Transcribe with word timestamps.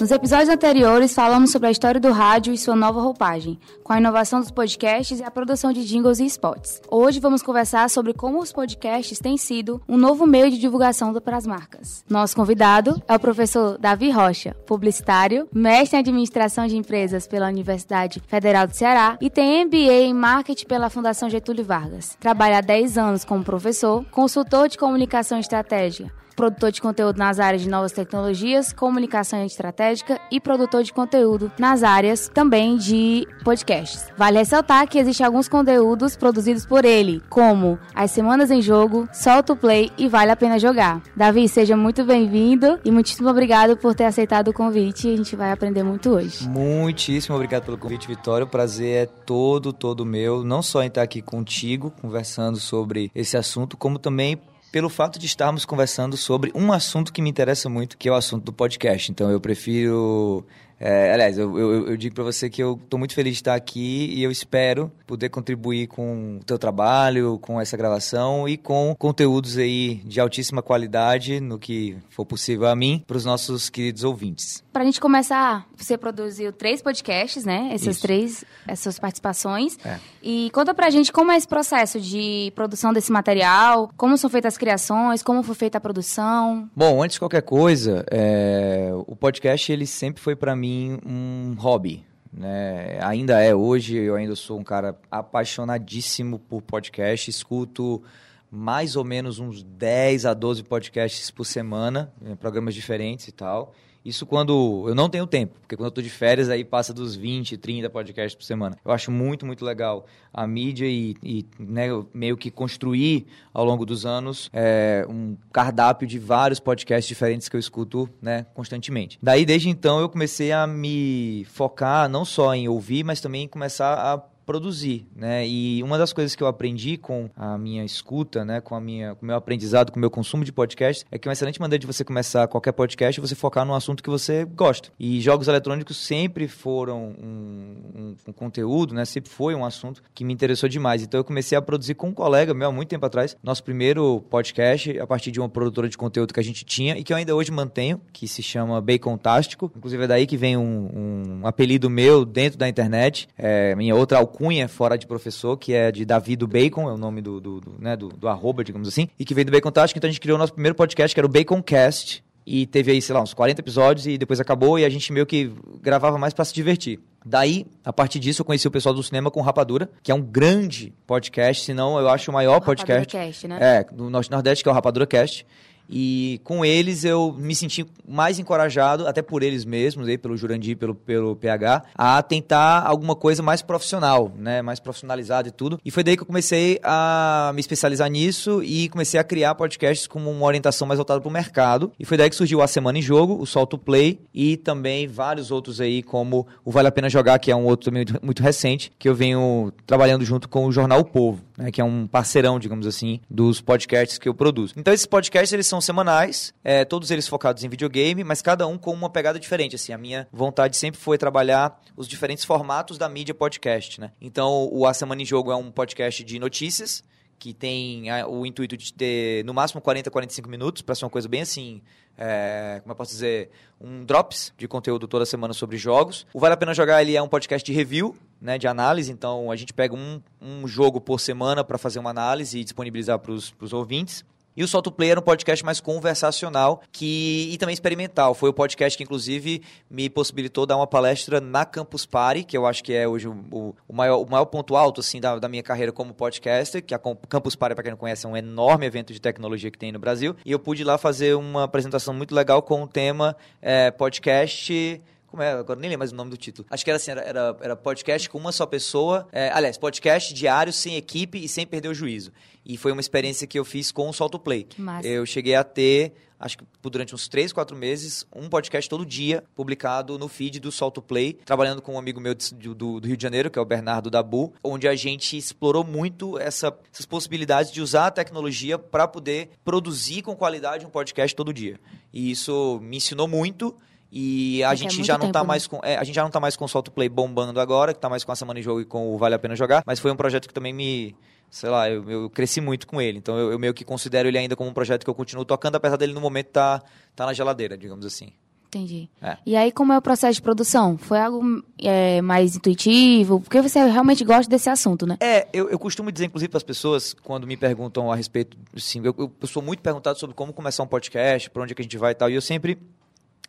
Nos 0.00 0.10
episódios 0.10 0.48
anteriores, 0.48 1.14
falamos 1.14 1.52
sobre 1.52 1.68
a 1.68 1.70
história 1.70 2.00
do 2.00 2.10
rádio 2.10 2.54
e 2.54 2.56
sua 2.56 2.74
nova 2.74 3.02
roupagem, 3.02 3.60
com 3.84 3.92
a 3.92 3.98
inovação 3.98 4.40
dos 4.40 4.50
podcasts 4.50 5.20
e 5.20 5.22
a 5.22 5.30
produção 5.30 5.74
de 5.74 5.84
jingles 5.84 6.20
e 6.20 6.24
spots. 6.24 6.80
Hoje 6.90 7.20
vamos 7.20 7.42
conversar 7.42 7.90
sobre 7.90 8.14
como 8.14 8.38
os 8.38 8.50
podcasts 8.50 9.18
têm 9.18 9.36
sido 9.36 9.82
um 9.86 9.98
novo 9.98 10.26
meio 10.26 10.50
de 10.50 10.58
divulgação 10.58 11.12
para 11.12 11.36
as 11.36 11.46
marcas. 11.46 12.02
Nosso 12.08 12.34
convidado 12.34 13.02
é 13.06 13.14
o 13.14 13.20
professor 13.20 13.76
Davi 13.76 14.10
Rocha, 14.10 14.54
publicitário, 14.66 15.46
mestre 15.52 15.98
em 15.98 16.00
administração 16.00 16.66
de 16.66 16.78
empresas 16.78 17.26
pela 17.26 17.48
Universidade 17.48 18.22
Federal 18.26 18.66
do 18.66 18.74
Ceará 18.74 19.18
e 19.20 19.28
tem 19.28 19.66
MBA 19.66 20.06
em 20.06 20.14
marketing 20.14 20.64
pela 20.64 20.88
Fundação 20.88 21.28
Getúlio 21.28 21.62
Vargas. 21.62 22.16
Trabalha 22.18 22.56
há 22.56 22.62
10 22.62 22.96
anos 22.96 23.22
como 23.22 23.44
professor, 23.44 24.02
consultor 24.10 24.66
de 24.66 24.78
comunicação 24.78 25.38
estratégica 25.38 26.10
produtor 26.40 26.72
de 26.72 26.80
conteúdo 26.80 27.18
nas 27.18 27.38
áreas 27.38 27.60
de 27.60 27.68
novas 27.68 27.92
tecnologias, 27.92 28.72
comunicação 28.72 29.44
estratégica 29.44 30.18
e 30.30 30.40
produtor 30.40 30.82
de 30.82 30.90
conteúdo 30.90 31.52
nas 31.58 31.82
áreas 31.82 32.30
também 32.32 32.78
de 32.78 33.28
podcasts. 33.44 34.06
Vale 34.16 34.38
ressaltar 34.38 34.88
que 34.88 34.98
existem 34.98 35.26
alguns 35.26 35.48
conteúdos 35.48 36.16
produzidos 36.16 36.64
por 36.64 36.86
ele, 36.86 37.22
como 37.28 37.78
As 37.94 38.10
Semanas 38.10 38.50
em 38.50 38.62
Jogo, 38.62 39.06
Solta 39.12 39.52
o 39.52 39.56
Play 39.56 39.92
e 39.98 40.08
Vale 40.08 40.30
a 40.30 40.36
Pena 40.36 40.58
Jogar. 40.58 41.02
Davi, 41.14 41.46
seja 41.46 41.76
muito 41.76 42.04
bem-vindo 42.04 42.80
e 42.82 42.90
muitíssimo 42.90 43.28
obrigado 43.28 43.76
por 43.76 43.94
ter 43.94 44.04
aceitado 44.04 44.48
o 44.48 44.54
convite. 44.54 45.12
A 45.12 45.16
gente 45.16 45.36
vai 45.36 45.52
aprender 45.52 45.82
muito 45.82 46.08
hoje. 46.08 46.48
Muitíssimo 46.48 47.36
obrigado 47.36 47.64
pelo 47.64 47.76
convite, 47.76 48.08
Vitória. 48.08 48.46
O 48.46 48.48
prazer 48.48 49.02
é 49.02 49.06
todo, 49.06 49.74
todo 49.74 50.06
meu, 50.06 50.42
não 50.42 50.62
só 50.62 50.82
em 50.82 50.86
estar 50.86 51.02
aqui 51.02 51.20
contigo, 51.20 51.92
conversando 52.00 52.58
sobre 52.58 53.10
esse 53.14 53.36
assunto, 53.36 53.76
como 53.76 53.98
também 53.98 54.40
pelo 54.70 54.88
fato 54.88 55.18
de 55.18 55.26
estarmos 55.26 55.64
conversando 55.64 56.16
sobre 56.16 56.52
um 56.54 56.72
assunto 56.72 57.12
que 57.12 57.20
me 57.20 57.30
interessa 57.30 57.68
muito, 57.68 57.98
que 57.98 58.08
é 58.08 58.12
o 58.12 58.14
assunto 58.14 58.44
do 58.44 58.52
podcast. 58.52 59.10
Então 59.10 59.30
eu 59.30 59.40
prefiro 59.40 60.44
é, 60.82 61.12
aliás, 61.12 61.36
eu, 61.36 61.58
eu, 61.58 61.88
eu 61.88 61.96
digo 61.98 62.14
para 62.14 62.24
você 62.24 62.48
que 62.48 62.62
eu 62.62 62.80
estou 62.82 62.98
muito 62.98 63.12
feliz 63.12 63.34
de 63.34 63.40
estar 63.40 63.54
aqui 63.54 64.14
e 64.14 64.22
eu 64.22 64.30
espero 64.30 64.90
poder 65.06 65.28
contribuir 65.28 65.88
com 65.88 66.38
o 66.40 66.44
teu 66.44 66.58
trabalho, 66.58 67.38
com 67.42 67.60
essa 67.60 67.76
gravação 67.76 68.48
e 68.48 68.56
com 68.56 68.96
conteúdos 68.98 69.58
aí 69.58 69.96
de 70.06 70.18
altíssima 70.18 70.62
qualidade 70.62 71.38
no 71.38 71.58
que 71.58 71.98
for 72.08 72.24
possível 72.24 72.66
a 72.66 72.74
mim 72.74 73.04
para 73.06 73.18
os 73.18 73.26
nossos 73.26 73.68
queridos 73.68 74.04
ouvintes. 74.04 74.64
Para 74.72 74.80
a 74.82 74.84
gente 74.86 75.00
começar, 75.00 75.66
você 75.76 75.98
produziu 75.98 76.50
três 76.50 76.80
podcasts, 76.80 77.44
né? 77.44 77.70
Essas 77.72 77.96
Isso. 77.96 78.02
três, 78.02 78.44
essas 78.66 78.98
participações. 78.98 79.76
É. 79.84 79.98
E 80.22 80.48
conta 80.50 80.72
para 80.72 80.86
a 80.86 80.90
gente 80.90 81.12
como 81.12 81.30
é 81.30 81.36
esse 81.36 81.48
processo 81.48 82.00
de 82.00 82.52
produção 82.54 82.92
desse 82.92 83.12
material, 83.12 83.90
como 83.98 84.16
são 84.16 84.30
feitas 84.30 84.54
as 84.54 84.58
criações, 84.58 85.22
como 85.22 85.42
foi 85.42 85.54
feita 85.54 85.76
a 85.76 85.80
produção. 85.80 86.70
Bom, 86.74 87.02
antes 87.02 87.14
de 87.14 87.20
qualquer 87.20 87.42
coisa, 87.42 88.04
é, 88.10 88.90
o 89.06 89.14
podcast 89.14 89.70
ele 89.70 89.86
sempre 89.86 90.22
foi 90.22 90.34
para 90.34 90.56
mim 90.56 90.69
mim 90.70 90.98
um 91.04 91.54
hobby. 91.58 92.04
Né? 92.32 92.98
Ainda 93.02 93.40
é 93.40 93.54
hoje, 93.54 93.96
eu 93.96 94.14
ainda 94.14 94.36
sou 94.36 94.58
um 94.58 94.64
cara 94.64 94.96
apaixonadíssimo 95.10 96.38
por 96.38 96.62
podcast, 96.62 97.28
escuto 97.28 98.02
mais 98.50 98.96
ou 98.96 99.04
menos 99.04 99.38
uns 99.38 99.62
10 99.62 100.26
a 100.26 100.34
12 100.34 100.64
podcasts 100.64 101.30
por 101.30 101.44
semana, 101.44 102.12
programas 102.40 102.74
diferentes 102.74 103.28
e 103.28 103.32
tal. 103.32 103.74
Isso 104.04 104.24
quando 104.24 104.84
eu 104.88 104.94
não 104.94 105.08
tenho 105.08 105.26
tempo, 105.26 105.54
porque 105.60 105.76
quando 105.76 105.86
eu 105.86 105.90
estou 105.90 106.02
de 106.02 106.10
férias 106.10 106.48
aí 106.48 106.64
passa 106.64 106.92
dos 106.94 107.14
20, 107.14 107.56
30 107.58 107.90
podcasts 107.90 108.34
por 108.34 108.44
semana. 108.44 108.76
Eu 108.84 108.92
acho 108.92 109.10
muito, 109.10 109.44
muito 109.44 109.64
legal 109.64 110.06
a 110.32 110.46
mídia 110.46 110.86
e, 110.86 111.16
e 111.22 111.46
né, 111.58 111.88
meio 112.14 112.36
que 112.36 112.50
construir 112.50 113.26
ao 113.52 113.64
longo 113.64 113.84
dos 113.84 114.06
anos 114.06 114.48
é, 114.52 115.04
um 115.08 115.36
cardápio 115.52 116.06
de 116.06 116.18
vários 116.18 116.60
podcasts 116.60 117.08
diferentes 117.08 117.48
que 117.48 117.56
eu 117.56 117.60
escuto 117.60 118.08
né, 118.22 118.46
constantemente. 118.54 119.18
Daí, 119.22 119.44
desde 119.44 119.68
então, 119.68 120.00
eu 120.00 120.08
comecei 120.08 120.52
a 120.52 120.66
me 120.66 121.44
focar 121.50 122.08
não 122.08 122.24
só 122.24 122.54
em 122.54 122.68
ouvir, 122.68 123.04
mas 123.04 123.20
também 123.20 123.44
em 123.44 123.48
começar 123.48 123.94
a 123.94 124.29
produzir, 124.50 125.06
né? 125.14 125.46
E 125.46 125.80
uma 125.80 125.96
das 125.96 126.12
coisas 126.12 126.34
que 126.34 126.42
eu 126.42 126.48
aprendi 126.48 126.96
com 126.96 127.30
a 127.36 127.56
minha 127.56 127.84
escuta, 127.84 128.44
né, 128.44 128.60
com 128.60 128.74
a 128.74 128.80
minha, 128.80 129.14
com 129.14 129.22
o 129.22 129.26
meu 129.26 129.36
aprendizado, 129.36 129.92
com 129.92 129.96
o 129.96 130.00
meu 130.00 130.10
consumo 130.10 130.44
de 130.44 130.50
podcast, 130.50 131.04
é 131.08 131.16
que 131.16 131.28
uma 131.28 131.32
excelente 131.32 131.60
maneira 131.60 131.78
de 131.78 131.86
você 131.86 132.02
começar 132.02 132.48
qualquer 132.48 132.72
podcast 132.72 133.20
é 133.20 133.22
você 133.24 133.36
focar 133.36 133.64
num 133.64 133.74
assunto 133.74 134.02
que 134.02 134.10
você 134.10 134.44
gosta. 134.44 134.88
E 134.98 135.20
jogos 135.20 135.46
eletrônicos 135.46 135.96
sempre 135.98 136.48
foram 136.48 137.14
um, 137.22 137.76
um, 137.94 138.16
um 138.26 138.32
conteúdo, 138.32 138.92
né? 138.92 139.04
Sempre 139.04 139.30
foi 139.30 139.54
um 139.54 139.64
assunto 139.64 140.02
que 140.12 140.24
me 140.24 140.32
interessou 140.32 140.68
demais. 140.68 141.00
Então 141.00 141.20
eu 141.20 141.24
comecei 141.24 141.56
a 141.56 141.62
produzir 141.62 141.94
com 141.94 142.08
um 142.08 142.12
colega 142.12 142.52
meu 142.52 142.70
há 142.70 142.72
muito 142.72 142.88
tempo 142.88 143.06
atrás, 143.06 143.36
nosso 143.44 143.62
primeiro 143.62 144.20
podcast 144.28 144.98
a 144.98 145.06
partir 145.06 145.30
de 145.30 145.38
uma 145.38 145.48
produtora 145.48 145.88
de 145.88 145.96
conteúdo 145.96 146.34
que 146.34 146.40
a 146.40 146.44
gente 146.44 146.64
tinha 146.64 146.98
e 146.98 147.04
que 147.04 147.12
eu 147.12 147.16
ainda 147.16 147.36
hoje 147.36 147.52
mantenho, 147.52 148.00
que 148.12 148.26
se 148.26 148.42
chama 148.42 148.80
Bacon 148.80 149.16
Tástico. 149.16 149.70
Inclusive 149.76 150.02
é 150.02 150.06
daí 150.08 150.26
que 150.26 150.36
vem 150.36 150.56
um, 150.56 151.40
um 151.42 151.46
apelido 151.46 151.88
meu 151.88 152.24
dentro 152.24 152.58
da 152.58 152.68
internet. 152.68 153.28
É, 153.38 153.76
minha 153.76 153.94
outra 153.94 154.18
alcunha 154.18 154.39
alcunha 154.40 154.66
fora 154.68 154.96
de 154.96 155.06
professor, 155.06 155.56
que 155.56 155.74
é 155.74 155.92
de 155.92 156.04
Davi 156.04 156.34
do 156.34 156.46
Bacon, 156.46 156.88
é 156.88 156.92
o 156.92 156.96
nome 156.96 157.20
do, 157.20 157.40
do, 157.40 157.60
do 157.60 157.74
né, 157.78 157.94
do, 157.94 158.08
do 158.08 158.26
arroba, 158.26 158.64
digamos 158.64 158.88
assim, 158.88 159.08
e 159.18 159.24
que 159.24 159.34
veio 159.34 159.44
do 159.44 159.52
Bacon 159.52 159.70
Tático, 159.70 159.98
então 159.98 160.08
a 160.08 160.10
gente 160.10 160.20
criou 160.20 160.36
o 160.36 160.38
nosso 160.38 160.54
primeiro 160.54 160.74
podcast, 160.74 161.14
que 161.14 161.20
era 161.20 161.26
o 161.26 161.30
Bacon 161.30 161.62
Cast, 161.62 162.24
e 162.46 162.66
teve 162.66 162.90
aí, 162.90 163.02
sei 163.02 163.14
lá, 163.14 163.20
uns 163.20 163.34
40 163.34 163.60
episódios 163.60 164.06
e 164.06 164.16
depois 164.16 164.40
acabou 164.40 164.78
e 164.78 164.84
a 164.84 164.88
gente 164.88 165.12
meio 165.12 165.26
que 165.26 165.52
gravava 165.82 166.16
mais 166.16 166.32
para 166.32 166.44
se 166.44 166.54
divertir. 166.54 166.98
Daí, 167.24 167.66
a 167.84 167.92
partir 167.92 168.18
disso, 168.18 168.40
eu 168.40 168.46
conheci 168.46 168.66
o 168.66 168.70
pessoal 168.70 168.94
do 168.94 169.02
cinema 169.02 169.30
com 169.30 169.42
Rapadura, 169.42 169.90
que 170.02 170.10
é 170.10 170.14
um 170.14 170.22
grande 170.22 170.92
podcast, 171.06 171.64
se 171.64 171.74
não 171.74 171.98
eu 172.00 172.08
acho 172.08 172.30
o 172.30 172.34
maior 172.34 172.56
o 172.56 172.60
podcast. 172.62 173.14
Cast, 173.14 173.46
né? 173.46 173.58
É, 173.60 173.84
do 173.84 174.08
Norte 174.08 174.30
Nordeste, 174.30 174.64
que 174.64 174.68
é 174.68 174.72
o 174.72 174.74
Rapadura 174.74 175.06
Cast. 175.06 175.46
E 175.90 176.40
com 176.44 176.64
eles 176.64 177.04
eu 177.04 177.34
me 177.36 177.54
senti 177.54 177.84
mais 178.06 178.38
encorajado, 178.38 179.06
até 179.06 179.22
por 179.22 179.42
eles 179.42 179.64
mesmos, 179.64 180.06
aí, 180.08 180.16
pelo 180.16 180.36
Jurandir, 180.36 180.76
pelo, 180.76 180.94
pelo 180.94 181.34
PH, 181.36 181.84
a 181.94 182.22
tentar 182.22 182.82
alguma 182.86 183.16
coisa 183.16 183.42
mais 183.42 183.62
profissional, 183.62 184.32
né? 184.36 184.62
Mais 184.62 184.78
profissionalizada 184.78 185.48
e 185.48 185.50
tudo. 185.52 185.80
E 185.84 185.90
foi 185.90 186.04
daí 186.04 186.16
que 186.16 186.22
eu 186.22 186.26
comecei 186.26 186.78
a 186.82 187.50
me 187.54 187.60
especializar 187.60 188.08
nisso 188.08 188.62
e 188.62 188.88
comecei 188.88 189.18
a 189.18 189.24
criar 189.24 189.54
podcasts 189.54 190.06
com 190.06 190.20
uma 190.20 190.46
orientação 190.46 190.86
mais 190.86 190.98
voltada 190.98 191.20
para 191.20 191.28
o 191.28 191.32
mercado. 191.32 191.92
E 191.98 192.04
foi 192.04 192.16
daí 192.16 192.30
que 192.30 192.36
surgiu 192.36 192.62
a 192.62 192.66
Semana 192.66 192.98
em 192.98 193.02
Jogo, 193.02 193.40
o 193.40 193.46
Solto 193.46 193.76
Play 193.76 194.20
e 194.32 194.56
também 194.56 195.06
vários 195.06 195.50
outros 195.50 195.80
aí, 195.80 196.02
como 196.02 196.46
o 196.64 196.70
Vale 196.70 196.88
a 196.88 196.92
Pena 196.92 197.08
Jogar, 197.08 197.38
que 197.38 197.50
é 197.50 197.56
um 197.56 197.64
outro 197.64 197.90
também 197.90 198.04
muito, 198.22 198.42
recente, 198.42 198.92
que 198.98 199.08
eu 199.08 199.14
venho 199.14 199.72
trabalhando 199.86 200.24
junto 200.24 200.48
com 200.48 200.66
o 200.66 200.72
Jornal 200.72 201.00
o 201.00 201.04
Povo, 201.04 201.40
né? 201.56 201.70
Que 201.70 201.80
é 201.80 201.84
um 201.84 202.06
parceirão, 202.06 202.58
digamos 202.58 202.86
assim, 202.86 203.20
dos 203.28 203.60
podcasts 203.60 204.18
que 204.18 204.28
eu 204.28 204.34
produzo. 204.34 204.74
Então 204.76 204.92
esses 204.92 205.06
podcasts, 205.06 205.52
eles 205.52 205.66
são 205.66 205.79
são 205.80 205.86
semanais, 205.86 206.52
é, 206.62 206.84
todos 206.84 207.10
eles 207.10 207.26
focados 207.26 207.64
em 207.64 207.68
videogame, 207.68 208.22
mas 208.22 208.42
cada 208.42 208.66
um 208.66 208.76
com 208.76 208.92
uma 208.92 209.08
pegada 209.08 209.40
diferente. 209.40 209.74
Assim, 209.74 209.92
a 209.92 209.98
minha 209.98 210.28
vontade 210.30 210.76
sempre 210.76 211.00
foi 211.00 211.16
trabalhar 211.16 211.80
os 211.96 212.06
diferentes 212.06 212.44
formatos 212.44 212.98
da 212.98 213.08
mídia 213.08 213.34
podcast, 213.34 214.00
né? 214.00 214.12
Então, 214.20 214.68
o 214.70 214.86
A 214.86 214.94
Semana 214.94 215.22
em 215.22 215.24
Jogo 215.24 215.50
é 215.50 215.56
um 215.56 215.70
podcast 215.70 216.22
de 216.22 216.38
notícias, 216.38 217.02
que 217.38 217.54
tem 217.54 218.12
o 218.28 218.44
intuito 218.44 218.76
de 218.76 218.92
ter 218.92 219.42
no 219.46 219.54
máximo 219.54 219.80
40, 219.80 220.10
45 220.10 220.48
minutos, 220.48 220.82
para 220.82 220.94
ser 220.94 221.06
uma 221.06 221.10
coisa 221.10 221.26
bem 221.26 221.40
assim, 221.40 221.80
é, 222.18 222.80
como 222.82 222.92
eu 222.92 222.96
posso 222.96 223.12
dizer, 223.12 223.48
um 223.80 224.04
drops 224.04 224.52
de 224.58 224.68
conteúdo 224.68 225.08
toda 225.08 225.24
semana 225.24 225.54
sobre 225.54 225.78
jogos. 225.78 226.26
O 226.34 226.38
Vale 226.38 226.52
a 226.52 226.56
Pena 226.56 226.74
Jogar 226.74 227.00
ele 227.00 227.16
é 227.16 227.22
um 227.22 227.28
podcast 227.28 227.64
de 227.64 227.74
review, 227.74 228.14
né, 228.38 228.58
de 228.58 228.68
análise, 228.68 229.10
então 229.10 229.50
a 229.50 229.56
gente 229.56 229.72
pega 229.72 229.94
um, 229.94 230.20
um 230.38 230.68
jogo 230.68 231.00
por 231.00 231.18
semana 231.18 231.64
para 231.64 231.78
fazer 231.78 231.98
uma 231.98 232.10
análise 232.10 232.58
e 232.58 232.64
disponibilizar 232.64 233.18
para 233.18 233.32
os 233.32 233.72
ouvintes. 233.72 234.22
E 234.60 234.62
o 234.62 234.68
Solto 234.68 234.92
Play 234.92 235.12
era 235.12 235.18
um 235.18 235.22
podcast 235.22 235.64
mais 235.64 235.80
conversacional 235.80 236.82
que, 236.92 237.48
e 237.50 237.56
também 237.56 237.72
experimental. 237.72 238.34
Foi 238.34 238.50
o 238.50 238.52
podcast 238.52 238.94
que, 238.94 239.02
inclusive, 239.02 239.62
me 239.88 240.10
possibilitou 240.10 240.66
dar 240.66 240.76
uma 240.76 240.86
palestra 240.86 241.40
na 241.40 241.64
Campus 241.64 242.04
Party, 242.04 242.44
que 242.44 242.58
eu 242.58 242.66
acho 242.66 242.84
que 242.84 242.92
é 242.92 243.08
hoje 243.08 243.26
o, 243.26 243.74
o, 243.88 243.92
maior, 243.94 244.18
o 244.18 244.30
maior 244.30 244.44
ponto 244.44 244.76
alto 244.76 245.00
assim, 245.00 245.18
da, 245.18 245.38
da 245.38 245.48
minha 245.48 245.62
carreira 245.62 245.92
como 245.92 246.12
podcaster, 246.12 246.84
que 246.84 246.94
a 246.94 246.98
Campus 246.98 247.56
Party, 247.56 247.74
para 247.74 247.84
quem 247.84 247.92
não 247.92 247.96
conhece, 247.96 248.26
é 248.26 248.28
um 248.28 248.36
enorme 248.36 248.84
evento 248.84 249.14
de 249.14 249.18
tecnologia 249.18 249.70
que 249.70 249.78
tem 249.78 249.92
no 249.92 249.98
Brasil. 249.98 250.36
E 250.44 250.52
eu 250.52 250.58
pude 250.58 250.84
lá 250.84 250.98
fazer 250.98 251.34
uma 251.34 251.64
apresentação 251.64 252.12
muito 252.12 252.34
legal 252.34 252.60
com 252.60 252.82
o 252.82 252.86
tema 252.86 253.34
é, 253.62 253.90
podcast 253.90 255.00
como 255.30 255.44
é? 255.44 255.52
Agora 255.52 255.78
nem 255.78 255.88
lembro 255.88 256.00
mais 256.00 256.10
o 256.10 256.16
nome 256.16 256.28
do 256.28 256.36
título. 256.36 256.66
Acho 256.68 256.82
que 256.84 256.90
era 256.90 256.96
assim, 256.96 257.12
era, 257.12 257.20
era, 257.20 257.56
era 257.60 257.76
podcast 257.76 258.28
com 258.28 258.36
uma 258.36 258.50
só 258.50 258.66
pessoa. 258.66 259.28
É, 259.30 259.48
aliás, 259.52 259.78
podcast 259.78 260.34
diário, 260.34 260.72
sem 260.72 260.96
equipe 260.96 261.38
e 261.38 261.48
sem 261.48 261.64
perder 261.64 261.88
o 261.88 261.94
juízo. 261.94 262.32
E 262.70 262.76
foi 262.76 262.92
uma 262.92 263.00
experiência 263.00 263.48
que 263.48 263.58
eu 263.58 263.64
fiz 263.64 263.90
com 263.90 264.08
o 264.08 264.12
Solto 264.12 264.38
Play. 264.38 264.64
Eu 265.04 265.26
cheguei 265.26 265.56
a 265.56 265.64
ter, 265.64 266.12
acho 266.38 266.56
que 266.56 266.64
durante 266.80 267.12
uns 267.12 267.26
3, 267.26 267.52
4 267.52 267.76
meses, 267.76 268.24
um 268.32 268.48
podcast 268.48 268.88
todo 268.88 269.04
dia 269.04 269.42
publicado 269.56 270.16
no 270.16 270.28
feed 270.28 270.60
do 270.60 270.70
Solto 270.70 271.02
Play, 271.02 271.32
trabalhando 271.32 271.82
com 271.82 271.94
um 271.94 271.98
amigo 271.98 272.20
meu 272.20 272.32
do, 272.32 272.72
do, 272.72 273.00
do 273.00 273.08
Rio 273.08 273.16
de 273.16 273.22
Janeiro, 273.24 273.50
que 273.50 273.58
é 273.58 273.62
o 273.62 273.64
Bernardo 273.64 274.08
Dabu, 274.08 274.54
onde 274.62 274.86
a 274.86 274.94
gente 274.94 275.36
explorou 275.36 275.82
muito 275.82 276.38
essa, 276.38 276.72
essas 276.92 277.06
possibilidades 277.06 277.72
de 277.72 277.82
usar 277.82 278.06
a 278.06 278.10
tecnologia 278.12 278.78
para 278.78 279.08
poder 279.08 279.50
produzir 279.64 280.22
com 280.22 280.36
qualidade 280.36 280.86
um 280.86 280.90
podcast 280.90 281.34
todo 281.34 281.52
dia. 281.52 281.80
E 282.12 282.30
isso 282.30 282.78
me 282.80 282.98
ensinou 282.98 283.26
muito 283.26 283.76
e 284.12 284.62
a 284.64 284.74
gente 284.74 285.00
é 285.00 285.04
já 285.04 285.14
não 285.14 285.26
tempo, 285.26 285.32
tá 285.32 285.40
né? 285.40 285.46
mais 285.46 285.66
com. 285.66 285.80
É, 285.84 285.96
a 285.96 286.02
gente 286.02 286.14
já 286.14 286.22
não 286.22 286.30
tá 286.30 286.40
mais 286.40 286.56
com 286.56 286.64
o 286.64 286.68
Solto 286.68 286.90
Play 286.90 287.08
bombando 287.08 287.60
agora, 287.60 287.94
que 287.94 288.00
tá 288.00 288.08
mais 288.08 288.24
com 288.24 288.32
a 288.32 288.36
semana 288.36 288.58
de 288.58 288.64
jogo 288.64 288.80
e 288.80 288.84
com 288.84 289.14
o 289.14 289.18
Vale 289.18 289.34
a 289.34 289.38
Pena 289.38 289.54
Jogar. 289.54 289.84
Mas 289.86 290.00
foi 290.00 290.10
um 290.10 290.16
projeto 290.16 290.48
que 290.48 290.54
também 290.54 290.72
me. 290.72 291.14
Sei 291.50 291.68
lá, 291.68 291.90
eu, 291.90 292.08
eu 292.08 292.30
cresci 292.30 292.60
muito 292.60 292.86
com 292.86 293.00
ele. 293.00 293.18
Então 293.18 293.36
eu, 293.36 293.52
eu, 293.52 293.58
meio 293.58 293.74
que 293.74 293.84
considero 293.84 294.28
ele 294.28 294.38
ainda 294.38 294.54
como 294.54 294.70
um 294.70 294.74
projeto 294.74 295.04
que 295.04 295.10
eu 295.10 295.14
continuo 295.14 295.44
tocando, 295.44 295.74
apesar 295.74 295.96
dele 295.96 296.12
no 296.12 296.20
momento 296.20 296.48
tá, 296.48 296.82
tá 297.16 297.26
na 297.26 297.32
geladeira, 297.32 297.76
digamos 297.76 298.06
assim. 298.06 298.32
Entendi. 298.68 299.10
É. 299.20 299.36
E 299.44 299.56
aí, 299.56 299.72
como 299.72 299.92
é 299.92 299.98
o 299.98 300.02
processo 300.02 300.34
de 300.34 300.42
produção? 300.42 300.96
Foi 300.96 301.18
algo 301.18 301.42
é, 301.76 302.22
mais 302.22 302.54
intuitivo? 302.54 303.40
Porque 303.40 303.60
você 303.60 303.84
realmente 303.84 304.24
gosta 304.24 304.48
desse 304.48 304.70
assunto, 304.70 305.04
né? 305.04 305.16
É, 305.18 305.48
eu, 305.52 305.68
eu 305.68 305.76
costumo 305.76 306.12
dizer, 306.12 306.26
inclusive, 306.26 306.48
para 306.48 306.58
as 306.58 306.62
pessoas, 306.62 307.12
quando 307.12 307.48
me 307.48 307.56
perguntam 307.56 308.12
a 308.12 308.14
respeito, 308.14 308.56
assim, 308.76 309.02
eu, 309.04 309.12
eu, 309.18 309.48
sou 309.48 309.60
muito 309.60 309.80
perguntado 309.80 310.20
sobre 310.20 310.36
como 310.36 310.52
começar 310.52 310.84
um 310.84 310.86
podcast, 310.86 311.50
para 311.50 311.64
onde 311.64 311.72
é 311.72 311.74
que 311.74 311.82
a 311.82 311.84
gente 311.84 311.98
vai 311.98 312.12
e 312.12 312.14
tal, 312.14 312.30
e 312.30 312.34
eu 312.34 312.40
sempre 312.40 312.78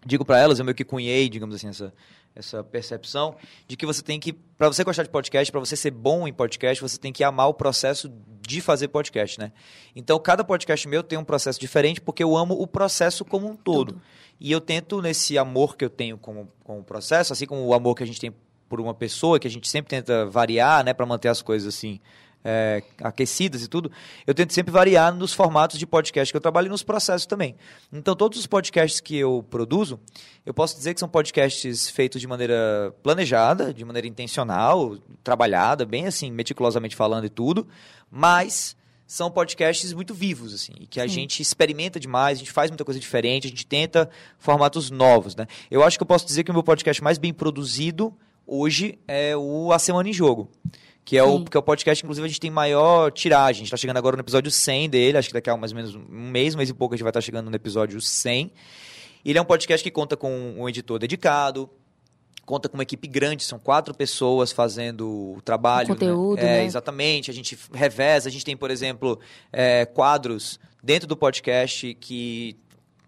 digo 0.04 0.26
para 0.26 0.40
elas, 0.40 0.58
eu 0.58 0.66
meio 0.66 0.74
que 0.74 0.84
cunhei, 0.84 1.30
digamos 1.30 1.54
assim, 1.54 1.68
essa, 1.68 1.94
essa 2.36 2.64
percepção 2.64 3.36
de 3.68 3.76
que 3.76 3.86
você 3.86 4.02
tem 4.02 4.20
que, 4.20 4.34
para 4.34 4.68
você 4.68 4.84
gostar 4.84 5.04
de 5.04 5.10
podcast, 5.10 5.52
para 5.52 5.60
você 5.60 5.76
ser 5.76 5.92
bom 5.92 6.28
em 6.28 6.34
podcast, 6.34 6.82
você 6.82 6.98
tem 6.98 7.12
que 7.12 7.24
amar 7.24 7.48
o 7.50 7.54
processo 7.54 8.12
de 8.42 8.62
fazer 8.62 8.88
podcast, 8.88 9.40
né? 9.40 9.52
Então, 9.96 10.20
cada 10.20 10.44
podcast 10.44 10.88
meu 10.88 11.04
tem 11.04 11.18
um 11.18 11.24
processo 11.24 11.60
diferente 11.60 12.02
porque 12.02 12.24
eu 12.24 12.36
amo 12.36 12.60
o 12.60 12.66
processo 12.66 13.24
como 13.24 13.48
um 13.48 13.56
todo. 13.56 13.94
Tudo. 13.94 14.02
E 14.40 14.52
eu 14.52 14.60
tento, 14.60 15.02
nesse 15.02 15.38
amor 15.38 15.78
que 15.78 15.86
eu 15.86 15.90
tenho 15.90 16.18
com, 16.18 16.48
com 16.64 16.80
o 16.80 16.84
processo, 16.84 17.32
assim 17.32 17.46
como 17.46 17.64
o 17.66 17.74
amor 17.74 17.96
que 17.96 18.04
a 18.04 18.08
gente 18.08 18.20
tem 18.20 18.34
por 18.68 18.80
uma 18.80 18.94
pessoa, 18.94 19.40
que 19.40 19.48
a 19.48 19.52
gente 19.52 19.70
sempre 19.70 19.90
tenta 19.90 20.26
variar, 20.26 20.84
né, 20.84 20.94
para 20.94 21.06
manter 21.06 21.28
as 21.28 21.42
coisas 21.42 21.76
assim. 21.76 22.00
É, 22.44 22.84
aquecidas 23.02 23.64
e 23.64 23.68
tudo, 23.68 23.92
eu 24.26 24.34
tento 24.34 24.54
sempre 24.54 24.72
variar 24.72 25.14
nos 25.14 25.34
formatos 25.34 25.78
de 25.78 25.86
podcast 25.86 26.32
que 26.32 26.38
eu 26.38 26.42
trabalho 26.42 26.68
e 26.68 26.70
nos 26.70 26.84
processos 26.84 27.26
também. 27.26 27.56
Então, 27.92 28.16
todos 28.16 28.40
os 28.40 28.48
podcasts 28.48 29.00
que 29.00 29.18
eu 29.18 29.46
produzo, 29.50 30.00
eu 30.46 30.54
posso 30.54 30.76
dizer 30.76 30.94
que 30.94 31.00
são 31.00 31.10
podcasts 31.10 31.90
feitos 31.90 32.20
de 32.20 32.28
maneira 32.28 32.94
planejada, 33.04 33.74
de 33.74 33.86
maneira 33.86 34.08
intencional, 34.08 34.98
trabalhada, 35.24 35.86
bem 35.86 36.08
assim, 36.08 36.32
meticulosamente 36.32 36.96
falando 36.96 37.26
e 37.26 37.30
tudo, 37.30 37.68
mas 38.10 38.76
são 39.12 39.30
podcasts 39.30 39.92
muito 39.92 40.14
vivos, 40.14 40.54
assim, 40.54 40.72
e 40.80 40.88
que 40.88 40.98
a 40.98 41.04
Sim. 41.04 41.16
gente 41.16 41.42
experimenta 41.42 42.00
demais, 42.00 42.38
a 42.38 42.40
gente 42.40 42.52
faz 42.52 42.72
muita 42.72 42.86
coisa 42.86 42.98
diferente, 42.98 43.46
a 43.46 43.50
gente 43.50 43.66
tenta 43.66 44.10
formatos 44.40 44.90
novos, 44.90 45.36
né? 45.36 45.48
Eu 45.70 45.84
acho 45.84 45.98
que 46.00 46.04
eu 46.04 46.08
posso 46.08 46.26
dizer 46.26 46.46
que 46.46 46.50
o 46.50 46.54
meu 46.54 46.64
podcast 46.64 47.04
mais 47.04 47.18
bem 47.18 47.34
produzido 47.34 48.14
hoje 48.48 48.98
é 49.08 49.36
o 49.36 49.74
A 49.74 49.80
Semana 49.80 50.08
em 50.08 50.14
Jogo. 50.14 50.50
Que 51.04 51.18
é, 51.18 51.24
o, 51.24 51.44
que 51.44 51.58
é 51.58 51.60
o 51.60 51.64
podcast, 51.64 52.04
inclusive, 52.04 52.26
a 52.26 52.28
gente 52.28 52.40
tem 52.40 52.52
maior 52.52 53.12
tiragem. 53.12 53.50
A 53.50 53.54
gente 53.54 53.66
está 53.66 53.78
chegando 53.78 53.98
agora 53.98 54.16
no 54.16 54.22
episódio 54.22 54.52
100 54.52 54.90
dele. 54.90 55.18
Acho 55.18 55.30
que 55.30 55.34
daqui 55.34 55.50
a 55.50 55.58
mais 55.58 55.72
ou 55.72 55.76
menos 55.76 55.96
um 55.96 56.30
mês, 56.30 56.56
mês 56.56 56.70
e 56.70 56.74
pouco, 56.74 56.94
a 56.94 56.98
gente 56.98 57.04
vai 57.04 57.10
estar 57.10 57.22
chegando 57.22 57.50
no 57.50 57.56
episódio 57.56 58.00
100. 58.00 58.52
Ele 59.26 59.38
é 59.38 59.42
um 59.42 59.46
podcast 59.46 59.84
que 59.84 59.92
conta 59.92 60.16
com 60.16 60.56
um 60.58 60.70
editor 60.70 61.00
dedicado, 61.00 61.70
conta 62.46 62.68
com 62.70 62.76
uma 62.76 62.84
equipe 62.84 63.08
grande, 63.08 63.44
são 63.44 63.60
quatro 63.60 63.94
pessoas 63.94 64.52
fazendo 64.52 65.36
o 65.38 65.42
trabalho. 65.44 65.88
O 65.88 65.90
conteúdo, 65.90 66.42
né? 66.42 66.44
É, 66.44 66.58
né? 66.60 66.66
Exatamente. 66.66 67.30
A 67.30 67.34
gente 67.34 67.58
reveza, 67.74 68.30
a 68.30 68.32
gente 68.32 68.46
tem, 68.46 68.56
por 68.56 68.72
exemplo, 68.72 69.20
é, 69.52 69.86
quadros 69.86 70.60
dentro 70.84 71.08
do 71.08 71.16
podcast 71.16 71.94
que 71.96 72.56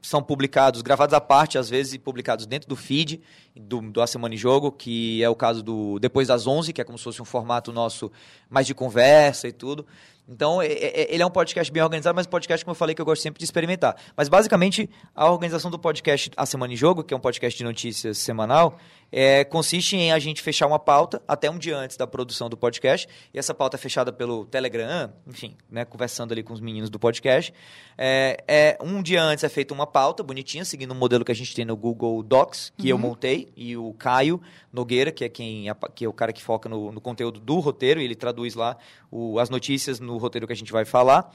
são 0.04 0.22
publicados, 0.22 0.82
gravados 0.82 1.14
à 1.14 1.22
parte, 1.22 1.58
às 1.58 1.70
vezes, 1.70 1.94
e 1.94 1.98
publicados 1.98 2.46
dentro 2.46 2.68
do 2.68 2.76
feed 2.76 3.22
do, 3.56 3.82
do 3.82 4.02
A 4.02 4.06
Semana 4.06 4.36
em 4.36 4.38
Jogo, 4.38 4.70
que 4.70 5.24
é 5.24 5.30
o 5.30 5.36
caso 5.36 5.64
do 5.64 5.98
Depois 5.98 6.28
das 6.28 6.46
11, 6.46 6.74
que 6.74 6.82
é 6.82 6.84
como 6.84 6.98
se 6.98 7.06
fosse 7.06 7.22
um 7.22 7.26
formato 7.26 7.72
nosso 7.72 8.12
mais 8.50 8.68
de 8.68 8.74
conversa 8.74 9.48
e 9.48 9.54
tudo. 9.54 9.86
Então, 10.28 10.62
é- 10.62 10.68
é- 10.68 11.14
ele 11.14 11.22
é 11.22 11.25
um 11.25 11.30
podcast 11.30 11.72
bem 11.72 11.84
organizado, 11.84 12.16
mas 12.16 12.25
um 12.25 12.30
podcast, 12.30 12.64
como 12.64 12.72
eu 12.72 12.75
falei, 12.75 12.96
que 12.96 13.02
eu 13.02 13.06
gosto 13.06 13.22
sempre 13.22 13.40
de 13.40 13.44
experimentar. 13.46 13.96
Mas, 14.16 14.30
basicamente, 14.30 14.90
a 15.14 15.30
organização 15.30 15.70
do 15.70 15.78
podcast 15.78 16.31
A 16.38 16.46
Semana 16.46 16.72
em 16.74 16.78
Jogo, 16.78 17.04
que 17.04 17.14
é 17.14 17.18
um 17.18 17.20
podcast 17.20 17.58
de 17.58 17.64
notícias 17.64 18.18
semanal, 18.18 18.78
é, 19.12 19.44
consiste 19.44 19.96
em 19.96 20.12
a 20.12 20.18
gente 20.20 20.42
fechar 20.42 20.66
uma 20.66 20.80
pauta 20.80 21.22
até 21.28 21.50
um 21.52 21.58
dia 21.58 21.78
antes 21.78 21.98
da 21.98 22.08
produção 22.08 22.50
do 22.50 22.58
podcast. 22.58 23.08
E 23.34 23.38
essa 23.38 23.54
pauta 23.54 23.75
é 23.75 23.80
fechada 23.80 24.12
pelo 24.14 24.46
Telegram, 24.46 25.12
enfim, 25.28 25.56
né, 25.70 25.86
conversando 25.86 26.31
ali 26.31 26.42
com 26.42 26.54
os 26.54 26.60
meninos 26.62 26.90
do 26.90 26.98
podcast. 26.98 27.54
É, 27.98 28.44
é, 28.48 28.78
um 28.81 29.04
dia 29.04 29.22
antes 29.22 29.44
é 29.44 29.50
feita 29.50 29.74
uma 29.74 29.86
pauta 29.86 30.24
bonitinha, 30.24 30.66
seguindo 30.66 30.94
um 30.94 30.98
modelo 30.98 31.24
que 31.24 31.31
a 31.31 31.36
gente 31.36 31.54
tem 31.54 31.64
no 31.66 31.76
Google 31.76 32.24
Docs, 32.24 32.74
que 32.78 32.90
eu 32.90 32.98
montei, 32.98 33.52
e 33.56 33.78
o 33.78 33.94
Caio 33.94 34.42
Nogueira, 34.72 35.12
que 35.12 35.24
é 35.26 35.30
quem 35.30 35.66
que 35.94 36.06
é 36.06 36.08
o 36.08 36.14
cara 36.14 36.34
que 36.34 36.42
foca 36.42 36.68
no, 36.68 36.92
no 36.92 37.00
conteúdo 37.02 37.40
do 37.40 37.60
roteiro, 37.60 38.02
e 38.02 38.06
ele 38.06 38.16
traduz 38.16 38.56
lá 38.56 38.78
o- 39.12 39.38
as 39.38 39.50
notícias 39.50 40.00
no 40.00 40.12
roteiro 40.18 40.48
que 40.48 40.54
a 40.54 40.56
gente 40.56 40.71
vai 40.71 40.86
falar. 40.86 41.33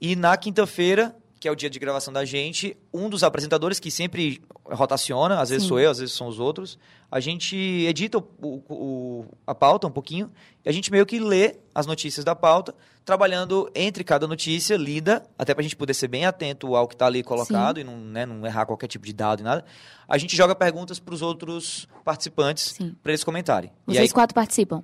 E 0.00 0.14
na 0.16 0.36
quinta-feira, 0.36 1.14
que 1.40 1.48
é 1.48 1.50
o 1.52 1.54
dia 1.54 1.68
de 1.68 1.78
gravação 1.78 2.12
da 2.12 2.24
gente, 2.24 2.76
um 2.92 3.08
dos 3.10 3.22
apresentadores 3.22 3.78
que 3.78 3.90
sempre 3.90 4.40
rotaciona, 4.64 5.40
às 5.40 5.50
vezes 5.50 5.64
Sim. 5.64 5.68
sou 5.68 5.78
eu, 5.80 5.90
às 5.90 5.98
vezes 5.98 6.14
são 6.14 6.26
os 6.26 6.38
outros, 6.40 6.78
a 7.10 7.20
gente 7.20 7.54
edita 7.56 8.16
o- 8.18 8.62
o- 8.68 9.24
a 9.46 9.54
pauta 9.54 9.86
um 9.86 9.90
pouquinho 9.90 10.32
e 10.64 10.68
a 10.68 10.72
gente 10.72 10.90
meio 10.90 11.04
que 11.04 11.18
lê 11.18 11.56
as 11.74 11.84
notícias 11.86 12.24
da 12.24 12.34
pauta, 12.34 12.74
trabalhando 13.04 13.70
entre 13.74 14.02
cada 14.02 14.26
notícia, 14.26 14.74
lida, 14.76 15.22
até 15.38 15.52
para 15.52 15.60
a 15.60 15.62
gente 15.62 15.76
poder 15.76 15.92
ser 15.92 16.08
bem 16.08 16.24
atento 16.24 16.74
ao 16.74 16.88
que 16.88 16.94
está 16.94 17.04
ali 17.06 17.22
colocado 17.22 17.78
e 17.78 17.84
não, 17.84 17.94
né, 17.98 18.24
não 18.24 18.46
errar 18.46 18.64
qualquer 18.64 18.86
tipo 18.88 19.04
de 19.04 19.12
dado 19.12 19.40
e 19.40 19.42
nada. 19.42 19.64
A 20.08 20.16
gente 20.16 20.34
joga 20.34 20.54
perguntas 20.54 20.98
para 20.98 21.12
os 21.14 21.20
outros 21.20 21.86
participantes 22.02 22.72
Sim. 22.72 22.96
para 23.02 23.12
eles 23.12 23.22
comentarem. 23.22 23.70
E 23.86 23.92
Vocês 23.92 24.08
aí, 24.08 24.14
quatro 24.14 24.34
participam. 24.34 24.82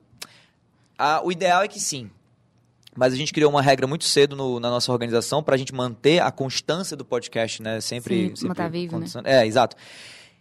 ah, 0.98 1.22
o 1.24 1.32
ideal 1.32 1.62
é 1.62 1.68
que 1.68 1.80
sim. 1.80 2.10
Mas 2.96 3.12
a 3.12 3.16
gente 3.16 3.32
criou 3.32 3.50
uma 3.50 3.62
regra 3.62 3.86
muito 3.86 4.04
cedo 4.04 4.34
no- 4.34 4.58
na 4.60 4.68
nossa 4.70 4.90
organização 4.92 5.42
para 5.42 5.54
a 5.54 5.58
gente 5.58 5.72
manter 5.74 6.20
a 6.20 6.30
constância 6.30 6.96
do 6.96 7.04
podcast, 7.04 7.62
né? 7.62 7.80
Sempre. 7.80 8.30
Sim, 8.30 8.36
sempre 8.36 8.48
manter 8.48 8.70
vivo, 8.70 8.98
né? 8.98 9.06
É, 9.24 9.46
exato. 9.46 9.76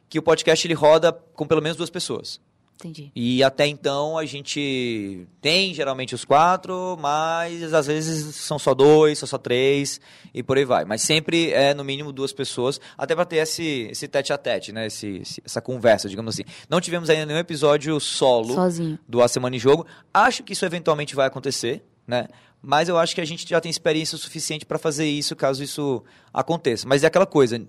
Que 0.10 0.18
o 0.18 0.22
podcast 0.24 0.66
ele 0.66 0.74
roda 0.74 1.12
com 1.12 1.46
pelo 1.46 1.62
menos 1.62 1.78
duas 1.78 1.90
pessoas. 1.90 2.42
Entendi. 2.82 3.12
E 3.14 3.44
até 3.44 3.68
então 3.68 4.18
a 4.18 4.26
gente 4.26 5.28
tem 5.42 5.74
geralmente 5.74 6.16
os 6.16 6.24
quatro, 6.24 6.98
mas 7.00 7.74
às 7.74 7.88
vezes 7.88 8.36
são 8.38 8.58
só 8.58 8.74
dois, 8.74 9.20
são 9.20 9.28
só 9.28 9.38
três 9.38 10.00
e 10.34 10.42
por 10.42 10.58
aí 10.58 10.64
vai. 10.64 10.86
Mas 10.86 11.02
sempre 11.02 11.52
é 11.52 11.74
no 11.74 11.84
mínimo 11.84 12.14
duas 12.14 12.32
pessoas, 12.32 12.80
até 12.98 13.14
para 13.14 13.26
ter 13.26 13.36
esse, 13.36 13.90
esse 13.92 14.08
tete 14.08 14.32
a 14.32 14.38
tete, 14.38 14.72
né? 14.72 14.88
Esse- 14.88 15.22
essa 15.46 15.60
conversa, 15.62 16.08
digamos 16.08 16.34
assim. 16.34 16.44
Não 16.70 16.80
tivemos 16.80 17.10
ainda 17.10 17.26
nenhum 17.26 17.40
episódio 17.40 18.00
solo 18.00 18.54
Sozinho. 18.56 18.98
do 19.08 19.22
A 19.22 19.28
Semana 19.28 19.56
em 19.58 19.60
Jogo. 19.60 19.86
Acho 20.14 20.42
que 20.42 20.54
isso 20.54 20.66
eventualmente 20.66 21.16
vai 21.16 21.28
acontecer, 21.28 21.84
né? 22.10 22.28
Mas 22.62 22.90
eu 22.90 22.98
acho 22.98 23.14
que 23.14 23.22
a 23.22 23.26
gente 23.26 23.48
já 23.48 23.62
tem 23.62 23.70
experiência 23.70 24.18
suficiente 24.18 24.66
para 24.66 24.80
fazer 24.80 25.06
isso 25.06 25.36
caso 25.36 25.64
isso 25.64 26.04
aconteça. 26.34 26.88
Mas 26.88 27.04
é 27.04 27.08
aquela 27.08 27.26
coisa, 27.26 27.62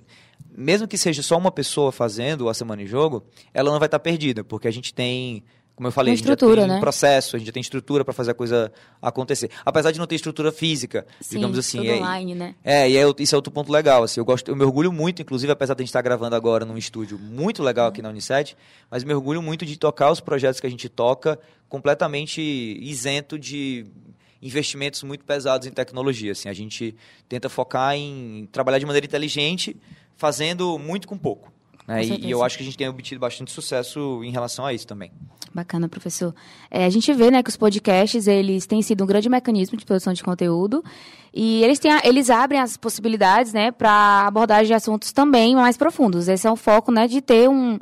mesmo 0.51 0.89
que 0.89 0.97
seja 0.99 1.23
só 1.23 1.37
uma 1.37 1.53
pessoa 1.53 1.93
fazendo 1.93 2.49
A 2.49 2.55
Semana 2.55 2.83
em 2.83 2.87
Jogo, 2.87 3.23
ela 3.53 3.71
não 3.71 3.79
vai 3.79 3.87
estar 3.87 3.99
perdida, 3.99 4.43
porque 4.43 4.67
a 4.67 4.71
gente 4.71 4.93
tem, 4.93 5.45
como 5.77 5.87
eu 5.87 5.93
falei, 5.93 6.15
a 6.15 6.17
gente 6.17 6.27
já 6.27 6.35
tem 6.35 6.67
né? 6.67 6.81
processo, 6.81 7.37
a 7.37 7.39
gente 7.39 7.47
já 7.47 7.53
tem 7.53 7.61
estrutura 7.61 8.05
para 8.05 8.13
fazer 8.15 8.33
a 8.33 8.35
coisa 8.35 8.73
acontecer. 9.01 9.51
Apesar 9.65 9.93
de 9.93 9.99
não 10.01 10.07
ter 10.09 10.17
estrutura 10.17 10.51
física, 10.51 11.07
Sim, 11.21 11.37
digamos 11.37 11.57
assim. 11.57 11.79
tudo 11.79 11.91
é- 11.91 11.97
online, 11.99 12.35
né? 12.35 12.55
é, 12.65 12.91
e 12.91 12.97
é, 12.97 13.05
isso 13.19 13.35
é 13.35 13.37
outro 13.37 13.53
ponto 13.53 13.71
legal. 13.71 14.03
Assim, 14.03 14.19
eu, 14.19 14.25
gosto, 14.25 14.51
eu 14.51 14.57
me 14.57 14.65
orgulho 14.65 14.91
muito, 14.91 15.23
inclusive, 15.23 15.53
apesar 15.53 15.75
de 15.75 15.83
a 15.83 15.85
gente 15.85 15.91
estar 15.91 16.03
gravando 16.03 16.35
agora 16.35 16.65
num 16.65 16.79
estúdio 16.79 17.17
muito 17.17 17.63
legal 17.63 17.89
aqui 17.89 18.03
na 18.03 18.09
Unicef, 18.09 18.57
mas 18.91 19.05
me 19.05 19.15
orgulho 19.15 19.41
muito 19.41 19.65
de 19.65 19.77
tocar 19.77 20.11
os 20.11 20.19
projetos 20.19 20.59
que 20.59 20.67
a 20.67 20.71
gente 20.71 20.89
toca 20.89 21.39
completamente 21.69 22.41
isento 22.43 23.39
de 23.39 23.87
investimentos 24.43 25.03
muito 25.03 25.25
pesados 25.25 25.67
em 25.67 25.71
tecnologia. 25.71 26.33
Assim, 26.33 26.49
a 26.49 26.53
gente 26.53 26.97
tenta 27.29 27.49
focar 27.49 27.95
em 27.95 28.49
trabalhar 28.51 28.79
de 28.79 28.87
maneira 28.87 29.07
inteligente, 29.07 29.77
fazendo 30.17 30.79
muito 30.79 31.07
com 31.07 31.17
pouco. 31.19 31.53
Né? 31.91 32.05
E- 32.05 32.27
E, 32.27 32.31
eu 32.31 32.43
acho 32.43 32.57
que 32.57 32.63
a 32.63 32.67
gente 32.67 32.77
tem 32.77 32.89
obtido 32.89 33.21
bastante 33.21 33.51
sucesso 33.51 34.23
em 34.25 34.31
relação 34.31 34.65
a 34.65 34.73
isso 34.73 34.87
também. 34.87 35.11
Bacana, 35.53 35.89
professor. 35.89 36.35
É, 36.71 36.85
a 36.85 36.91
gente 36.91 37.13
vê, 37.13 37.31
né, 37.31 37.43
que 37.43 37.51
os 37.51 37.57
podcasts, 37.57 38.27
eles 38.29 38.67
têm 38.67 38.81
sido 38.83 39.03
um 39.03 39.07
grande 39.07 39.29
mecanismo 39.29 39.77
de 39.77 39.85
produção 39.85 40.13
de 40.13 40.23
conteúdo 40.23 40.85
e 41.35 41.63
eles, 41.65 41.79
têm, 41.81 41.91
eles 42.05 42.31
abrem 42.31 42.61
as 42.61 42.77
possibilidades, 42.77 43.53
né, 43.53 43.73
para 43.73 44.27
abordagem 44.27 44.67
de 44.69 44.75
assuntos 44.75 45.11
também 45.13 45.55
mais 45.57 45.77
profundos. 45.77 46.29
Esse 46.29 46.47
é 46.47 46.53
um 46.53 46.57
foco, 46.57 46.93
né, 46.93 47.09
de 47.09 47.21
ter 47.21 47.49
um, 47.49 47.79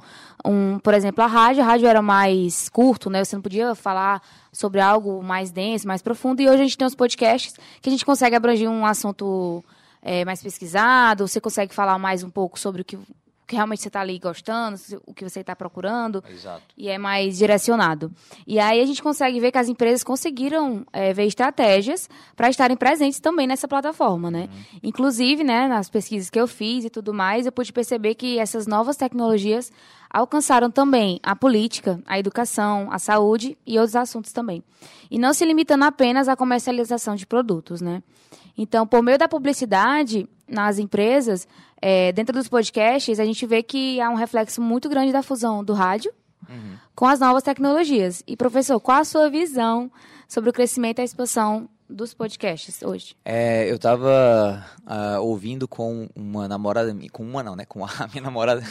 um, 0.46 0.78
por 0.78 0.94
exemplo, 0.94 1.22
a 1.22 1.26
rádio, 1.26 1.62
a 1.62 1.66
rádio 1.66 1.86
era 1.86 2.00
mais 2.00 2.70
curto, 2.70 3.10
né, 3.10 3.22
você 3.22 3.36
não 3.36 3.42
podia 3.42 3.74
falar 3.74 4.22
sobre 4.50 4.80
algo 4.80 5.22
mais 5.22 5.50
denso, 5.50 5.86
mais 5.86 6.00
profundo, 6.00 6.40
e 6.40 6.48
hoje 6.48 6.60
a 6.62 6.64
gente 6.64 6.78
tem 6.78 6.86
os 6.86 6.94
podcasts 6.94 7.54
que 7.82 7.88
a 7.88 7.92
gente 7.92 8.04
consegue 8.06 8.34
abranger 8.34 8.68
um 8.70 8.86
assunto 8.86 9.62
é, 10.00 10.24
mais 10.24 10.42
pesquisado, 10.42 11.28
você 11.28 11.38
consegue 11.40 11.74
falar 11.74 11.98
mais 11.98 12.22
um 12.24 12.30
pouco 12.30 12.58
sobre 12.58 12.80
o 12.80 12.84
que, 12.84 12.96
o 12.96 13.02
que 13.48 13.56
realmente 13.56 13.80
você 13.80 13.88
está 13.88 14.02
ali 14.02 14.18
gostando, 14.18 14.78
o 15.06 15.14
que 15.14 15.26
você 15.26 15.40
está 15.40 15.56
procurando 15.56 16.22
Exato. 16.28 16.62
e 16.76 16.88
é 16.88 16.98
mais 16.98 17.38
direcionado. 17.38 18.12
E 18.46 18.60
aí 18.60 18.78
a 18.78 18.84
gente 18.84 19.02
consegue 19.02 19.40
ver 19.40 19.50
que 19.50 19.56
as 19.56 19.68
empresas 19.70 20.04
conseguiram 20.04 20.86
é, 20.92 21.14
ver 21.14 21.24
estratégias 21.24 22.10
para 22.36 22.50
estarem 22.50 22.76
presentes 22.76 23.18
também 23.18 23.46
nessa 23.46 23.66
plataforma, 23.66 24.30
né? 24.30 24.50
Inclusive, 24.82 25.42
né, 25.42 25.66
nas 25.66 25.88
pesquisas 25.88 26.28
que 26.28 26.38
eu 26.38 26.46
fiz 26.46 26.84
e 26.84 26.90
tudo 26.90 27.14
mais, 27.14 27.46
eu 27.46 27.52
pude 27.52 27.72
perceber 27.72 28.14
que 28.16 28.38
essas 28.38 28.66
novas 28.66 28.98
tecnologias 28.98 29.72
alcançaram 30.10 30.70
também 30.70 31.18
a 31.22 31.34
política, 31.34 31.98
a 32.06 32.18
educação, 32.18 32.88
a 32.92 32.98
saúde 32.98 33.56
e 33.66 33.78
outros 33.78 33.96
assuntos 33.96 34.30
também. 34.30 34.62
E 35.10 35.18
não 35.18 35.32
se 35.32 35.44
limitando 35.46 35.84
apenas 35.84 36.28
à 36.28 36.36
comercialização 36.36 37.16
de 37.16 37.26
produtos, 37.26 37.80
né? 37.80 38.02
Então, 38.58 38.86
por 38.86 39.02
meio 39.02 39.16
da 39.16 39.28
publicidade 39.28 40.28
nas 40.48 40.78
empresas, 40.78 41.46
é, 41.80 42.12
dentro 42.12 42.34
dos 42.34 42.48
podcasts, 42.48 43.20
a 43.20 43.24
gente 43.24 43.46
vê 43.46 43.62
que 43.62 44.00
há 44.00 44.10
um 44.10 44.14
reflexo 44.14 44.60
muito 44.60 44.88
grande 44.88 45.12
da 45.12 45.22
fusão 45.22 45.64
do 45.64 45.72
rádio 45.72 46.12
com 46.94 47.06
as 47.06 47.20
novas 47.20 47.42
tecnologias. 47.42 48.22
E, 48.26 48.36
professor, 48.36 48.80
qual 48.80 48.98
a 48.98 49.04
sua 49.04 49.28
visão 49.30 49.90
sobre 50.26 50.50
o 50.50 50.52
crescimento 50.52 50.98
e 50.98 51.02
a 51.02 51.04
expansão 51.04 51.68
dos 51.88 52.12
podcasts 52.12 52.82
hoje? 52.82 53.16
É, 53.24 53.70
eu 53.70 53.76
estava 53.76 54.64
uh, 54.82 55.20
ouvindo 55.22 55.66
com 55.66 56.08
uma 56.14 56.46
namorada, 56.46 56.94
com 57.12 57.22
uma 57.22 57.42
não, 57.42 57.56
né? 57.56 57.64
Com 57.64 57.84
a 57.84 57.90
minha 58.12 58.22
namorada, 58.22 58.62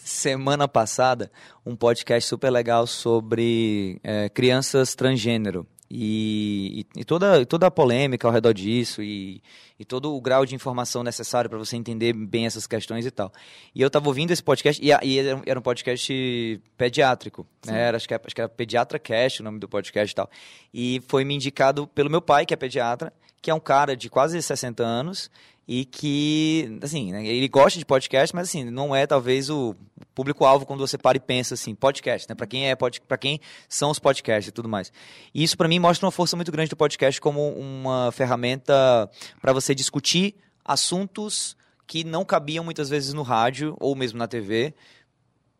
semana 0.00 0.68
passada, 0.68 1.30
um 1.64 1.74
podcast 1.76 2.28
super 2.28 2.50
legal 2.50 2.86
sobre 2.86 4.00
é, 4.02 4.28
crianças 4.28 4.94
transgênero. 4.94 5.66
E, 5.90 6.84
e, 6.94 7.00
e, 7.00 7.04
toda, 7.04 7.46
toda 7.46 7.66
a 7.66 7.70
polêmica 7.70 8.28
ao 8.28 8.32
redor 8.32 8.52
disso 8.52 9.02
e, 9.02 9.42
e 9.78 9.84
todo 9.84 10.14
o 10.14 10.20
grau 10.20 10.44
de 10.44 10.54
informação 10.54 11.02
necessário 11.02 11.48
para 11.48 11.58
você 11.58 11.76
entender 11.76 12.12
bem 12.12 12.44
essas 12.44 12.66
questões 12.66 13.06
e 13.06 13.10
tal. 13.10 13.32
E 13.74 13.80
eu 13.80 13.86
estava 13.86 14.06
ouvindo 14.06 14.30
esse 14.30 14.42
podcast, 14.42 14.84
e, 14.84 14.90
e, 14.90 15.18
era 15.46 15.58
um 15.58 15.62
podcast 15.62 16.60
pediátrico, 16.76 17.46
né? 17.64 17.80
Era, 17.88 17.96
acho, 17.96 18.06
que 18.06 18.12
era, 18.12 18.22
acho 18.24 18.34
que 18.34 18.40
era 18.40 18.48
Pediatra 18.48 18.98
Cast 18.98 19.40
o 19.40 19.44
nome 19.44 19.58
do 19.58 19.68
podcast 19.68 20.12
e 20.12 20.14
tal. 20.14 20.30
E 20.74 21.02
foi 21.08 21.24
me 21.24 21.34
indicado 21.34 21.86
pelo 21.86 22.10
meu 22.10 22.20
pai, 22.20 22.44
que 22.44 22.52
é 22.52 22.56
pediatra, 22.56 23.12
que 23.40 23.50
é 23.50 23.54
um 23.54 23.60
cara 23.60 23.96
de 23.96 24.10
quase 24.10 24.40
60 24.42 24.82
anos 24.82 25.30
e 25.68 25.84
que, 25.84 26.78
assim, 26.80 27.12
né, 27.12 27.26
ele 27.26 27.46
gosta 27.46 27.78
de 27.78 27.84
podcast, 27.84 28.34
mas 28.34 28.48
assim, 28.48 28.64
não 28.64 28.96
é 28.96 29.06
talvez 29.06 29.50
o 29.50 29.76
público-alvo 30.14 30.64
quando 30.64 30.80
você 30.80 30.96
para 30.96 31.18
e 31.18 31.20
pensa 31.20 31.52
assim, 31.52 31.74
podcast, 31.74 32.26
né? 32.26 32.34
Para 32.34 32.46
quem 32.46 32.70
é 32.70 32.74
para 32.74 33.18
quem 33.18 33.38
são 33.68 33.90
os 33.90 33.98
podcasts 33.98 34.48
e 34.48 34.50
tudo 34.50 34.66
mais. 34.66 34.90
E 35.34 35.44
isso 35.44 35.58
para 35.58 35.68
mim 35.68 35.78
mostra 35.78 36.06
uma 36.06 36.10
força 36.10 36.34
muito 36.36 36.50
grande 36.50 36.70
do 36.70 36.76
podcast 36.76 37.20
como 37.20 37.50
uma 37.50 38.10
ferramenta 38.12 39.10
para 39.42 39.52
você 39.52 39.74
discutir 39.74 40.36
assuntos 40.64 41.54
que 41.86 42.02
não 42.02 42.24
cabiam 42.24 42.64
muitas 42.64 42.88
vezes 42.88 43.12
no 43.12 43.22
rádio 43.22 43.76
ou 43.78 43.94
mesmo 43.94 44.18
na 44.18 44.26
TV, 44.26 44.74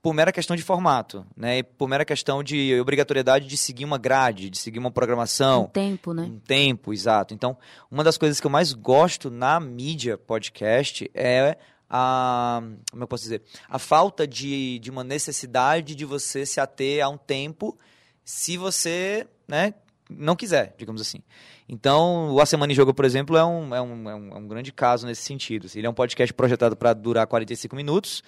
por 0.08 0.14
mera 0.14 0.32
questão 0.32 0.56
de 0.56 0.62
formato, 0.62 1.26
né? 1.36 1.58
E 1.58 1.62
por 1.62 1.86
mera 1.86 2.02
questão 2.02 2.42
de 2.42 2.80
obrigatoriedade 2.80 3.46
de 3.46 3.58
seguir 3.58 3.84
uma 3.84 3.98
grade, 3.98 4.48
de 4.48 4.56
seguir 4.56 4.78
uma 4.78 4.90
programação. 4.90 5.64
Um 5.64 5.66
tempo, 5.66 6.14
né? 6.14 6.22
Um 6.22 6.38
tempo, 6.38 6.94
exato. 6.94 7.34
Então, 7.34 7.58
uma 7.90 8.02
das 8.02 8.16
coisas 8.16 8.40
que 8.40 8.46
eu 8.46 8.50
mais 8.50 8.72
gosto 8.72 9.30
na 9.30 9.60
mídia 9.60 10.16
podcast 10.16 11.10
é 11.12 11.58
a 11.90 12.62
como 12.90 13.02
eu 13.02 13.06
posso 13.06 13.24
dizer 13.24 13.42
a 13.68 13.78
falta 13.78 14.26
de, 14.26 14.78
de 14.78 14.90
uma 14.90 15.04
necessidade 15.04 15.94
de 15.94 16.06
você 16.06 16.46
se 16.46 16.58
ater 16.58 17.04
a 17.04 17.08
um 17.08 17.16
tempo 17.16 17.78
se 18.22 18.58
você 18.58 19.26
né 19.46 19.72
não 20.10 20.36
quiser 20.36 20.74
digamos 20.76 21.00
assim 21.00 21.22
então 21.66 22.34
o 22.34 22.42
A 22.42 22.46
Semana 22.46 22.70
em 22.72 22.76
Jogo 22.76 22.92
por 22.92 23.06
exemplo 23.06 23.38
é 23.38 23.44
um, 23.44 23.74
é 23.74 23.80
um, 23.80 24.10
é 24.10 24.14
um, 24.14 24.32
é 24.32 24.36
um 24.36 24.46
grande 24.46 24.70
caso 24.70 25.06
nesse 25.06 25.22
sentido 25.22 25.66
ele 25.74 25.86
é 25.86 25.90
um 25.90 25.94
podcast 25.94 26.34
projetado 26.34 26.76
para 26.76 26.92
durar 26.92 27.26
45 27.26 27.74
minutos 27.74 28.22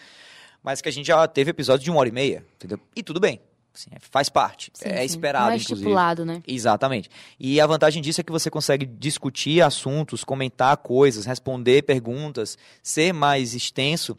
mas 0.63 0.81
que 0.81 0.89
a 0.89 0.93
gente 0.93 1.07
já 1.07 1.27
teve 1.27 1.51
episódios 1.51 1.85
de 1.85 1.91
uma 1.91 2.01
hora 2.01 2.09
e 2.09 2.13
meia, 2.13 2.45
entendeu? 2.57 2.79
E 2.95 3.03
tudo 3.03 3.21
bem. 3.21 3.41
Assim, 3.73 3.91
é, 3.93 3.99
faz 4.01 4.29
parte. 4.29 4.71
Sim, 4.75 4.89
é 4.89 4.99
sim. 4.99 5.05
esperado, 5.05 5.47
Não 5.47 5.53
é 5.53 5.57
inclusive. 5.57 5.75
estipulado, 5.75 6.25
né? 6.25 6.43
Exatamente. 6.47 7.09
E 7.39 7.61
a 7.61 7.67
vantagem 7.67 8.03
disso 8.03 8.21
é 8.21 8.25
que 8.25 8.33
você 8.33 8.51
consegue 8.51 8.85
discutir 8.85 9.63
assuntos, 9.63 10.25
comentar 10.25 10.77
coisas, 10.79 11.25
responder 11.25 11.83
perguntas, 11.83 12.59
ser 12.83 13.13
mais 13.13 13.55
extenso 13.55 14.19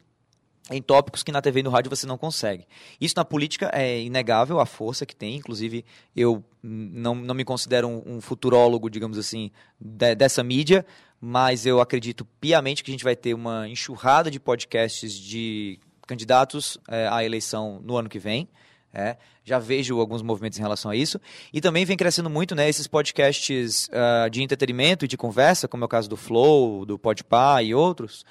em 0.69 0.81
tópicos 0.81 1.21
que 1.21 1.31
na 1.31 1.41
TV 1.41 1.59
e 1.59 1.63
no 1.63 1.69
rádio 1.69 1.89
você 1.89 2.07
não 2.07 2.17
consegue. 2.17 2.65
Isso 2.99 3.15
na 3.17 3.25
política 3.25 3.69
é 3.73 4.01
inegável, 4.01 4.59
a 4.59 4.65
força 4.65 5.05
que 5.05 5.15
tem. 5.15 5.35
Inclusive, 5.35 5.83
eu 6.15 6.43
não, 6.63 7.13
não 7.13 7.35
me 7.35 7.43
considero 7.43 7.87
um, 7.89 8.15
um 8.15 8.21
futurólogo, 8.21 8.89
digamos 8.89 9.17
assim, 9.17 9.51
de, 9.79 10.15
dessa 10.15 10.41
mídia, 10.43 10.85
mas 11.19 11.65
eu 11.65 11.81
acredito 11.81 12.25
piamente 12.39 12.83
que 12.83 12.91
a 12.91 12.93
gente 12.93 13.03
vai 13.03 13.15
ter 13.15 13.33
uma 13.33 13.67
enxurrada 13.67 14.31
de 14.31 14.39
podcasts 14.39 15.13
de 15.13 15.79
candidatos 16.07 16.77
é, 16.87 17.07
à 17.07 17.23
eleição 17.23 17.81
no 17.83 17.97
ano 17.97 18.09
que 18.09 18.19
vem. 18.19 18.49
É, 18.93 19.15
já 19.43 19.57
vejo 19.57 19.97
alguns 19.99 20.21
movimentos 20.21 20.59
em 20.59 20.61
relação 20.61 20.91
a 20.91 20.95
isso. 20.95 21.19
E 21.53 21.61
também 21.61 21.85
vem 21.85 21.95
crescendo 21.95 22.29
muito 22.29 22.53
né, 22.53 22.67
esses 22.67 22.87
podcasts 22.87 23.87
uh, 23.87 24.29
de 24.29 24.43
entretenimento 24.43 25.05
e 25.05 25.07
de 25.07 25.15
conversa, 25.15 25.65
como 25.65 25.83
é 25.83 25.85
o 25.85 25.89
caso 25.89 26.09
do 26.09 26.17
Flow, 26.17 26.85
do 26.85 26.99
Podpah 26.99 27.63
e 27.63 27.73
outros, 27.73 28.25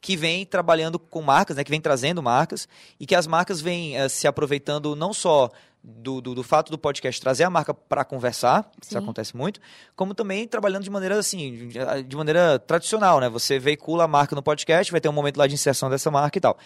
que 0.00 0.16
vem 0.16 0.44
trabalhando 0.44 0.98
com 0.98 1.22
marcas, 1.22 1.56
né, 1.56 1.62
que 1.62 1.70
vem 1.70 1.80
trazendo 1.80 2.20
marcas, 2.20 2.66
e 2.98 3.06
que 3.06 3.14
as 3.14 3.26
marcas 3.26 3.60
vêm 3.60 4.02
uh, 4.02 4.08
se 4.08 4.26
aproveitando 4.26 4.96
não 4.96 5.12
só 5.12 5.48
do, 5.82 6.20
do, 6.20 6.34
do, 6.34 6.42
fato 6.42 6.70
do 6.70 6.78
podcast 6.78 7.20
trazer 7.20 7.44
a 7.44 7.50
marca 7.50 7.72
para 7.72 8.04
conversar, 8.04 8.64
Sim. 8.64 8.88
isso 8.88 8.98
acontece 8.98 9.36
muito, 9.36 9.60
como 9.96 10.14
também 10.14 10.46
trabalhando 10.46 10.84
de 10.84 10.90
maneira 10.90 11.18
assim, 11.18 11.68
de 12.06 12.16
maneira 12.16 12.58
tradicional, 12.58 13.18
né? 13.18 13.28
Você 13.28 13.58
veicula 13.58 14.04
a 14.04 14.08
marca 14.08 14.36
no 14.36 14.42
podcast, 14.42 14.92
vai 14.92 15.00
ter 15.00 15.08
um 15.08 15.12
momento 15.12 15.38
lá 15.38 15.46
de 15.46 15.54
inserção 15.54 15.88
dessa 15.88 16.10
marca 16.10 16.36
e 16.36 16.40
tal. 16.40 16.58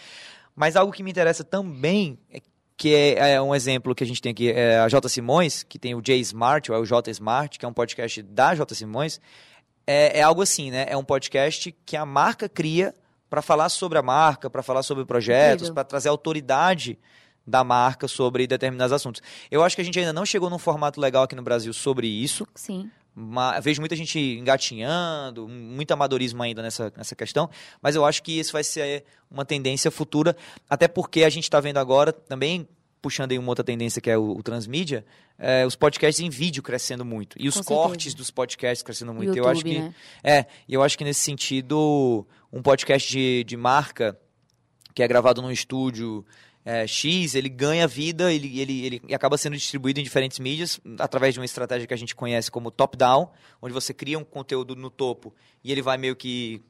Mas 0.55 0.75
algo 0.75 0.91
que 0.93 1.03
me 1.03 1.11
interessa 1.11 1.43
também, 1.43 2.17
é 2.31 2.39
que 2.77 2.93
é, 2.93 3.33
é, 3.33 3.41
um 3.41 3.53
exemplo 3.53 3.95
que 3.95 4.03
a 4.03 4.07
gente 4.07 4.21
tem 4.21 4.31
aqui, 4.31 4.51
é 4.51 4.79
a 4.79 4.87
J. 4.87 5.07
Simões, 5.09 5.63
que 5.63 5.79
tem 5.79 5.95
o 5.95 6.01
J 6.01 6.19
Smart, 6.19 6.71
ou 6.71 6.77
é 6.77 6.79
o 6.79 6.85
J 6.85 7.11
Smart, 7.11 7.57
que 7.57 7.65
é 7.65 7.67
um 7.67 7.73
podcast 7.73 8.21
da 8.21 8.53
J. 8.53 8.75
Simões, 8.75 9.19
é, 9.87 10.19
é 10.19 10.21
algo 10.21 10.41
assim, 10.41 10.71
né? 10.71 10.85
É 10.87 10.97
um 10.97 11.03
podcast 11.03 11.75
que 11.85 11.95
a 11.95 12.05
marca 12.05 12.49
cria 12.49 12.93
para 13.29 13.41
falar 13.41 13.69
sobre 13.69 13.97
a 13.97 14.01
marca, 14.01 14.49
para 14.49 14.63
falar 14.63 14.83
sobre 14.83 15.05
projetos, 15.05 15.69
para 15.69 15.83
trazer 15.83 16.09
autoridade 16.09 16.97
da 17.45 17.63
marca 17.63 18.07
sobre 18.07 18.47
determinados 18.47 18.91
assuntos. 18.91 19.21
Eu 19.51 19.63
acho 19.63 19.75
que 19.75 19.81
a 19.81 19.85
gente 19.85 19.99
ainda 19.99 20.13
não 20.13 20.25
chegou 20.25 20.49
num 20.49 20.57
formato 20.57 20.99
legal 20.99 21.23
aqui 21.23 21.35
no 21.35 21.43
Brasil 21.43 21.73
sobre 21.73 22.07
isso. 22.07 22.47
Sim. 22.55 22.89
Uma, 23.15 23.59
vejo 23.61 23.81
muita 23.81 23.95
gente 23.95 24.19
engatinhando, 24.19 25.47
muito 25.47 25.91
amadorismo 25.91 26.43
ainda 26.43 26.61
nessa, 26.61 26.91
nessa 26.97 27.15
questão, 27.15 27.49
mas 27.81 27.95
eu 27.95 28.03
acho 28.03 28.21
que 28.21 28.37
isso 28.37 28.51
vai 28.51 28.63
ser 28.63 29.05
uma 29.31 29.45
tendência 29.45 29.89
futura, 29.89 30.35
até 30.69 30.87
porque 30.87 31.23
a 31.23 31.29
gente 31.29 31.45
está 31.45 31.61
vendo 31.61 31.77
agora 31.77 32.11
também, 32.11 32.67
puxando 33.01 33.31
aí 33.31 33.39
uma 33.39 33.49
outra 33.49 33.63
tendência 33.63 34.01
que 34.01 34.09
é 34.09 34.17
o, 34.17 34.31
o 34.31 34.43
transmídia, 34.43 35.05
é, 35.37 35.65
os 35.65 35.75
podcasts 35.75 36.19
em 36.19 36.29
vídeo 36.29 36.61
crescendo 36.61 37.05
muito. 37.05 37.37
E 37.39 37.47
os 37.47 37.61
cortes 37.61 38.13
dos 38.13 38.31
podcasts 38.31 38.83
crescendo 38.83 39.13
muito. 39.13 39.29
YouTube, 39.29 39.45
eu 39.45 39.49
acho 39.49 39.63
que. 39.63 39.79
Né? 39.79 39.95
É, 40.23 40.45
e 40.67 40.73
eu 40.73 40.83
acho 40.83 40.97
que 40.97 41.03
nesse 41.03 41.21
sentido, 41.21 42.25
um 42.51 42.61
podcast 42.61 43.09
de, 43.09 43.43
de 43.43 43.55
marca 43.55 44.19
que 44.93 45.03
é 45.03 45.07
gravado 45.07 45.41
num 45.41 45.51
estúdio 45.51 46.25
é, 46.65 46.87
X, 46.87 47.35
ele 47.35 47.47
ganha 47.47 47.87
vida, 47.87 48.33
ele, 48.33 48.59
ele, 48.59 48.85
ele 48.85 49.13
acaba 49.13 49.37
sendo 49.37 49.55
distribuído 49.55 49.99
em 49.99 50.03
diferentes 50.03 50.39
mídias 50.39 50.81
através 50.97 51.35
de 51.35 51.39
uma 51.39 51.45
estratégia 51.45 51.85
que 51.85 51.93
a 51.93 51.97
gente 51.97 52.15
conhece 52.15 52.49
como 52.49 52.71
top-down, 52.71 53.29
onde 53.61 53.73
você 53.73 53.93
cria 53.93 54.17
um 54.17 54.23
conteúdo 54.23 54.75
no 54.75 54.89
topo 54.89 55.31
e 55.63 55.71
ele 55.71 55.83
vai 55.83 55.97
meio 55.97 56.15
que 56.15 56.63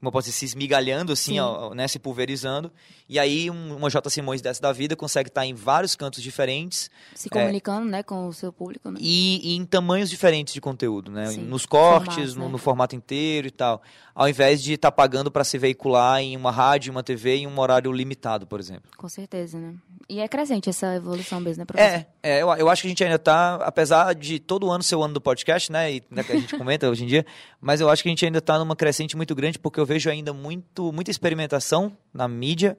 como 0.00 0.10
posso 0.10 0.26
dizer, 0.28 0.38
se 0.38 0.44
esmigalhando, 0.46 1.12
assim, 1.12 1.38
ó, 1.38 1.74
né, 1.74 1.86
se 1.86 1.98
pulverizando. 1.98 2.72
E 3.06 3.18
aí 3.18 3.50
um, 3.50 3.76
uma 3.76 3.90
J. 3.90 4.08
Simões 4.08 4.40
dessa 4.40 4.60
da 4.60 4.72
vida 4.72 4.96
consegue 4.96 5.28
estar 5.28 5.44
em 5.44 5.52
vários 5.52 5.94
cantos 5.94 6.22
diferentes. 6.22 6.90
Se 7.14 7.28
comunicando, 7.28 7.86
é, 7.88 7.90
né, 7.90 8.02
com 8.02 8.26
o 8.26 8.32
seu 8.32 8.50
público, 8.50 8.90
né? 8.90 8.98
E, 9.00 9.52
e, 9.52 9.56
em 9.56 9.64
tamanhos 9.66 10.08
diferentes 10.08 10.54
de 10.54 10.60
conteúdo, 10.60 11.10
né? 11.10 11.26
Sim. 11.26 11.42
Nos 11.42 11.66
cortes, 11.66 12.14
formato, 12.14 12.38
no, 12.38 12.46
né? 12.46 12.52
no, 12.52 12.58
formato 12.58 12.96
inteiro 12.96 13.48
e 13.48 13.50
tal. 13.50 13.82
Ao 14.14 14.28
invés 14.28 14.62
de 14.62 14.72
estar 14.72 14.90
tá 14.90 14.96
pagando 14.96 15.30
para 15.30 15.44
se 15.44 15.58
veicular 15.58 16.20
em 16.20 16.36
uma 16.36 16.50
rádio, 16.50 16.90
uma 16.90 17.02
TV 17.02 17.36
em 17.36 17.46
um 17.46 17.58
horário 17.60 17.92
limitado, 17.92 18.46
por 18.46 18.58
exemplo. 18.58 18.90
Com 18.96 19.08
certeza, 19.08 19.58
né? 19.58 19.74
E 20.08 20.18
é 20.18 20.26
crescente 20.26 20.68
essa 20.68 20.94
evolução 20.96 21.40
mesmo, 21.40 21.60
né, 21.60 21.64
professor? 21.64 22.06
É, 22.22 22.38
é 22.38 22.42
eu, 22.42 22.48
eu 22.54 22.68
acho 22.68 22.82
que 22.82 22.88
a 22.88 22.90
gente 22.90 23.04
ainda 23.04 23.16
está, 23.16 23.56
apesar 23.56 24.14
de 24.14 24.40
todo 24.40 24.70
ano 24.70 24.82
ser 24.82 24.96
o 24.96 25.04
ano 25.04 25.14
do 25.14 25.20
podcast, 25.20 25.70
né, 25.70 25.92
e 25.92 26.02
né, 26.10 26.24
que 26.24 26.32
a 26.32 26.34
gente 26.36 26.56
comenta 26.58 26.88
hoje 26.88 27.04
em 27.04 27.06
dia, 27.06 27.24
mas 27.60 27.80
eu 27.80 27.88
acho 27.88 28.02
que 28.02 28.08
a 28.08 28.10
gente 28.10 28.24
ainda 28.24 28.38
está 28.38 28.58
numa 28.58 28.74
crescente 28.74 29.16
muito 29.16 29.34
grande, 29.34 29.58
porque 29.58 29.78
eu 29.78 29.86
vejo 29.90 30.08
ainda 30.08 30.32
muito, 30.32 30.92
muita 30.92 31.10
experimentação 31.10 31.90
na 32.14 32.28
mídia 32.28 32.78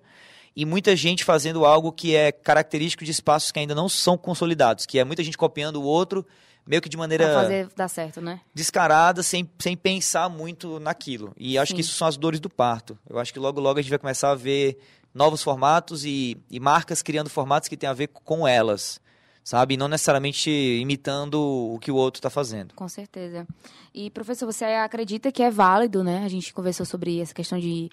e 0.55 0.65
muita 0.65 0.95
gente 0.95 1.25
fazendo 1.25 1.65
algo 1.65 1.91
que 1.91 2.15
é 2.15 2.31
característico 2.31 3.03
de 3.03 3.11
espaços 3.11 3.51
que 3.51 3.59
ainda 3.59 3.75
não 3.75 3.89
são 3.89 4.17
consolidados, 4.17 4.85
que 4.85 4.97
é 4.97 5.03
muita 5.03 5.21
gente 5.21 5.37
copiando 5.37 5.75
o 5.75 5.83
outro, 5.83 6.25
meio 6.65 6.81
que 6.81 6.87
de 6.87 6.95
maneira 6.95 7.25
pra 7.25 7.33
fazer 7.41 7.69
dar 7.75 7.89
certo, 7.89 8.21
né? 8.21 8.39
Descarada, 8.53 9.21
sem, 9.23 9.49
sem 9.59 9.75
pensar 9.75 10.29
muito 10.29 10.79
naquilo. 10.79 11.33
E 11.37 11.57
acho 11.57 11.71
Sim. 11.71 11.75
que 11.75 11.81
isso 11.81 11.93
são 11.93 12.07
as 12.07 12.15
dores 12.15 12.39
do 12.39 12.49
parto. 12.49 12.97
Eu 13.09 13.19
acho 13.19 13.33
que 13.33 13.39
logo 13.39 13.59
logo 13.59 13.77
a 13.77 13.81
gente 13.81 13.89
vai 13.89 13.99
começar 13.99 14.31
a 14.31 14.35
ver 14.35 14.77
novos 15.13 15.43
formatos 15.43 16.05
e, 16.05 16.37
e 16.49 16.61
marcas 16.61 17.01
criando 17.01 17.29
formatos 17.29 17.67
que 17.67 17.75
têm 17.75 17.89
a 17.89 17.93
ver 17.93 18.07
com 18.07 18.47
elas 18.47 19.00
sabe? 19.43 19.77
Não 19.77 19.87
necessariamente 19.87 20.49
imitando 20.49 21.35
o 21.35 21.79
que 21.79 21.91
o 21.91 21.95
outro 21.95 22.19
está 22.19 22.29
fazendo. 22.29 22.73
Com 22.75 22.87
certeza. 22.87 23.47
E, 23.93 24.09
professor, 24.09 24.45
você 24.45 24.65
acredita 24.65 25.31
que 25.31 25.43
é 25.43 25.49
válido, 25.49 26.03
né? 26.03 26.23
A 26.23 26.29
gente 26.29 26.53
conversou 26.53 26.85
sobre 26.85 27.19
essa 27.19 27.33
questão 27.33 27.59
de, 27.59 27.89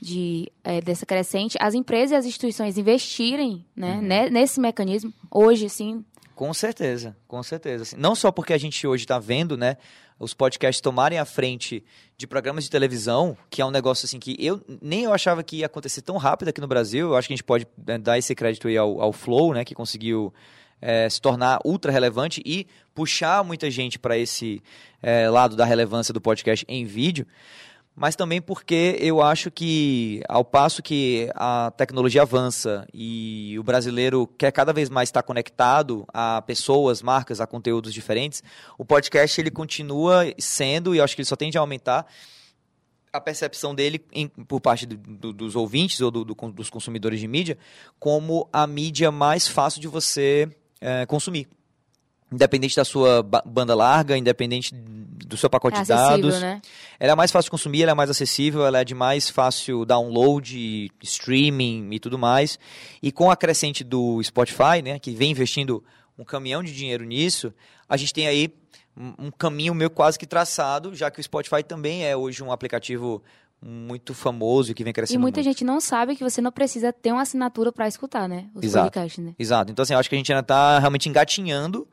de 0.00 0.50
é, 0.64 0.80
dessa 0.80 1.04
crescente, 1.06 1.56
as 1.60 1.74
empresas 1.74 2.12
e 2.12 2.14
as 2.16 2.26
instituições 2.26 2.78
investirem 2.78 3.64
né, 3.74 3.96
uhum. 3.96 4.30
nesse 4.30 4.60
mecanismo, 4.60 5.12
hoje, 5.30 5.68
sim. 5.68 6.04
Com 6.34 6.52
certeza, 6.54 7.16
com 7.28 7.42
certeza. 7.42 7.96
Não 7.96 8.14
só 8.14 8.32
porque 8.32 8.52
a 8.52 8.58
gente 8.58 8.86
hoje 8.86 9.04
está 9.04 9.18
vendo, 9.18 9.56
né? 9.56 9.76
os 10.22 10.32
podcasts 10.32 10.80
tomarem 10.80 11.18
a 11.18 11.24
frente 11.24 11.84
de 12.16 12.28
programas 12.28 12.62
de 12.62 12.70
televisão, 12.70 13.36
que 13.50 13.60
é 13.60 13.66
um 13.66 13.72
negócio 13.72 14.06
assim 14.06 14.20
que 14.20 14.36
eu 14.38 14.60
nem 14.80 15.02
eu 15.02 15.12
achava 15.12 15.42
que 15.42 15.56
ia 15.56 15.66
acontecer 15.66 16.00
tão 16.00 16.16
rápido 16.16 16.48
aqui 16.48 16.60
no 16.60 16.68
Brasil. 16.68 17.08
Eu 17.08 17.16
acho 17.16 17.26
que 17.26 17.34
a 17.34 17.36
gente 17.36 17.44
pode 17.44 17.66
né, 17.84 17.98
dar 17.98 18.16
esse 18.16 18.32
crédito 18.32 18.68
aí 18.68 18.76
ao, 18.76 19.00
ao 19.00 19.12
Flow, 19.12 19.52
né, 19.52 19.64
que 19.64 19.74
conseguiu 19.74 20.32
é, 20.82 21.08
se 21.08 21.20
tornar 21.20 21.60
ultra 21.64 21.92
relevante 21.92 22.42
e 22.44 22.66
puxar 22.92 23.44
muita 23.44 23.70
gente 23.70 23.98
para 23.98 24.18
esse 24.18 24.60
é, 25.00 25.30
lado 25.30 25.56
da 25.56 25.64
relevância 25.64 26.12
do 26.12 26.20
podcast 26.20 26.66
em 26.68 26.84
vídeo. 26.84 27.26
mas 27.94 28.16
também 28.16 28.40
porque 28.40 28.96
eu 29.00 29.22
acho 29.22 29.50
que, 29.50 30.22
ao 30.28 30.44
passo 30.44 30.82
que 30.82 31.30
a 31.34 31.70
tecnologia 31.76 32.22
avança 32.22 32.86
e 32.92 33.54
o 33.58 33.62
brasileiro 33.62 34.26
quer 34.38 34.50
cada 34.50 34.72
vez 34.72 34.88
mais 34.88 35.08
estar 35.08 35.22
conectado 35.22 36.06
a 36.12 36.42
pessoas, 36.42 37.02
marcas, 37.02 37.40
a 37.40 37.46
conteúdos 37.46 37.92
diferentes, 37.92 38.42
o 38.78 38.84
podcast 38.84 39.38
ele 39.38 39.50
continua 39.50 40.24
sendo, 40.38 40.94
e 40.94 40.98
eu 40.98 41.04
acho 41.04 41.14
que 41.14 41.20
ele 41.20 41.28
só 41.28 41.36
tende 41.36 41.58
a 41.58 41.60
aumentar, 41.60 42.06
a 43.12 43.20
percepção 43.20 43.74
dele 43.74 44.02
em, 44.10 44.26
por 44.26 44.58
parte 44.58 44.86
do, 44.86 44.96
do, 44.96 45.32
dos 45.34 45.54
ouvintes 45.54 46.00
ou 46.00 46.10
do, 46.10 46.24
dos 46.24 46.70
consumidores 46.70 47.20
de 47.20 47.28
mídia 47.28 47.58
como 48.00 48.48
a 48.50 48.66
mídia 48.66 49.12
mais 49.12 49.46
fácil 49.46 49.82
de 49.82 49.86
você 49.86 50.48
é, 50.82 51.06
consumir 51.06 51.48
independente 52.30 52.74
da 52.74 52.84
sua 52.84 53.22
banda 53.22 53.74
larga, 53.74 54.16
independente 54.16 54.74
do 54.74 55.36
seu 55.36 55.50
pacote 55.50 55.78
é 55.78 55.82
de 55.82 55.88
dados. 55.88 56.40
Né? 56.40 56.62
Ela 56.98 57.12
é 57.12 57.14
mais 57.14 57.30
fácil 57.30 57.46
de 57.46 57.50
consumir, 57.50 57.82
ela 57.82 57.92
é 57.92 57.94
mais 57.94 58.08
acessível, 58.08 58.66
ela 58.66 58.80
é 58.80 58.84
de 58.84 58.94
mais 58.94 59.28
fácil 59.28 59.84
download, 59.84 60.90
streaming 61.02 61.90
e 61.92 62.00
tudo 62.00 62.18
mais. 62.18 62.58
E 63.02 63.12
com 63.12 63.30
a 63.30 63.36
crescente 63.36 63.84
do 63.84 64.22
Spotify, 64.22 64.80
né, 64.82 64.98
que 64.98 65.12
vem 65.12 65.30
investindo 65.30 65.84
um 66.18 66.24
caminhão 66.24 66.62
de 66.62 66.74
dinheiro 66.74 67.04
nisso, 67.04 67.52
a 67.88 67.96
gente 67.96 68.14
tem 68.14 68.26
aí 68.26 68.54
um 68.96 69.30
caminho 69.30 69.74
meio 69.74 69.90
quase 69.90 70.18
que 70.18 70.26
traçado, 70.26 70.94
já 70.94 71.10
que 71.10 71.20
o 71.20 71.22
Spotify 71.22 71.62
também 71.62 72.04
é 72.04 72.16
hoje 72.16 72.42
um 72.42 72.52
aplicativo 72.52 73.22
muito 73.62 74.12
famoso 74.12 74.72
e 74.72 74.74
que 74.74 74.82
vem 74.82 74.92
crescendo. 74.92 75.16
E 75.16 75.20
muita 75.20 75.40
muito. 75.40 75.46
gente 75.46 75.64
não 75.64 75.80
sabe 75.80 76.16
que 76.16 76.24
você 76.24 76.40
não 76.40 76.50
precisa 76.50 76.92
ter 76.92 77.12
uma 77.12 77.22
assinatura 77.22 77.70
para 77.70 77.86
escutar, 77.86 78.28
né? 78.28 78.48
Os 78.54 78.64
Exato. 78.64 78.86
podcasts, 78.86 79.24
né? 79.24 79.34
Exato. 79.38 79.70
Então, 79.70 79.82
assim, 79.84 79.92
eu 79.94 79.98
acho 80.00 80.08
que 80.08 80.16
a 80.16 80.18
gente 80.18 80.32
ainda 80.32 80.40
está 80.40 80.78
realmente 80.80 81.08
engatinhando 81.08 81.86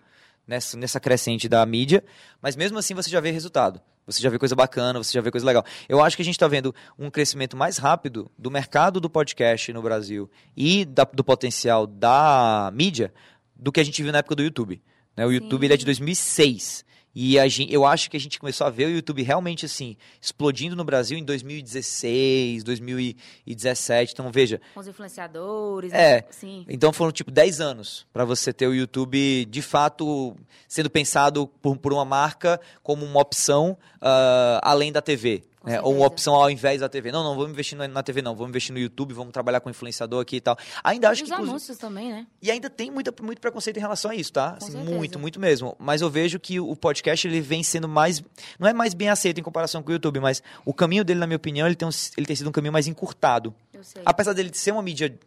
nessa, 0.48 0.76
nessa 0.76 1.00
crescente 1.00 1.48
da 1.48 1.64
mídia, 1.66 2.04
mas 2.42 2.56
mesmo 2.56 2.80
assim 2.80 2.96
você 2.96 3.10
já 3.10 3.20
vê 3.20 3.30
resultado. 3.30 3.80
Você 4.08 4.24
já 4.24 4.30
vê 4.32 4.40
coisa 4.40 4.56
bacana, 4.56 4.98
você 4.98 5.14
já 5.14 5.22
vê 5.22 5.30
coisa 5.30 5.46
legal. 5.46 5.64
Eu 5.88 6.04
acho 6.04 6.16
que 6.16 6.24
a 6.24 6.26
gente 6.26 6.34
está 6.34 6.48
vendo 6.48 6.74
um 6.98 7.12
crescimento 7.12 7.56
mais 7.56 7.78
rápido 7.78 8.32
do 8.36 8.50
mercado 8.50 9.00
do 9.00 9.08
podcast 9.08 9.72
no 9.72 9.84
Brasil 9.84 10.28
e 10.58 10.84
da, 10.84 11.04
do 11.04 11.24
potencial 11.24 11.86
da 11.86 12.72
mídia 12.74 13.14
do 13.56 13.72
que 13.72 13.80
a 13.80 13.84
gente 13.84 14.02
viu 14.02 14.12
na 14.12 14.18
época 14.18 14.36
do 14.36 14.42
YouTube. 14.42 14.82
Né? 15.16 15.24
O 15.28 15.32
YouTube 15.32 15.72
é 15.72 15.78
de 15.78 15.86
2006. 15.86 16.84
E 17.14 17.38
gente, 17.50 17.74
eu 17.74 17.86
acho 17.86 18.10
que 18.10 18.18
a 18.18 18.20
gente 18.20 18.40
começou 18.40 18.68
a 18.68 18.70
ver 18.70 18.86
o 18.86 18.92
YouTube 18.92 19.24
realmente 19.24 19.66
assim, 19.66 19.98
explodindo 20.22 20.76
no 20.76 20.84
Brasil 20.84 21.18
em 21.18 21.24
2016, 21.24 22.64
2017. 22.64 24.14
Então, 24.14 24.32
veja. 24.32 24.62
Com 24.74 24.80
os 24.80 24.88
influenciadores. 24.88 25.92
É. 25.92 26.26
Né? 26.44 26.66
Então 26.70 26.94
foram 26.94 27.12
tipo 27.12 27.32
10 27.32 27.62
anos 27.62 28.06
para 28.14 28.26
você 28.26 28.54
ter 28.54 28.68
o 28.68 28.74
YouTube 28.74 29.46
de 29.46 29.62
fato 29.62 30.36
sendo 30.68 30.90
pensado 30.90 31.48
por, 31.62 31.78
por 31.78 31.94
uma 31.94 32.06
marca 32.06 32.60
como 32.84 33.06
uma 33.06 33.20
opção 33.20 33.78
uh, 33.96 34.60
além 34.62 34.92
da 34.92 35.02
TV. 35.02 35.44
É, 35.66 35.82
ou 35.82 35.96
uma 35.96 36.06
opção 36.06 36.36
ao 36.36 36.50
invés 36.50 36.80
da 36.80 36.88
TV. 36.88 37.12
Não, 37.12 37.24
não 37.24 37.36
vamos 37.36 37.52
investir 37.52 37.78
na 37.78 38.04
TV, 38.04 38.22
não. 38.22 38.34
Vamos 38.34 38.50
investir 38.50 38.74
no 38.74 38.80
YouTube, 38.80 39.14
vamos 39.14 39.34
trabalhar 39.34 39.60
com 39.60 39.70
influenciador 39.70 40.22
aqui 40.22 40.38
e 40.38 40.42
tal. 40.42 40.58
Ainda 40.84 41.10
acho 41.10 41.24
e 41.24 41.26
que. 41.26 41.34
Os 41.34 41.40
anúncios 41.40 41.78
também, 41.78 42.10
né? 42.10 42.28
E 42.42 42.50
ainda 42.50 42.70
tem 42.70 42.90
muita, 42.90 43.14
muito 43.22 43.42
preconceito 43.42 43.78
em 43.78 43.82
relação 43.82 44.12
a 44.12 44.16
isso, 44.16 44.32
tá? 44.32 44.56
Assim, 44.62 44.78
muito, 44.78 45.20
muito 45.20 45.40
mesmo. 45.40 45.76
Mas 45.78 46.02
eu 46.02 46.10
vejo 46.10 46.40
que 46.40 46.60
o 46.60 46.76
podcast 46.76 47.28
ele 47.28 47.42
vem 47.42 47.62
sendo 47.62 47.90
mais. 47.90 48.24
Não 48.58 48.68
é 48.68 48.74
mais 48.74 48.94
bem 48.94 49.10
aceito 49.10 49.40
em 49.40 49.44
comparação 49.44 49.84
com 49.84 49.90
o 49.90 49.94
YouTube, 49.94 50.20
mas 50.20 50.42
o 50.64 50.74
caminho 50.74 51.04
dele, 51.04 51.20
na 51.20 51.28
minha 51.28 51.38
opinião, 51.38 51.68
ele 51.68 51.76
tem, 51.76 51.88
um, 51.88 51.92
ele 52.16 52.26
tem 52.26 52.36
sido 52.36 52.50
um 52.50 52.54
caminho 52.54 52.74
mais 52.74 52.88
encurtado. 52.88 53.54
Eu 53.74 53.84
sei. 53.84 54.02
Apesar 54.06 54.34
dele 54.34 54.52
ser 54.54 54.72
uma 54.72 54.82
mídia 54.82 55.18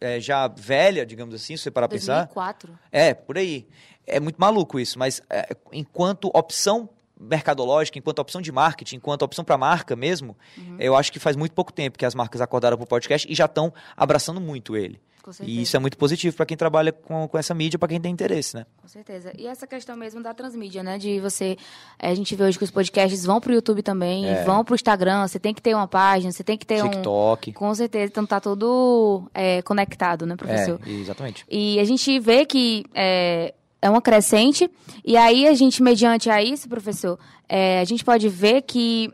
é, 0.00 0.18
já 0.18 0.48
velha, 0.48 1.04
digamos 1.04 1.34
assim, 1.34 1.56
se 1.56 1.64
você 1.64 1.70
parar 1.70 1.88
2004. 1.88 2.68
pensar. 2.68 2.80
É, 2.90 3.12
por 3.12 3.36
aí. 3.36 3.66
É 4.06 4.20
muito 4.20 4.36
maluco 4.36 4.78
isso, 4.78 4.98
mas 4.98 5.22
é, 5.30 5.56
enquanto 5.72 6.30
opção 6.34 6.88
mercadológica, 7.24 7.98
enquanto 7.98 8.18
opção 8.18 8.40
de 8.40 8.52
marketing, 8.52 8.96
enquanto 8.96 9.22
opção 9.22 9.44
para 9.44 9.56
marca 9.58 9.96
mesmo, 9.96 10.36
uhum. 10.56 10.76
eu 10.78 10.96
acho 10.96 11.12
que 11.12 11.18
faz 11.18 11.36
muito 11.36 11.52
pouco 11.52 11.72
tempo 11.72 11.98
que 11.98 12.04
as 12.04 12.14
marcas 12.14 12.40
acordaram 12.40 12.76
para 12.76 12.84
o 12.84 12.88
podcast 12.88 13.30
e 13.30 13.34
já 13.34 13.46
estão 13.46 13.72
abraçando 13.96 14.40
muito 14.40 14.76
ele. 14.76 15.00
E 15.42 15.62
isso 15.62 15.76
é 15.76 15.80
muito 15.80 15.96
positivo 15.96 16.36
para 16.36 16.44
quem 16.44 16.56
trabalha 16.56 16.92
com, 16.92 17.26
com 17.26 17.38
essa 17.38 17.54
mídia, 17.54 17.78
para 17.78 17.88
quem 17.88 18.00
tem 18.00 18.12
interesse, 18.12 18.56
né? 18.56 18.66
Com 18.82 18.88
certeza. 18.88 19.32
E 19.38 19.46
essa 19.46 19.66
questão 19.66 19.96
mesmo 19.96 20.22
da 20.22 20.34
transmídia, 20.34 20.82
né? 20.82 20.98
De 20.98 21.18
você. 21.20 21.56
Eh, 21.98 22.10
a 22.10 22.14
gente 22.14 22.34
vê 22.36 22.44
hoje 22.44 22.58
que 22.58 22.64
os 22.64 22.70
podcasts 22.70 23.24
vão 23.24 23.40
para 23.40 23.50
o 23.50 23.54
YouTube 23.54 23.82
também, 23.82 24.26
é. 24.26 24.44
vão 24.44 24.62
para 24.64 24.72
o 24.72 24.74
Instagram, 24.74 25.26
você 25.26 25.38
tem 25.38 25.54
que 25.54 25.62
ter 25.62 25.74
uma 25.74 25.88
página, 25.88 26.30
você 26.30 26.44
tem 26.44 26.58
que 26.58 26.66
ter 26.66 26.82
TikTok. 26.82 26.96
um. 26.96 27.00
TikTok. 27.00 27.52
Com 27.54 27.74
certeza. 27.74 28.06
Então 28.06 28.26
tá 28.26 28.38
tudo 28.38 29.24
é, 29.32 29.62
conectado, 29.62 30.26
né, 30.26 30.36
professor? 30.36 30.78
É, 30.86 30.90
exatamente. 30.90 31.46
E 31.48 31.78
a 31.80 31.84
gente 31.84 32.18
vê 32.18 32.44
que. 32.44 32.84
É, 32.94 33.54
é 33.84 33.90
uma 33.90 34.00
crescente. 34.00 34.70
E 35.04 35.14
aí 35.14 35.46
a 35.46 35.52
gente, 35.52 35.82
mediante 35.82 36.30
a 36.30 36.42
isso, 36.42 36.66
professor, 36.70 37.18
é, 37.46 37.80
a 37.80 37.84
gente 37.84 38.02
pode 38.02 38.30
ver 38.30 38.62
que 38.62 39.12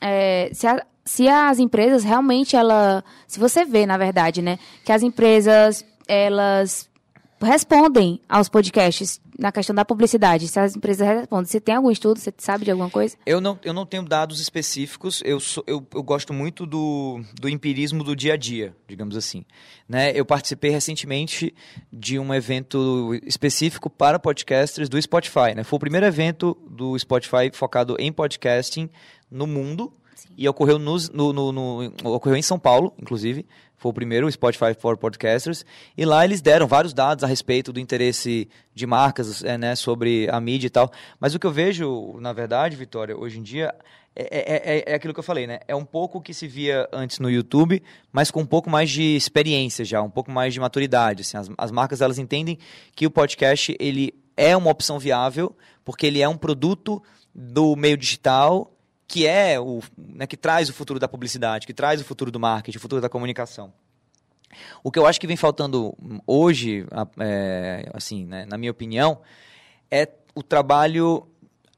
é, 0.00 0.48
se, 0.52 0.64
a, 0.64 0.80
se 1.04 1.28
as 1.28 1.58
empresas 1.58 2.04
realmente 2.04 2.54
ela, 2.54 3.02
se 3.26 3.40
você 3.40 3.64
vê, 3.64 3.84
na 3.84 3.98
verdade, 3.98 4.40
né, 4.40 4.60
que 4.84 4.92
as 4.92 5.02
empresas 5.02 5.84
elas 6.06 6.88
respondem 7.40 8.20
aos 8.28 8.48
podcasts 8.48 9.20
na 9.38 9.52
questão 9.52 9.74
da 9.74 9.84
publicidade? 9.84 10.48
Se 10.48 10.58
as 10.58 10.74
empresas 10.74 11.06
respondem, 11.06 11.46
você 11.46 11.60
tem 11.60 11.74
algum 11.74 11.90
estudo? 11.90 12.18
Você 12.18 12.32
sabe 12.38 12.64
de 12.64 12.70
alguma 12.70 12.88
coisa? 12.88 13.16
Eu 13.26 13.40
não, 13.40 13.58
eu 13.62 13.72
não 13.72 13.84
tenho 13.84 14.02
dados 14.02 14.40
específicos. 14.40 15.22
Eu, 15.24 15.38
sou, 15.38 15.62
eu, 15.66 15.86
eu 15.94 16.02
gosto 16.02 16.32
muito 16.32 16.64
do, 16.64 17.20
do 17.38 17.48
empirismo 17.48 18.02
do 18.02 18.16
dia 18.16 18.34
a 18.34 18.36
dia, 18.36 18.74
digamos 18.88 19.16
assim. 19.16 19.44
Né? 19.88 20.12
Eu 20.14 20.24
participei 20.24 20.70
recentemente 20.70 21.54
de 21.92 22.18
um 22.18 22.32
evento 22.32 23.18
específico 23.24 23.90
para 23.90 24.18
podcasters 24.18 24.88
do 24.88 25.00
Spotify. 25.00 25.54
Né? 25.54 25.62
Foi 25.62 25.76
o 25.76 25.80
primeiro 25.80 26.06
evento 26.06 26.56
do 26.70 26.98
Spotify 26.98 27.50
focado 27.52 27.96
em 27.98 28.10
podcasting 28.12 28.88
no 29.30 29.46
mundo. 29.46 29.92
Sim. 30.14 30.28
E 30.38 30.48
ocorreu, 30.48 30.78
nos, 30.78 31.10
no, 31.10 31.32
no, 31.32 31.52
no, 31.52 31.92
ocorreu 32.04 32.38
em 32.38 32.42
São 32.42 32.58
Paulo, 32.58 32.94
inclusive. 32.98 33.44
Foi 33.86 33.90
o 33.90 33.94
primeiro, 33.94 34.26
o 34.26 34.32
Spotify 34.32 34.74
for 34.76 34.96
Podcasters. 34.96 35.64
E 35.96 36.04
lá 36.04 36.24
eles 36.24 36.40
deram 36.40 36.66
vários 36.66 36.92
dados 36.92 37.22
a 37.22 37.26
respeito 37.28 37.72
do 37.72 37.78
interesse 37.78 38.48
de 38.74 38.84
marcas 38.84 39.44
é, 39.44 39.56
né, 39.56 39.76
sobre 39.76 40.28
a 40.28 40.40
mídia 40.40 40.66
e 40.66 40.70
tal. 40.70 40.90
Mas 41.20 41.36
o 41.36 41.38
que 41.38 41.46
eu 41.46 41.52
vejo, 41.52 42.18
na 42.18 42.32
verdade, 42.32 42.74
Vitória, 42.74 43.16
hoje 43.16 43.38
em 43.38 43.44
dia, 43.44 43.72
é, 44.16 44.24
é, 44.24 44.78
é, 44.78 44.92
é 44.92 44.94
aquilo 44.96 45.14
que 45.14 45.20
eu 45.20 45.24
falei, 45.24 45.46
né? 45.46 45.60
É 45.68 45.76
um 45.76 45.84
pouco 45.84 46.20
que 46.20 46.34
se 46.34 46.48
via 46.48 46.88
antes 46.92 47.20
no 47.20 47.30
YouTube, 47.30 47.80
mas 48.10 48.28
com 48.28 48.40
um 48.40 48.46
pouco 48.46 48.68
mais 48.68 48.90
de 48.90 49.14
experiência 49.14 49.84
já, 49.84 50.02
um 50.02 50.10
pouco 50.10 50.32
mais 50.32 50.52
de 50.52 50.58
maturidade. 50.58 51.20
Assim, 51.20 51.36
as, 51.36 51.48
as 51.56 51.70
marcas 51.70 52.00
elas 52.00 52.18
entendem 52.18 52.58
que 52.92 53.06
o 53.06 53.10
podcast 53.10 53.76
ele 53.78 54.12
é 54.36 54.56
uma 54.56 54.70
opção 54.72 54.98
viável, 54.98 55.56
porque 55.84 56.08
ele 56.08 56.20
é 56.20 56.28
um 56.28 56.36
produto 56.36 57.00
do 57.32 57.76
meio 57.76 57.96
digital 57.96 58.75
que 59.08 59.26
é 59.26 59.58
o 59.60 59.80
né, 59.96 60.26
que 60.26 60.36
traz 60.36 60.68
o 60.68 60.72
futuro 60.72 60.98
da 60.98 61.08
publicidade, 61.08 61.66
que 61.66 61.74
traz 61.74 62.00
o 62.00 62.04
futuro 62.04 62.30
do 62.30 62.40
marketing, 62.40 62.78
o 62.78 62.80
futuro 62.80 63.00
da 63.00 63.08
comunicação. 63.08 63.72
O 64.82 64.90
que 64.90 64.98
eu 64.98 65.06
acho 65.06 65.20
que 65.20 65.26
vem 65.26 65.36
faltando 65.36 65.94
hoje, 66.26 66.86
é, 67.20 67.88
assim, 67.92 68.24
né, 68.24 68.46
na 68.46 68.56
minha 68.56 68.70
opinião, 68.70 69.20
é 69.90 70.08
o 70.34 70.42
trabalho 70.42 71.26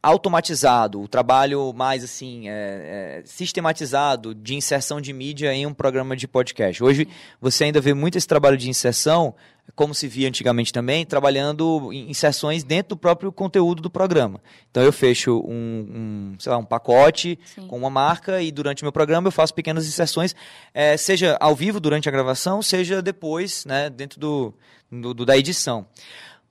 automatizado, 0.03 1.01
o 1.01 1.09
trabalho 1.09 1.73
mais 1.73 2.05
assim 2.05 2.49
é, 2.49 2.53
é, 2.53 3.23
sistematizado 3.25 4.35
de 4.35 4.55
inserção 4.55 5.01
de 5.01 5.12
mídia 5.12 5.53
em 5.53 5.67
um 5.67 5.75
programa 5.75 6.17
de 6.17 6.29
podcast. 6.29 6.83
Hoje 6.83 7.09
você 7.41 7.64
ainda 7.64 7.81
vê 7.81 7.93
muito 7.93 8.17
esse 8.17 8.27
trabalho 8.27 8.57
de 8.57 8.71
inserção, 8.71 9.35
como 9.75 9.95
se 9.95 10.09
via 10.09 10.29
antigamente 10.29 10.73
também, 10.73 11.05
trabalhando 11.05 11.93
inserções 11.93 12.65
dentro 12.65 12.91
do 12.91 12.97
próprio 12.97 13.31
conteúdo 13.31 13.83
do 13.83 13.91
programa. 13.91 14.41
Então 14.71 14.83
eu 14.83 14.93
fecho 14.93 15.39
um, 15.47 16.33
um 16.33 16.37
sei 16.39 16.51
lá, 16.51 16.59
um 16.59 16.65
pacote 16.65 17.39
Sim. 17.55 17.67
com 17.67 17.77
uma 17.77 17.91
marca 17.91 18.43
e 18.43 18.51
durante 18.51 18.83
o 18.83 18.85
meu 18.85 18.93
programa 18.93 19.29
eu 19.29 19.33
faço 19.33 19.55
pequenas 19.55 19.87
inserções, 19.87 20.35
é, 20.75 20.97
seja 20.97 21.37
ao 21.41 21.55
vivo 21.55 21.81
durante 21.81 22.09
a 22.09 22.13
gravação, 22.13 22.63
seja 22.63 23.01
depois, 23.03 23.65
né, 23.65 23.89
dentro 23.89 24.19
do, 24.19 24.55
do, 24.91 25.15
do 25.15 25.27
da 25.27 25.37
edição. 25.37 25.87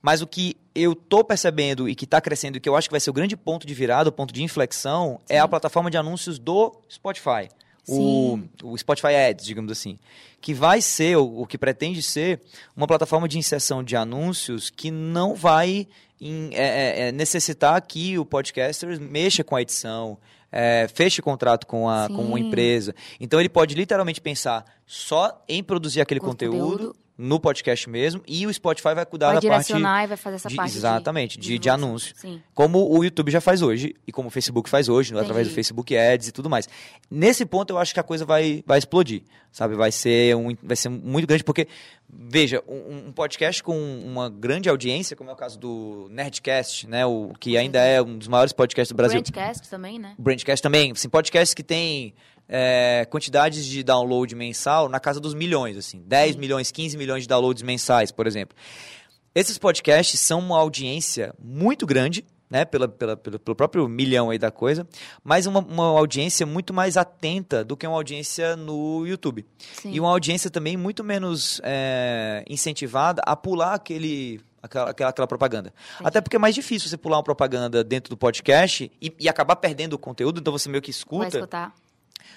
Mas 0.02 0.22
o 0.22 0.28
que 0.28 0.56
eu 0.74 0.96
tô 0.96 1.24
percebendo 1.24 1.90
e 1.90 1.96
que 1.96 2.06
está 2.06 2.22
crescendo 2.22 2.58
e 2.58 2.60
que 2.60 2.70
eu 2.70 2.76
acho 2.76 2.88
que 2.88 2.94
vai 2.94 3.00
ser 3.00 3.10
o 3.10 3.14
grande 3.14 3.36
ponto 3.36 3.66
de 3.66 3.74
virada, 3.74 4.10
o 4.10 4.12
ponto 4.12 4.34
de 4.34 4.44
inflexão, 4.44 5.20
Sim. 5.26 5.36
é 5.36 5.40
a 5.40 5.48
plataforma 5.48 5.90
de 5.90 5.98
anúncios 5.98 6.38
do 6.38 6.74
Spotify. 6.90 7.50
O, 7.88 8.40
o, 8.64 8.78
Spotify 8.78 9.16
Ads, 9.30 9.46
digamos 9.46 9.72
assim, 9.72 9.98
que 10.42 10.54
vai 10.54 10.82
ser, 10.82 11.18
o, 11.18 11.42
o, 11.42 11.48
que 11.48 11.58
pretende 11.58 12.02
ser, 12.02 12.42
uma 12.76 12.86
plataforma 12.86 13.28
de 13.28 13.38
inserção 13.38 13.84
de 13.84 13.96
anúncios 13.96 14.70
que 14.70 14.92
não 14.92 15.34
vai 15.34 15.88
em, 16.20 16.50
é, 16.54 16.62
é, 16.62 17.08
é 17.08 17.12
necessitar 17.12 17.82
que 17.82 18.18
o 18.20 18.26
podcaster 18.26 19.00
mexa 19.00 19.44
com 19.44 19.56
a 19.56 19.62
edição, 19.62 20.18
é, 20.52 20.88
feche 20.94 21.22
contrato 21.22 21.66
com, 21.68 21.90
a, 21.90 22.08
com 22.08 22.24
uma 22.24 22.40
empresa. 22.40 22.94
Então 23.20 23.40
ele 23.40 23.50
pode 23.50 23.76
literalmente 23.76 24.20
pensar 24.22 24.66
só 24.86 25.44
em 25.48 25.64
produzir 25.64 26.02
aquele 26.02 26.20
conteúdo, 26.20 26.58
conteúdo 26.58 26.96
no 27.18 27.40
podcast 27.40 27.90
mesmo 27.90 28.22
e 28.28 28.46
o 28.46 28.54
Spotify 28.54 28.94
vai 28.94 29.06
cuidar 29.06 29.34
Vai 29.34 29.36
da 29.42 29.50
parte 29.50 29.68
direcionar 29.68 30.04
e 30.04 30.08
vai 30.08 30.18
fazer 30.18 30.36
essa 30.36 30.50
de- 30.50 30.56
parte 30.56 30.72
de- 30.72 30.78
exatamente, 30.78 31.38
de, 31.38 31.48
de 31.48 31.58
divulgação. 31.58 31.88
anúncio. 31.88 32.14
Sim. 32.16 32.42
Como 32.54 32.96
o 32.96 33.04
YouTube 33.04 33.32
já 33.32 33.42
faz 33.42 33.62
hoje 33.64 33.96
e 34.06 34.12
como 34.12 34.28
o 34.28 34.32
Facebook 34.32 34.70
faz 34.70 34.88
hoje, 34.88 35.10
Entendi. 35.12 35.24
através 35.24 35.48
do 35.48 35.54
Facebook 35.56 35.98
Ads 35.98 36.28
e 36.28 36.32
tudo 36.32 36.48
mais. 36.50 36.70
Nesse 37.10 37.44
ponto 37.46 37.72
eu 37.74 37.78
acho 37.80 37.92
que 37.94 38.00
a 38.00 38.04
coisa 38.04 38.24
vai, 38.24 38.64
vai 38.68 38.78
explodir, 38.78 39.24
sabe? 39.52 39.74
Vai 39.76 39.92
ser, 39.92 40.36
um, 40.36 40.56
vai 40.62 40.76
ser 40.76 40.90
muito 40.90 41.26
grande 41.28 41.44
porque, 41.44 41.68
veja, 42.08 42.64
um, 42.68 43.08
um 43.08 43.12
podcast 43.12 43.64
com 43.64 43.76
uma 44.06 44.30
grande 44.30 44.70
audiência, 44.70 45.16
como 45.16 45.32
é 45.32 45.34
o 45.34 45.36
caso 45.36 45.58
do 45.58 46.08
Nerdcast, 46.12 46.88
né? 46.88 47.04
O, 47.06 47.34
que 47.40 47.58
ainda 47.58 47.80
é 47.80 48.00
um 48.00 48.16
dos 48.18 48.28
maiores 48.28 48.54
podcasts 48.54 48.92
do 48.94 48.96
Brasil. 48.96 49.22
Brandcast 49.22 49.68
também, 49.70 49.98
né? 49.98 50.14
Brandcast 50.20 50.62
também, 50.62 50.92
assim, 50.92 51.10
podcasts 51.10 51.56
que 51.56 51.64
tem 51.64 52.14
é, 52.50 53.06
quantidades 53.10 53.66
de 53.66 53.84
download 53.84 54.34
mensal 54.36 54.88
na 54.90 55.00
casa 55.00 55.20
dos 55.20 55.34
milhões, 55.34 55.78
assim, 55.78 56.02
10 56.06 56.36
milhões, 56.36 56.72
15 56.72 56.98
milhões 56.98 57.24
de 57.24 57.28
downloads 57.28 57.64
mensais, 57.64 58.12
por 58.12 58.26
exemplo. 58.28 58.56
Esses 59.36 59.58
podcasts 59.58 60.20
são 60.20 60.40
uma 60.40 60.58
audiência 60.58 61.34
muito 61.40 61.86
grande, 61.86 62.26
né, 62.50 62.64
pela, 62.64 62.88
pela- 62.88 63.18
pelo, 63.18 63.38
pelo 63.38 63.56
próprio 63.56 63.88
milhão 63.90 64.30
aí 64.30 64.40
da 64.40 64.50
coisa, 64.50 64.88
mas 65.24 65.46
uma, 65.46 65.60
uma 65.60 65.84
audiência 66.00 66.46
muito 66.46 66.74
mais 66.74 66.96
atenta 66.96 67.64
do 67.64 67.76
que 67.76 67.86
uma 67.86 67.98
audiência 67.98 68.56
no 68.56 69.06
YouTube. 69.06 69.46
Sim. 69.82 69.92
E 69.92 70.00
uma 70.00 70.10
audiência 70.10 70.50
também 70.50 70.78
muito 70.78 71.04
menos 71.04 71.60
é, 71.64 72.44
incentivada 72.50 73.22
a 73.26 73.36
pular 73.36 73.74
aquele, 73.74 74.40
aquela, 74.64 74.90
aquela, 74.92 75.10
aquela 75.10 75.28
propaganda. 75.28 75.74
Até 76.00 76.22
porque 76.22 76.38
é 76.38 76.40
mais 76.40 76.56
difícil 76.56 76.88
você 76.90 76.96
pular 76.98 77.18
uma 77.18 77.24
propaganda 77.24 77.84
dentro 77.84 78.10
do 78.10 78.16
podcast 78.18 78.90
e, 79.02 79.14
e 79.20 79.28
acabar 79.28 79.58
perdendo 79.58 79.94
o 79.94 80.00
conteúdo, 80.00 80.40
então 80.40 80.54
você 80.54 80.70
meio 80.70 80.82
que 80.82 80.92
Vai 80.92 80.98
escuta, 80.98 81.28
escutar, 81.28 81.76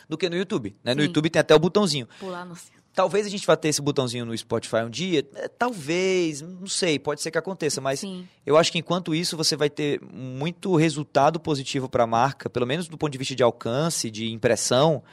do 0.08 0.16
que 0.18 0.28
no 0.28 0.36
YouTube. 0.36 0.76
Né? 0.84 0.94
No 0.94 1.00
Sim. 1.02 1.06
YouTube 1.08 1.30
tem 1.30 1.40
até 1.40 1.54
o 1.54 1.58
botãozinho. 1.58 2.08
pular 2.18 2.44
no... 2.44 2.56
Talvez 2.92 3.24
a 3.24 3.30
gente 3.30 3.46
vá 3.46 3.56
ter 3.56 3.68
esse 3.68 3.80
botãozinho 3.80 4.26
no 4.26 4.36
Spotify 4.36 4.78
um 4.84 4.90
dia, 4.90 5.24
é, 5.36 5.46
talvez, 5.46 6.42
não 6.42 6.66
sei, 6.66 6.98
pode 6.98 7.22
ser 7.22 7.30
que 7.30 7.38
aconteça, 7.38 7.80
mas 7.80 8.00
Sim. 8.00 8.26
eu 8.44 8.56
acho 8.56 8.72
que 8.72 8.78
enquanto 8.78 9.14
isso 9.14 9.36
você 9.36 9.54
vai 9.54 9.70
ter 9.70 10.00
muito 10.02 10.74
resultado 10.74 11.38
positivo 11.38 11.88
para 11.88 12.02
a 12.02 12.06
marca, 12.06 12.50
pelo 12.50 12.66
menos 12.66 12.88
do 12.88 12.98
ponto 12.98 13.12
de 13.12 13.16
vista 13.18 13.34
de 13.36 13.44
alcance, 13.44 14.10
de 14.10 14.32
impressão, 14.32 15.04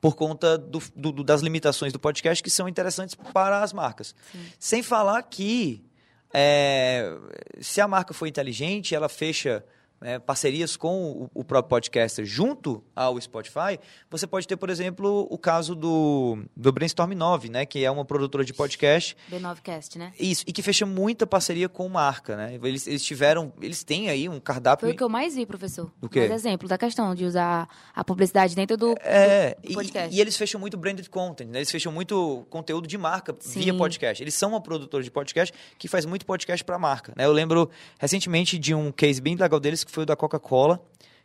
por 0.00 0.16
conta 0.16 0.56
do- 0.56 0.82
do- 0.96 1.22
das 1.22 1.42
limitações 1.42 1.92
do 1.92 1.98
podcast 1.98 2.42
que 2.42 2.48
são 2.50 2.66
interessantes 2.68 3.14
para 3.14 3.62
as 3.62 3.72
marcas. 3.74 4.14
Sem 4.58 4.82
falar 4.82 5.22
que 5.22 5.84
é, 6.32 7.16
se 7.60 7.80
a 7.82 7.86
marca 7.88 8.14
for 8.14 8.26
inteligente, 8.26 8.94
ela 8.94 9.08
fecha 9.10 9.62
né, 10.00 10.18
parcerias 10.18 10.76
com 10.76 11.28
o, 11.34 11.40
o 11.40 11.44
próprio 11.44 11.70
podcaster 11.70 12.24
junto 12.24 12.82
ao 12.94 13.20
Spotify, 13.20 13.78
você 14.10 14.26
pode 14.26 14.46
ter, 14.46 14.56
por 14.56 14.70
exemplo, 14.70 15.26
o 15.30 15.38
caso 15.38 15.74
do, 15.74 16.38
do 16.56 16.72
Brainstorm 16.72 17.12
9, 17.12 17.48
né, 17.48 17.66
que 17.66 17.84
é 17.84 17.90
uma 17.90 18.04
produtora 18.04 18.44
de 18.44 18.52
podcast 18.52 19.16
B9cast, 19.30 19.96
né? 19.96 20.12
isso, 20.18 20.44
e 20.46 20.52
que 20.52 20.62
fecha 20.62 20.84
muita 20.86 21.26
parceria 21.26 21.68
com 21.68 21.88
marca, 21.88 22.36
né? 22.36 22.58
Eles, 22.62 22.86
eles 22.86 23.04
tiveram, 23.04 23.52
eles 23.60 23.82
têm 23.84 24.08
aí 24.08 24.28
um 24.28 24.38
cardápio. 24.40 24.86
Foi 24.86 24.94
o 24.94 24.96
que 24.96 25.02
eu 25.02 25.08
mais 25.08 25.34
vi, 25.34 25.46
professor. 25.46 25.90
O 26.00 26.08
quê? 26.08 26.20
Exemplo 26.20 26.68
da 26.68 26.76
questão 26.76 27.14
de 27.14 27.24
usar 27.24 27.68
a 27.94 28.04
publicidade 28.04 28.54
dentro 28.54 28.76
do, 28.76 28.94
É, 29.00 29.56
do 29.62 29.70
e, 29.70 29.74
podcast. 29.74 30.14
e 30.16 30.20
eles 30.20 30.36
fecham 30.36 30.60
muito 30.60 30.76
branded 30.76 31.08
content, 31.08 31.48
né? 31.48 31.58
Eles 31.58 31.70
fecham 31.70 31.90
muito 31.90 32.46
conteúdo 32.50 32.86
de 32.86 32.98
marca 32.98 33.34
Sim. 33.38 33.60
via 33.60 33.74
podcast. 33.74 34.22
Eles 34.22 34.34
são 34.34 34.50
uma 34.50 34.60
produtora 34.60 35.02
de 35.02 35.10
podcast 35.10 35.54
que 35.78 35.88
faz 35.88 36.04
muito 36.04 36.26
podcast 36.26 36.64
para 36.64 36.78
marca, 36.78 37.12
né? 37.16 37.24
Eu 37.24 37.32
lembro 37.32 37.70
recentemente 37.98 38.58
de 38.58 38.74
um 38.74 38.92
case 38.92 39.20
bem 39.20 39.34
legal 39.36 39.58
deles 39.60 39.85
que 39.86 39.90
foi 39.92 40.02
o 40.02 40.06
da 40.06 40.14
Coca-Cola, 40.16 40.78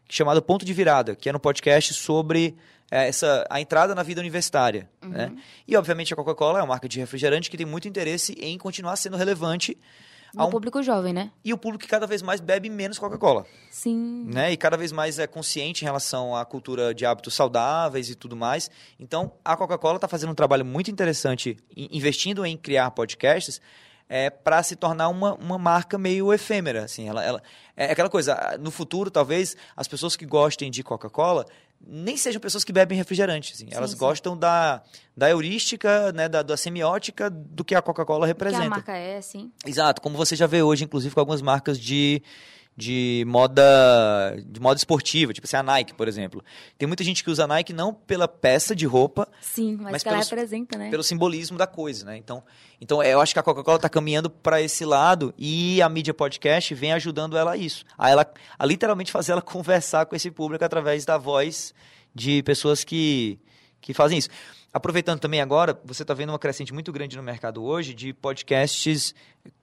chamado 0.10 0.42
Ponto 0.42 0.64
de 0.66 0.74
Virada, 0.74 1.16
que 1.16 1.28
era 1.28 1.38
um 1.38 1.42
podcast 1.42 1.94
sobre 1.94 2.56
é, 2.90 3.08
essa 3.08 3.46
a 3.50 3.60
entrada 3.62 3.94
na 3.96 4.04
vida 4.04 4.20
universitária, 4.22 4.90
Uhum. 5.02 5.10
né? 5.10 5.36
E 5.68 5.76
obviamente 5.78 6.14
a 6.14 6.16
Coca-Cola 6.16 6.60
é 6.60 6.62
uma 6.62 6.68
marca 6.68 6.88
de 6.88 7.00
refrigerante 7.00 7.50
que 7.50 7.58
tem 7.58 7.66
muito 7.66 7.88
interesse 7.88 8.34
em 8.40 8.58
continuar 8.58 8.96
sendo 8.98 9.16
relevante 9.16 9.78
No 10.36 10.48
um- 10.48 10.50
público 10.50 10.84
jovem, 10.84 11.14
né? 11.14 11.32
e 11.44 11.54
o 11.54 11.58
público 11.58 11.84
que 11.86 11.90
cada 11.90 12.06
vez 12.06 12.22
mais 12.22 12.42
bebe 12.42 12.70
menos 12.70 13.00
Coca-Cola. 13.00 13.46
Sim. 13.70 14.26
né? 14.28 14.52
E 14.52 14.58
cada 14.58 14.76
vez 14.76 14.92
mais 14.92 15.18
é 15.20 15.26
consciente 15.28 15.84
em 15.84 15.86
relação 15.86 16.36
à 16.36 16.44
cultura 16.44 16.94
de 16.94 17.06
hábitos 17.06 17.34
saudáveis 17.34 18.10
e 18.10 18.16
tudo 18.16 18.36
mais. 18.36 18.70
Então, 19.00 19.32
a 19.46 19.56
Coca-Cola 19.56 19.96
está 19.96 20.10
fazendo 20.10 20.32
um 20.32 20.36
trabalho 20.36 20.66
muito 20.66 20.92
interessante, 20.92 21.58
in- 21.76 21.88
investindo 21.94 22.46
em 22.46 22.58
criar 22.58 22.92
podcasts, 22.92 23.62
é, 24.14 24.30
para 24.30 24.62
se 24.62 24.76
tornar 24.76 25.08
uma, 25.08 25.36
uma 25.36 25.58
marca 25.58 25.98
meio 25.98 26.34
efêmera. 26.34 26.84
Assim, 26.84 27.08
ela, 27.08 27.24
ela, 27.24 27.42
é 27.78 27.94
aquela 27.94 28.10
coisa, 28.10 28.58
no 28.60 28.70
futuro, 28.70 29.10
talvez, 29.10 29.56
as 29.74 29.88
pessoas 29.88 30.18
que 30.18 30.26
gostem 30.26 30.70
de 30.70 30.84
Coca-Cola 30.84 31.46
nem 31.80 32.18
sejam 32.18 32.42
pessoas 32.42 32.66
que 32.66 32.74
bebem 32.74 32.98
refrigerante. 32.98 33.54
assim. 33.54 33.68
Elas 33.72 33.92
sim. 33.92 33.98
gostam 33.98 34.38
da, 34.38 34.84
da 35.16 35.30
heurística, 35.30 36.12
né, 36.12 36.28
da, 36.28 36.44
da 36.44 36.58
semiótica 36.58 37.30
do 37.30 37.64
que 37.64 37.74
a 37.74 37.82
Coca-Cola 37.82 38.26
Que 38.26 38.34
representa. 38.34 38.66
a 38.66 38.70
marca 38.70 38.96
é, 38.96 39.22
sim. 39.22 39.50
Exato, 39.66 40.02
como 40.02 40.18
você 40.18 40.36
já 40.36 40.46
vê 40.46 40.62
hoje, 40.62 40.84
inclusive, 40.84 41.16
com 41.16 41.22
algumas 41.22 41.42
marcas 41.42 41.80
de, 41.80 42.22
de 42.82 43.24
moda 43.28 43.64
de 44.44 44.60
moda 44.60 44.76
esportiva, 44.78 45.32
tipo 45.32 45.46
assim, 45.46 45.56
a 45.56 45.62
Nike, 45.62 45.94
por 45.94 46.08
exemplo. 46.08 46.44
Tem 46.80 46.88
muita 46.88 47.04
gente 47.04 47.24
que 47.24 47.30
usa 47.30 47.44
a 47.44 47.48
Nike 47.48 47.72
não 47.74 47.94
pela 47.94 48.28
peça 48.28 48.76
de 48.76 48.88
roupa, 48.88 49.28
Sim, 49.40 49.78
mas, 49.80 49.92
Mas 49.92 50.04
que 50.04 50.10
ela 50.10 50.18
pelos- 50.18 50.30
representa, 50.32 50.78
né? 50.80 50.90
pelo 50.90 51.04
simbolismo 51.04 51.60
da 51.60 51.68
coisa, 51.68 52.06
né? 52.06 52.18
Então, 52.18 52.44
então 52.80 53.04
eu 53.04 53.22
acho 53.22 53.34
que 53.34 53.40
a 53.40 53.44
Coca-Cola 53.44 53.76
está 53.78 53.88
caminhando 53.88 54.32
para 54.32 54.60
esse 54.62 54.84
lado 54.84 55.32
e 55.38 55.80
a 55.80 55.88
mídia 55.88 56.12
podcast 56.14 56.74
vem 56.74 56.92
ajudando 56.94 57.38
ela 57.38 57.52
a 57.52 57.58
isso. 57.58 57.86
A 57.96 58.10
ela 58.10 58.26
a 58.58 58.66
literalmente 58.66 59.12
fazer 59.12 59.34
ela 59.34 59.42
conversar 59.44 60.08
com 60.08 60.16
esse 60.16 60.32
público 60.32 60.66
através 60.66 61.06
da 61.06 61.20
voz 61.20 61.74
de 62.16 62.42
pessoas 62.42 62.84
que, 62.84 63.38
que 63.80 63.94
fazem 63.94 64.18
isso. 64.18 64.30
Aproveitando 64.74 65.20
também 65.20 65.42
agora, 65.42 65.78
você 65.84 66.04
está 66.04 66.14
vendo 66.14 66.30
uma 66.30 66.40
crescente 66.40 66.74
muito 66.74 66.94
grande 66.94 67.18
no 67.18 67.24
mercado 67.24 67.62
hoje 67.64 67.94
de 67.94 68.14
podcasts. 68.14 69.14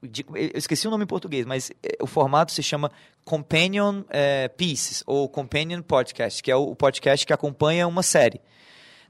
de- 0.03 0.27
eu 0.35 0.51
esqueci 0.59 0.87
o 0.87 0.91
nome 0.91 1.05
em 1.05 1.07
português, 1.07 1.47
mas 1.47 1.71
eh, 1.83 1.97
o 2.01 2.07
formato 2.07 2.53
se 2.53 2.63
chama 2.63 2.91
Companion 3.25 4.03
eh, 4.11 4.49
Pieces, 4.49 5.03
ou 5.07 5.29
Companion 5.29 5.81
Podcast, 5.81 6.43
que 6.43 6.51
é 6.51 6.57
o 6.57 6.75
podcast 6.77 7.25
que 7.27 7.33
acompanha 7.33 7.87
uma 7.89 8.03
série. 8.03 8.41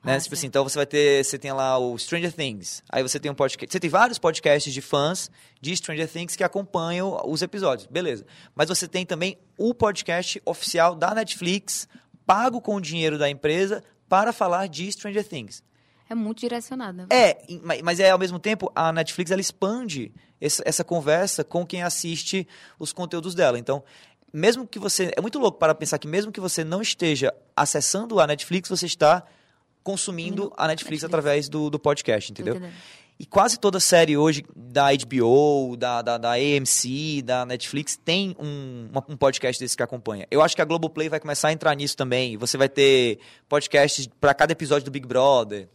Né? 0.04 0.14
Ah, 0.14 0.20
tipo 0.20 0.37
sim. 0.37 0.40
assim, 0.40 0.46
então 0.46 0.62
você 0.62 0.78
vai 0.78 0.87
ter, 0.87 1.24
você 1.24 1.37
tem 1.37 1.52
lá 1.52 1.76
o 1.78 1.98
Stranger 1.98 2.32
Things, 2.32 2.84
aí 2.88 3.02
você 3.02 3.18
tem 3.18 3.28
um 3.32 3.34
podcast, 3.34 3.72
você 3.72 3.80
tem 3.80 3.90
vários 3.90 4.16
podcasts 4.18 4.72
de 4.72 4.80
fãs 4.80 5.28
de 5.61 5.74
Stranger 5.76 6.08
Things 6.08 6.37
que 6.37 6.44
acompanham 6.44 7.20
os 7.24 7.42
episódios, 7.42 7.88
beleza. 7.88 8.24
Mas 8.54 8.68
você 8.68 8.87
tem 8.87 9.04
também 9.04 9.37
o 9.58 9.74
podcast 9.74 10.40
oficial 10.44 10.94
da 10.94 11.12
Netflix, 11.14 11.88
pago 12.24 12.61
com 12.61 12.76
o 12.76 12.80
dinheiro 12.80 13.18
da 13.18 13.28
empresa 13.28 13.82
para 14.08 14.32
falar 14.32 14.68
de 14.68 14.92
Stranger 14.92 15.26
Things. 15.26 15.66
É 16.11 16.14
muito 16.14 16.40
direcionado, 16.40 16.99
né? 16.99 17.07
É, 17.11 17.38
ma- 17.62 17.75
mas 17.83 18.01
é 18.01 18.11
ao 18.11 18.18
mesmo 18.18 18.38
tempo 18.38 18.71
a 18.75 18.92
Netflix 18.92 19.31
ela 19.31 19.40
expande 19.40 20.12
essa, 20.40 20.62
essa 20.66 20.85
conversa 20.85 21.44
com 21.44 21.66
quem 21.66 21.83
assiste 21.83 22.47
os 22.79 22.92
conteúdos 22.92 23.35
dela. 23.35 23.59
Então, 23.59 23.83
mesmo 24.33 24.66
que 24.66 24.79
você 24.79 25.11
é 25.16 25.21
muito 25.21 25.38
louco 25.38 25.59
para 25.59 25.75
pensar 25.75 25.99
que 25.99 26.07
mesmo 26.09 26.31
que 26.33 26.40
você 26.40 26.62
não 26.64 26.81
esteja 26.83 27.33
acessando 27.57 28.21
a 28.21 28.27
Netflix, 28.27 28.68
você 28.68 28.87
está 28.87 29.23
consumindo 29.83 30.44
Indo 30.44 30.53
a 30.57 30.66
Netflix, 30.66 31.03
Netflix. 31.03 31.05
através 31.05 31.49
do, 31.49 31.71
do 31.71 31.79
podcast, 31.79 32.31
entendeu? 32.31 32.55
entendendo. 32.57 32.75
E 33.21 33.27
quase 33.27 33.59
toda 33.59 33.81
série 33.81 34.16
hoje 34.16 34.44
da 34.55 34.90
HBO, 34.94 35.77
da, 35.77 36.03
da, 36.03 36.18
da 36.18 36.33
AMC, 36.35 37.21
da 37.25 37.44
Netflix, 37.44 37.97
tem 37.97 38.37
um, 38.38 38.87
uma- 38.92 39.05
um 39.09 39.16
podcast 39.16 39.61
desse 39.61 39.77
que 39.77 39.83
acompanha. 39.83 40.25
Eu 40.31 40.40
acho 40.40 40.55
que 40.55 40.62
a 40.62 40.64
Globoplay 40.64 41.09
vai 41.09 41.18
começar 41.18 41.49
a 41.49 41.53
entrar 41.53 41.75
nisso 41.75 41.97
também. 41.97 42.37
Você 42.37 42.57
vai 42.57 42.68
ter 42.68 43.18
podcasts 43.49 44.07
para 44.21 44.33
cada 44.35 44.53
episódio 44.53 44.85
do 44.85 44.90
Big 44.92 45.05
Brother, 45.05 45.68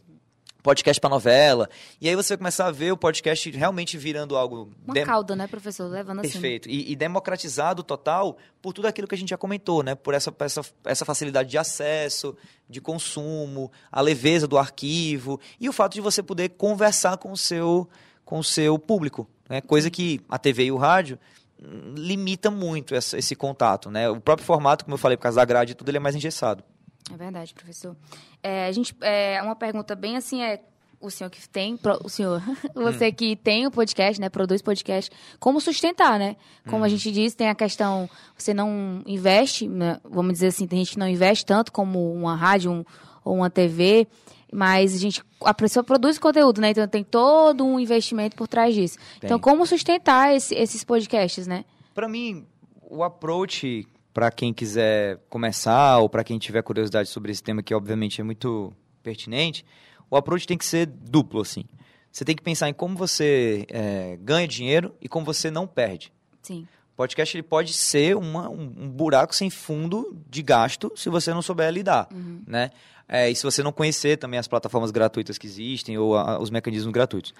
podcast 0.64 0.98
para 0.98 1.10
novela. 1.10 1.68
E 2.00 2.08
aí 2.08 2.16
você 2.16 2.30
vai 2.30 2.38
começar 2.38 2.66
a 2.66 2.70
ver 2.72 2.90
o 2.90 2.96
podcast 2.96 3.50
realmente 3.50 3.98
virando 3.98 4.34
algo 4.34 4.70
Uma 4.82 4.94
dem- 4.94 5.04
cauda, 5.04 5.36
né, 5.36 5.46
professor? 5.46 5.86
Levando 5.88 6.20
assim. 6.20 6.30
Perfeito. 6.32 6.68
E, 6.70 6.90
e 6.90 6.96
democratizado 6.96 7.82
total 7.82 8.38
por 8.62 8.72
tudo 8.72 8.88
aquilo 8.88 9.06
que 9.06 9.14
a 9.14 9.18
gente 9.18 9.28
já 9.28 9.36
comentou, 9.36 9.82
né? 9.82 9.94
Por 9.94 10.14
essa, 10.14 10.34
essa, 10.40 10.62
essa 10.84 11.04
facilidade 11.04 11.50
de 11.50 11.58
acesso, 11.58 12.34
de 12.66 12.80
consumo, 12.80 13.70
a 13.92 14.00
leveza 14.00 14.48
do 14.48 14.56
arquivo 14.56 15.38
e 15.60 15.68
o 15.68 15.72
fato 15.72 15.92
de 15.92 16.00
você 16.00 16.22
poder 16.22 16.48
conversar 16.48 17.18
com 17.18 17.30
o 17.30 17.36
seu, 17.36 17.86
com 18.24 18.38
o 18.38 18.44
seu 18.44 18.78
público. 18.78 19.28
Né? 19.48 19.60
Coisa 19.60 19.90
que 19.90 20.18
a 20.30 20.38
TV 20.38 20.64
e 20.64 20.72
o 20.72 20.78
rádio 20.78 21.18
hum, 21.62 21.92
limita 21.94 22.50
muito 22.50 22.94
essa- 22.94 23.18
esse 23.18 23.36
contato, 23.36 23.90
né? 23.90 24.08
O 24.08 24.18
próprio 24.18 24.46
formato, 24.46 24.86
como 24.86 24.94
eu 24.94 24.98
falei, 24.98 25.18
por 25.18 25.24
causa 25.24 25.36
da 25.36 25.44
grade 25.44 25.72
e 25.72 25.74
tudo, 25.74 25.90
ele 25.90 25.98
é 25.98 26.00
mais 26.00 26.16
engessado. 26.16 26.64
É 27.12 27.16
verdade, 27.16 27.52
professor. 27.54 27.96
É, 28.42 28.66
a 28.66 28.72
gente, 28.72 28.94
é, 29.00 29.40
uma 29.42 29.54
pergunta 29.56 29.94
bem 29.94 30.16
assim 30.16 30.42
é 30.42 30.60
o 31.00 31.10
senhor 31.10 31.28
que 31.28 31.46
tem, 31.46 31.78
o 32.02 32.08
senhor, 32.08 32.42
você 32.74 33.12
que 33.12 33.36
tem 33.36 33.66
o 33.66 33.70
podcast, 33.70 34.18
né, 34.18 34.30
produz 34.30 34.62
podcast, 34.62 35.10
como 35.38 35.60
sustentar, 35.60 36.18
né? 36.18 36.34
Como 36.66 36.82
a 36.82 36.88
gente 36.88 37.12
disse, 37.12 37.36
tem 37.36 37.48
a 37.50 37.54
questão, 37.54 38.08
você 38.34 38.54
não 38.54 39.02
investe, 39.06 39.68
né, 39.68 40.00
vamos 40.02 40.32
dizer 40.32 40.46
assim, 40.46 40.66
tem 40.66 40.78
gente 40.78 40.92
que 40.92 40.98
não 40.98 41.06
investe 41.08 41.44
tanto 41.44 41.70
como 41.72 42.10
uma 42.14 42.34
rádio 42.34 42.72
um- 42.72 42.84
ou 43.22 43.34
uma 43.36 43.50
TV, 43.50 44.06
mas 44.50 44.94
a 44.94 44.98
gente, 44.98 45.22
a 45.42 45.52
pessoa 45.52 45.84
produz 45.84 46.18
conteúdo, 46.18 46.60
né? 46.60 46.70
Então 46.70 46.86
tem 46.88 47.02
todo 47.04 47.64
um 47.66 47.78
investimento 47.78 48.34
por 48.36 48.46
trás 48.48 48.74
disso. 48.74 48.96
Então 49.18 49.38
Tem. 49.38 49.40
como 49.40 49.66
sustentar 49.66 50.34
esse- 50.34 50.54
esses 50.54 50.84
podcasts, 50.84 51.46
né? 51.46 51.64
Para 51.94 52.08
mim, 52.08 52.46
o 52.82 53.02
approach 53.02 53.86
para 54.14 54.30
quem 54.30 54.54
quiser 54.54 55.18
começar 55.28 55.98
ou 55.98 56.08
para 56.08 56.22
quem 56.22 56.38
tiver 56.38 56.62
curiosidade 56.62 57.08
sobre 57.08 57.32
esse 57.32 57.42
tema 57.42 57.64
que 57.64 57.74
obviamente 57.74 58.20
é 58.20 58.24
muito 58.24 58.72
pertinente, 59.02 59.66
o 60.08 60.16
approach 60.16 60.46
tem 60.46 60.56
que 60.56 60.64
ser 60.64 60.86
duplo 60.86 61.40
assim. 61.40 61.64
você 62.10 62.24
tem 62.24 62.36
que 62.36 62.42
pensar 62.42 62.68
em 62.68 62.72
como 62.72 62.96
você 62.96 63.66
é, 63.68 64.16
ganha 64.22 64.46
dinheiro 64.46 64.94
e 65.02 65.08
como 65.08 65.26
você 65.26 65.50
não 65.50 65.66
perde. 65.66 66.12
Sim. 66.40 66.66
O 66.92 66.96
podcast 66.96 67.36
ele 67.36 67.42
pode 67.42 67.72
ser 67.72 68.16
uma, 68.16 68.48
um, 68.48 68.72
um, 68.78 68.88
buraco 68.88 69.34
sem 69.34 69.50
fundo 69.50 70.16
de 70.30 70.42
gasto 70.42 70.92
se 70.94 71.10
você 71.10 71.34
não 71.34 71.42
souber 71.42 71.72
lidar, 71.72 72.06
uhum. 72.12 72.40
né? 72.46 72.70
É, 73.08 73.30
e 73.30 73.36
se 73.36 73.42
você 73.42 73.62
não 73.62 73.72
conhecer 73.72 74.16
também 74.16 74.38
as 74.38 74.48
plataformas 74.48 74.90
gratuitas 74.90 75.36
que 75.36 75.46
existem 75.46 75.98
ou 75.98 76.16
a, 76.16 76.38
os 76.38 76.50
mecanismos 76.50 76.92
gratuitos. 76.92 77.34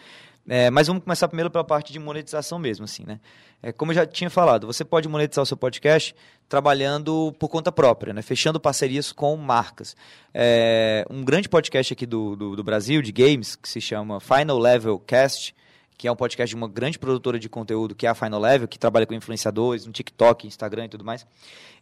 É, 0.47 0.69
mas 0.71 0.87
vamos 0.87 1.03
começar 1.03 1.27
primeiro 1.27 1.51
pela 1.51 1.65
parte 1.65 1.93
de 1.93 1.99
monetização 1.99 2.59
mesmo, 2.59 2.85
assim, 2.85 3.03
né? 3.07 3.19
É, 3.63 3.73
como 3.73 3.93
eu 3.93 3.97
já 3.97 4.07
tinha 4.07 4.29
falado, 4.29 4.67
você 4.67 4.85
pode 4.85 5.09
monetizar 5.09 5.43
o 5.43 5.47
seu 5.47 5.57
podcast 5.57 6.15
trabalhando 6.51 7.35
por 7.39 7.49
conta 7.49 7.73
própria, 7.73 8.13
né? 8.13 8.21
Fechando 8.21 8.61
parcerias 8.61 9.11
com 9.11 9.35
marcas. 9.37 9.97
É, 10.35 11.07
um 11.09 11.25
grande 11.25 11.49
podcast 11.49 11.95
aqui 11.95 12.05
do, 12.05 12.37
do, 12.37 12.57
do, 12.57 12.63
Brasil, 12.63 13.01
de 13.01 13.11
games, 13.11 13.57
que 13.57 13.69
se 13.69 13.81
chama 13.81 14.21
Final 14.21 14.59
Level 14.59 14.99
Cast, 14.99 15.55
que 15.97 16.09
é 16.09 16.13
um 16.13 16.17
podcast 16.17 16.51
de 16.51 16.57
uma 16.57 16.69
grande 16.69 16.99
produtora 16.99 17.39
de 17.39 17.49
conteúdo, 17.49 17.95
que 17.95 18.07
é 18.07 18.11
a 18.11 18.15
Final 18.15 18.41
Level, 18.41 18.69
que 18.69 18.79
trabalha 18.79 19.07
com 19.07 19.15
influenciadores 19.15 19.87
no 19.87 19.93
TikTok, 19.93 20.47
Instagram 20.47 20.87
e 20.87 20.89
tudo 20.89 21.05
mais. 21.05 21.27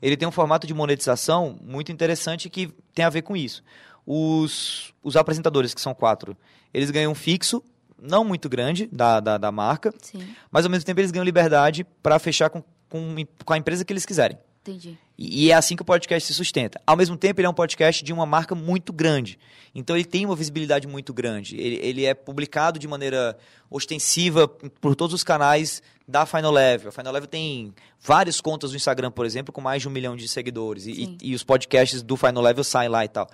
Ele 0.01 0.16
tem 0.16 0.29
um 0.29 0.33
formato 0.33 0.66
de 0.66 0.75
monetização 0.75 1.59
muito 1.62 1.90
interessante 1.90 2.51
que 2.51 2.72
tem 2.94 3.05
a 3.05 3.11
ver 3.11 3.22
com 3.22 3.37
isso. 3.37 3.62
Os, 4.07 4.92
os 5.03 5.16
apresentadores, 5.16 5.72
que 5.75 5.81
são 5.81 5.94
quatro, 5.94 6.37
eles 6.75 6.90
ganham 6.90 7.12
um 7.12 7.14
fixo 7.14 7.62
não 8.01 8.25
muito 8.25 8.48
grande 8.48 8.88
da, 8.90 9.20
da, 9.20 9.38
da 9.38 9.53
marca, 9.53 9.94
Sim. 10.03 10.35
mas 10.51 10.64
ao 10.64 10.70
mesmo 10.70 10.85
tempo 10.85 11.01
eles 11.01 11.12
ganham 11.12 11.25
liberdade 11.25 11.85
para 12.03 12.18
fechar 12.18 12.51
com, 12.51 12.62
com, 12.88 13.14
com 13.44 13.53
a 13.53 13.57
empresa 13.57 13.85
que 13.85 13.92
eles 13.92 14.05
quiserem. 14.05 14.37
Entendi. 14.62 14.98
E, 15.30 15.50
é 15.50 15.54
assim 15.54 15.76
que 15.76 15.82
o 15.82 15.85
podcast 15.85 16.26
se 16.26 16.35
sustenta. 16.35 16.80
Ao 16.85 16.96
mesmo 16.96 17.16
tempo, 17.16 17.40
ele 17.40 17.46
é 17.46 17.50
um 17.50 17.54
podcast 17.54 18.02
de 18.02 18.12
uma 18.12 18.26
marca 18.26 18.54
muito 18.54 18.92
grande. 18.92 19.38
Então, 19.72 19.96
ele 19.96 20.04
tem 20.04 20.26
uma 20.26 20.35
visibilidade 20.35 20.88
muito 20.88 21.14
grande. 21.14 21.56
Ele, 21.56 21.76
ele 21.76 22.04
é 22.04 22.12
publicado 22.12 22.78
de 22.78 22.88
maneira 22.88 23.37
ostensiva 23.70 24.48
por 24.48 24.96
todos 24.96 25.14
os 25.14 25.22
canais 25.22 25.80
da 26.08 26.26
Final 26.26 26.50
Level. 26.50 26.88
A 26.88 26.92
Final 26.92 27.12
Level 27.12 27.28
tem 27.28 27.72
várias 28.00 28.40
contas 28.40 28.72
no 28.72 28.76
Instagram, 28.76 29.12
por 29.12 29.24
exemplo, 29.24 29.52
com 29.52 29.61
mais 29.61 29.80
de 29.80 29.88
um 29.88 29.92
milhão 29.92 30.16
de 30.16 30.26
seguidores. 30.26 30.87
E, 30.87 30.90
e, 31.22 31.30
e 31.30 31.35
os 31.35 31.44
podcasts 31.44 32.02
do 32.02 32.16
Final 32.16 32.42
Level 32.42 32.64
saem 32.64 32.88
lá 32.88 33.04
e 33.04 33.08
tal. 33.08 33.30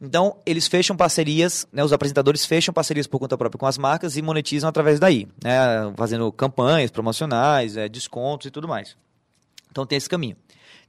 Então, 0.00 0.36
eles 0.44 0.66
fecham 0.66 0.94
parcerias, 0.94 1.66
né, 1.72 1.82
os 1.82 1.92
apresentadores 1.92 2.44
fecham 2.44 2.72
parcerias 2.72 3.06
por 3.06 3.18
conta 3.18 3.38
própria 3.38 3.58
com 3.58 3.64
as 3.64 3.78
marcas 3.78 4.18
e 4.18 4.20
monetizam 4.20 4.68
através 4.68 5.00
daí, 5.00 5.26
né, 5.42 5.90
fazendo 5.96 6.30
campanhas 6.30 6.90
promocionais, 6.90 7.78
é, 7.78 7.88
descontos 7.88 8.46
e 8.46 8.50
tudo 8.50 8.68
mais. 8.68 8.94
Então, 9.76 9.84
tem 9.84 9.98
esse 9.98 10.08
caminho. 10.08 10.38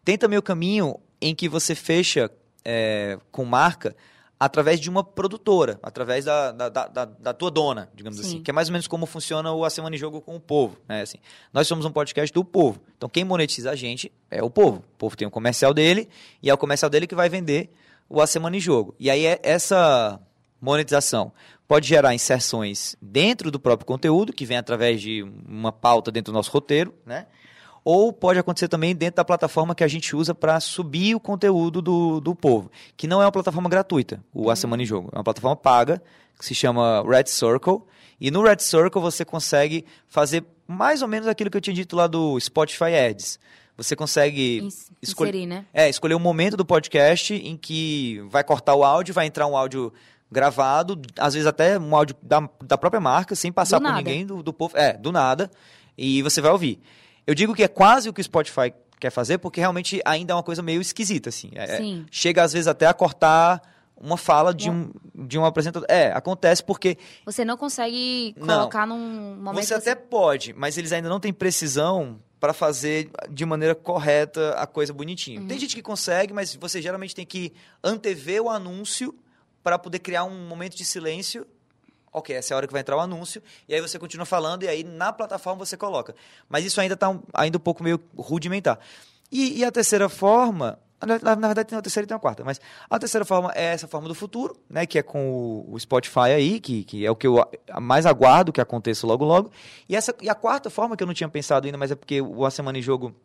Tem 0.06 0.18
também 0.18 0.40
o 0.40 0.42
caminho 0.42 0.98
em 1.20 1.36
que 1.36 1.50
você 1.50 1.76
fecha 1.76 2.32
é, 2.64 3.20
com 3.34 3.44
marca 3.44 3.94
através 4.40 4.80
de 4.80 4.90
uma 4.90 5.04
produtora, 5.04 5.78
através 5.84 6.24
da, 6.24 6.54
da, 6.54 6.70
da, 6.70 7.06
da 7.06 7.34
tua 7.34 7.52
dona, 7.52 7.90
digamos 7.94 8.18
assim, 8.18 8.30
Sim. 8.30 8.36
assim, 8.36 8.44
que 8.44 8.50
é 8.50 8.54
mais 8.54 8.70
ou 8.70 8.72
menos 8.72 8.88
como 8.88 9.06
funciona 9.06 9.52
o 9.52 9.66
A 9.66 9.70
Semana 9.70 9.98
em 9.98 10.00
Jogo 10.00 10.22
com 10.22 10.38
o 10.38 10.40
povo. 10.40 10.78
Né? 10.88 11.02
Assim, 11.02 11.18
nós 11.52 11.68
somos 11.68 11.86
um 11.86 11.92
podcast 11.92 12.34
do 12.34 12.46
povo, 12.46 12.80
então 12.96 13.10
quem 13.10 13.26
monetiza 13.26 13.72
a 13.72 13.76
gente 13.76 14.10
é 14.32 14.42
o 14.42 14.50
povo. 14.50 14.78
O 14.78 14.98
povo 14.98 15.18
tem 15.18 15.28
um 15.28 15.32
comercial 15.32 15.74
dele 15.74 16.08
e 16.42 16.50
é 16.50 16.54
o 16.54 16.58
comercial 16.58 16.90
dele 16.90 17.08
que 17.08 17.16
vai 17.16 17.28
vender 17.28 17.70
o 18.08 18.22
A 18.22 18.28
Semana 18.28 18.56
em 18.56 18.62
Jogo. 18.62 18.96
E 18.98 19.10
aí 19.10 19.26
é 19.26 19.38
essa 19.44 20.18
monetização 20.62 21.34
pode 21.68 21.88
gerar 21.88 22.16
inserções 22.16 22.96
dentro 23.02 23.52
do 23.52 23.60
próprio 23.60 23.86
conteúdo, 23.86 24.32
que 24.32 24.46
vem 24.46 24.56
através 24.56 25.02
de 25.02 25.24
uma 25.46 25.72
pauta 25.72 26.10
dentro 26.10 26.32
do 26.32 26.36
nosso 26.36 26.52
roteiro, 26.52 26.94
né? 27.06 27.28
Ou 27.90 28.12
pode 28.12 28.38
acontecer 28.38 28.68
também 28.68 28.94
dentro 28.94 29.16
da 29.16 29.24
plataforma 29.24 29.74
que 29.74 29.82
a 29.82 29.88
gente 29.88 30.14
usa 30.14 30.36
para 30.36 30.60
subir 30.60 31.16
o 31.16 31.22
conteúdo 31.22 31.82
do, 31.82 32.20
do 32.20 32.36
povo, 32.36 32.70
que 32.98 33.08
não 33.08 33.22
é 33.22 33.26
uma 33.26 33.32
plataforma 33.32 33.70
gratuita, 33.70 34.22
o 34.34 34.52
A 34.52 34.58
Semana 34.58 34.84
em 34.84 34.86
Jogo. 34.86 35.10
É 35.14 35.18
uma 35.18 35.24
plataforma 35.24 35.56
paga, 35.56 36.04
que 36.38 36.46
se 36.46 36.54
chama 36.54 37.02
Red 37.08 37.28
Circle. 37.28 37.80
E 38.20 38.30
no 38.30 38.44
Red 38.44 38.60
Circle 38.60 39.02
você 39.02 39.24
consegue 39.24 39.86
fazer 40.06 40.44
mais 40.68 41.02
ou 41.02 41.08
menos 41.08 41.30
aquilo 41.30 41.50
que 41.50 41.56
eu 41.56 41.62
tinha 41.62 41.74
dito 41.74 41.96
lá 41.96 42.08
do 42.08 42.38
Spotify 42.42 42.94
Ads. 43.10 43.40
Você 43.78 43.96
consegue 43.96 44.68
escolher, 45.02 45.46
né? 45.46 45.66
É, 45.74 45.88
escolher 45.88 46.16
um 46.16 46.20
momento 46.20 46.58
do 46.58 46.66
podcast 46.66 47.34
em 47.34 47.56
que 47.56 48.22
vai 48.30 48.44
cortar 48.44 48.76
o 48.76 48.84
áudio, 48.84 49.14
vai 49.14 49.28
entrar 49.28 49.48
um 49.48 49.56
áudio 49.56 49.94
gravado, 50.30 51.02
às 51.18 51.36
vezes 51.36 51.48
até 51.48 51.80
um 51.80 51.96
áudio 51.96 52.18
da, 52.22 52.50
da 52.62 52.78
própria 52.78 53.00
marca, 53.00 53.34
sem 53.34 53.50
passar 53.50 53.80
por 53.80 53.94
ninguém 53.94 54.26
do, 54.26 54.44
do 54.44 54.52
povo. 54.52 54.76
É, 54.76 54.92
do 54.92 55.10
nada. 55.14 55.50
E 55.98 56.22
você 56.22 56.42
vai 56.42 56.52
ouvir. 56.52 56.82
Eu 57.28 57.36
digo 57.36 57.54
que 57.54 57.62
é 57.62 57.68
quase 57.68 58.10
o 58.10 58.14
que 58.14 58.22
o 58.22 58.24
Spotify 58.24 58.74
quer 59.00 59.12
fazer, 59.12 59.38
porque 59.38 59.60
realmente 59.60 60.02
ainda 60.06 60.34
é 60.34 60.36
uma 60.36 60.44
coisa 60.44 60.64
meio 60.64 60.82
esquisita, 60.82 61.30
assim. 61.30 61.52
É, 61.54 61.78
Sim. 61.78 62.06
chega 62.10 62.42
às 62.42 62.54
vezes 62.54 62.68
até 62.68 62.88
a 62.88 62.94
cortar 62.94 63.62
uma 64.00 64.18
fala 64.18 64.54
de 64.54 64.70
um, 64.70 64.92
de 65.14 65.38
um 65.38 65.46
apresentador. 65.46 65.88
É, 65.90 66.12
acontece 66.12 66.64
porque. 66.64 66.98
Você 67.26 67.44
não 67.44 67.58
consegue 67.58 68.36
colocar 68.40 68.86
não, 68.86 68.98
num 68.98 69.36
momento. 69.36 69.66
Você 69.66 69.74
até 69.74 69.94
pode, 69.96 70.54
mas 70.54 70.78
eles 70.78 70.92
ainda 70.92 71.10
não 71.10 71.20
têm 71.20 71.34
precisão 71.34 72.20
para 72.40 72.54
fazer 72.54 73.10
de 73.30 73.46
maneira 73.46 73.74
correta 73.74 74.52
a 74.52 74.68
coisa 74.68 74.94
bonitinha. 74.94 75.42
Uhum. 75.42 75.48
Tem 75.48 75.60
gente 75.60 75.76
que 75.76 75.82
consegue, 75.82 76.34
mas 76.34 76.56
você 76.56 76.82
geralmente 76.82 77.16
tem 77.16 77.26
que 77.26 77.52
antever 77.84 78.44
o 78.44 78.50
anúncio 78.50 79.14
para 79.64 79.80
poder 79.80 80.00
criar 80.00 80.24
um 80.24 80.48
momento 80.48 80.78
de 80.78 80.86
silêncio. 80.86 81.46
Ok, 82.18 82.36
essa 82.36 82.54
é 82.54 82.56
a 82.56 82.58
hora 82.58 82.68
que 82.68 82.74
vai 82.74 82.82
entrar 82.82 82.98
o 82.98 83.00
anúncio, 83.00 83.42
e 83.68 83.76
aí 83.76 83.82
você 83.82 84.00
continua 84.00 84.26
falando, 84.26 84.64
e 84.64 84.68
aí 84.68 84.84
na 84.84 85.14
plataforma 85.14 85.66
você 85.66 85.78
coloca. 85.78 86.16
Mas 86.50 86.66
isso 86.66 86.82
ainda 86.82 86.96
está 86.96 87.10
um, 87.10 87.22
ainda 87.34 87.58
um 87.58 87.62
pouco 87.62 87.84
meio 87.84 88.00
rudimentar. 88.18 88.80
E, 89.32 89.60
e 89.60 89.66
a 89.66 89.72
terceira 89.72 90.10
forma 90.10 90.80
na, 91.00 91.36
na, 91.36 91.48
verdade, 91.48 91.70
tem 91.70 91.76
uma 91.76 91.82
terceira 91.82 92.06
e 92.06 92.08
tem 92.08 92.16
uma 92.16 92.20
quarta. 92.20 92.44
Mas 92.44 92.60
a 92.90 92.98
terceira 92.98 93.24
forma 93.24 93.52
é 93.54 93.66
essa 93.66 93.88
forma 93.88 94.08
do 94.08 94.16
futuro, 94.16 94.58
né? 94.68 94.86
Que 94.86 94.98
é 94.98 95.04
com 95.04 95.30
o, 95.30 95.74
o 95.74 95.80
Spotify 95.80 96.32
aí, 96.36 96.60
que, 96.60 96.84
que 96.84 97.06
é 97.06 97.12
o 97.12 97.16
que 97.16 97.28
eu 97.28 97.46
mais 97.80 98.08
aguardo 98.08 98.52
que 98.52 98.60
aconteça 98.60 99.06
logo 99.06 99.24
logo. 99.24 99.52
E, 99.88 99.96
essa, 99.96 100.16
e 100.22 100.28
a 100.28 100.34
quarta 100.34 100.72
forma, 100.72 100.98
que 100.98 101.04
eu 101.04 101.08
não 101.08 101.14
tinha 101.14 101.30
pensado 101.30 101.68
ainda, 101.68 101.78
mas 101.78 101.92
é 101.92 101.96
porque 101.96 102.20
o 102.20 102.44
A 102.46 102.50
Semana 102.50 102.80
em 102.80 102.82
Jogo, 102.82 103.16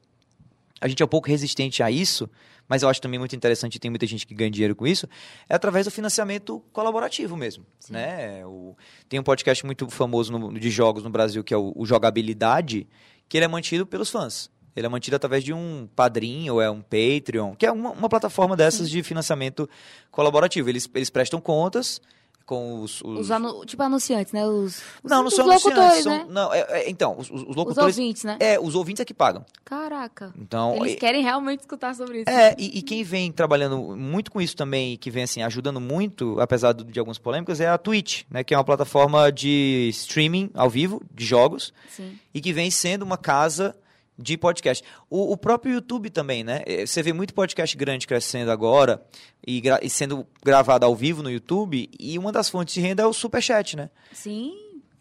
a 0.83 0.89
gente 0.89 1.01
é 1.01 1.07
um 1.07 1.09
pouco 1.09 1.29
resistente 1.29 1.81
a 1.81 1.91
isso, 1.93 2.29
mas 2.69 2.83
eu 2.83 2.89
acho 2.89 3.01
também 3.01 3.17
muito 3.17 3.37
interessante 3.37 3.77
e 3.77 3.79
tem 3.79 3.89
muita 3.89 4.05
gente 4.05 4.27
que 4.27 4.35
ganha 4.35 4.51
dinheiro 4.51 4.75
com 4.75 4.85
isso, 4.85 5.09
é 5.49 5.55
através 5.55 5.87
do 5.87 5.93
financiamento 5.93 6.61
colaborativo 6.73 7.37
mesmo. 7.37 7.65
Né? 7.89 8.45
O, 8.45 8.77
tem 9.09 9.21
um 9.21 9.23
podcast 9.23 9.65
muito 9.65 9.89
famoso 9.89 10.33
no, 10.33 10.59
de 10.59 10.71
jogos 10.71 11.05
no 11.05 11.11
Brasil, 11.11 11.45
que 11.45 11.55
é 11.55 11.57
o, 11.57 11.73
o 11.77 11.87
Jogabilidade, 11.87 12.89
que 13.29 13.39
ele 13.39 13.45
é 13.45 13.49
mantido 13.49 13.87
pelos 13.87 14.11
fãs. 14.11 14.51
Ele 14.75 14.85
é 14.85 14.89
mantido 14.89 15.15
através 15.15 15.45
de 15.45 15.53
um 15.53 15.89
padrinho, 15.95 16.55
ou 16.55 16.61
é 16.61 16.69
um 16.69 16.83
Patreon, 16.83 17.55
que 17.55 17.65
é 17.65 17.71
uma, 17.71 17.91
uma 17.91 18.09
plataforma 18.09 18.57
dessas 18.57 18.91
de 18.91 19.05
financiamento 19.05 19.71
colaborativo. 20.11 20.69
Eles, 20.69 20.91
eles 20.95 21.11
prestam 21.11 21.41
contas 21.41 22.01
com 22.47 22.81
os... 22.81 23.01
os... 23.03 23.21
os 23.21 23.31
anu... 23.31 23.65
Tipo 23.65 23.83
anunciantes, 23.83 24.33
né? 24.33 24.47
Os, 24.47 24.83
não, 25.03 25.19
não 25.19 25.27
os 25.27 25.35
são 25.35 25.47
locutores, 25.47 26.03
são... 26.03 26.13
né? 26.13 26.27
Não, 26.29 26.53
é, 26.53 26.61
é, 26.69 26.91
então, 26.91 27.17
os, 27.19 27.31
os 27.31 27.55
locutores... 27.55 27.95
Os 27.95 27.99
ouvintes, 27.99 28.25
né? 28.25 28.37
É, 28.41 28.59
os 28.59 28.75
ouvintes 28.75 29.01
é 29.01 29.05
que 29.05 29.15
pagam. 29.15 29.45
Caraca. 29.65 30.33
Então, 30.39 30.77
Eles 30.77 30.97
querem 30.97 31.23
realmente 31.23 31.61
escutar 31.61 31.95
sobre 31.95 32.21
isso. 32.21 32.31
É, 32.31 32.55
e, 32.59 32.79
e, 32.79 32.83
quem 32.83 33.03
vem 33.03 33.33
trabalhando 33.33 33.97
muito 33.97 34.31
com 34.31 34.41
isso 34.41 34.57
também, 34.57 34.97
que 34.97 35.11
vem 35.11 35.25
assim, 35.25 35.43
ajudando 35.43 35.81
muito, 35.81 36.39
apesar 36.41 36.73
de 36.73 36.99
algumas 36.99 37.19
polêmicas, 37.19 37.61
é 37.61 37.69
a 37.69 37.79
Twitch, 37.79 38.23
né? 38.31 38.45
Que 38.45 38.55
é 38.55 38.57
uma 38.57 38.65
plataforma 38.65 39.31
de 39.31 39.89
streaming 39.93 40.51
ao 40.55 40.69
vivo, 40.69 41.03
de 41.15 41.25
jogos. 41.25 41.73
Sim. 41.89 42.19
E 42.35 42.41
que 42.41 42.53
vem 42.53 42.71
sendo 42.71 43.03
uma 43.03 43.17
casa 43.17 43.75
de 44.19 44.37
podcast. 44.37 44.85
O, 45.09 45.33
o, 45.33 45.37
próprio 45.37 45.75
YouTube 45.75 46.11
também, 46.11 46.45
né? 46.45 46.63
É, 46.67 46.87
você 46.87 47.03
vê 47.03 47.13
muito 47.13 47.35
podcast 47.35 47.77
grande 47.77 48.07
crescendo 48.07 48.51
agora 48.51 49.03
e, 49.47 49.61
gra 49.61 49.81
e, 49.83 49.89
sendo 49.89 50.27
gravado 50.45 50.85
ao 50.85 50.95
vivo 50.95 51.23
no 51.23 51.31
YouTube, 51.31 51.91
e 51.99 52.19
uma 52.19 52.31
das 52.31 52.49
fontes 52.49 52.75
de 52.75 52.81
renda 52.81 53.03
é 53.03 53.07
o 53.07 53.13
Superchat, 53.13 53.77
né? 53.77 53.91
Sim. 54.13 54.55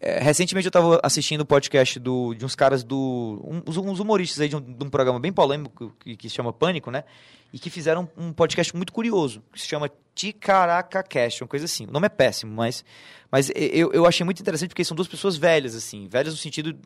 É, 0.04 0.18
recentemente 0.18 0.66
eu 0.66 0.70
estava 0.70 1.00
assistindo 1.00 1.42
o 1.42 1.46
podcast 1.46 2.00
do, 2.00 2.34
de 2.34 2.44
uns 2.44 2.56
caras 2.56 2.82
do. 2.82 3.40
Um, 3.44 3.62
uns 3.70 4.00
humoristas 4.00 4.40
aí 4.40 4.48
de 4.48 4.56
um, 4.56 4.60
de 4.60 4.84
um 4.84 4.90
programa 4.90 5.20
bem 5.20 5.32
polêmico 5.32 5.94
que, 6.00 6.16
que, 6.16 6.28
se 6.28 6.34
chama 6.34 6.52
Pânico, 6.52 6.90
né? 6.90 7.04
E 7.52 7.58
que 7.58 7.70
fizeram 7.70 8.10
um 8.16 8.32
podcast 8.32 8.74
muito 8.74 8.92
curioso, 8.92 9.44
que 9.52 9.60
se 9.60 9.68
chama 9.68 9.88
Ticaraca 10.12 11.04
Cast, 11.04 11.44
uma 11.44 11.48
coisa 11.48 11.66
assim. 11.66 11.86
O 11.86 11.92
nome 11.92 12.06
é 12.06 12.08
péssimo, 12.08 12.52
mas, 12.52 12.84
mas 13.30 13.52
eu, 13.54 13.92
eu 13.92 14.04
achei 14.04 14.24
muito 14.24 14.40
interessante 14.40 14.70
porque 14.70 14.82
são 14.82 14.96
duas 14.96 15.06
pessoas 15.06 15.36
velhas, 15.36 15.76
assim, 15.76 16.08
velhas 16.08 16.32
no 16.32 16.38
sentido 16.38 16.76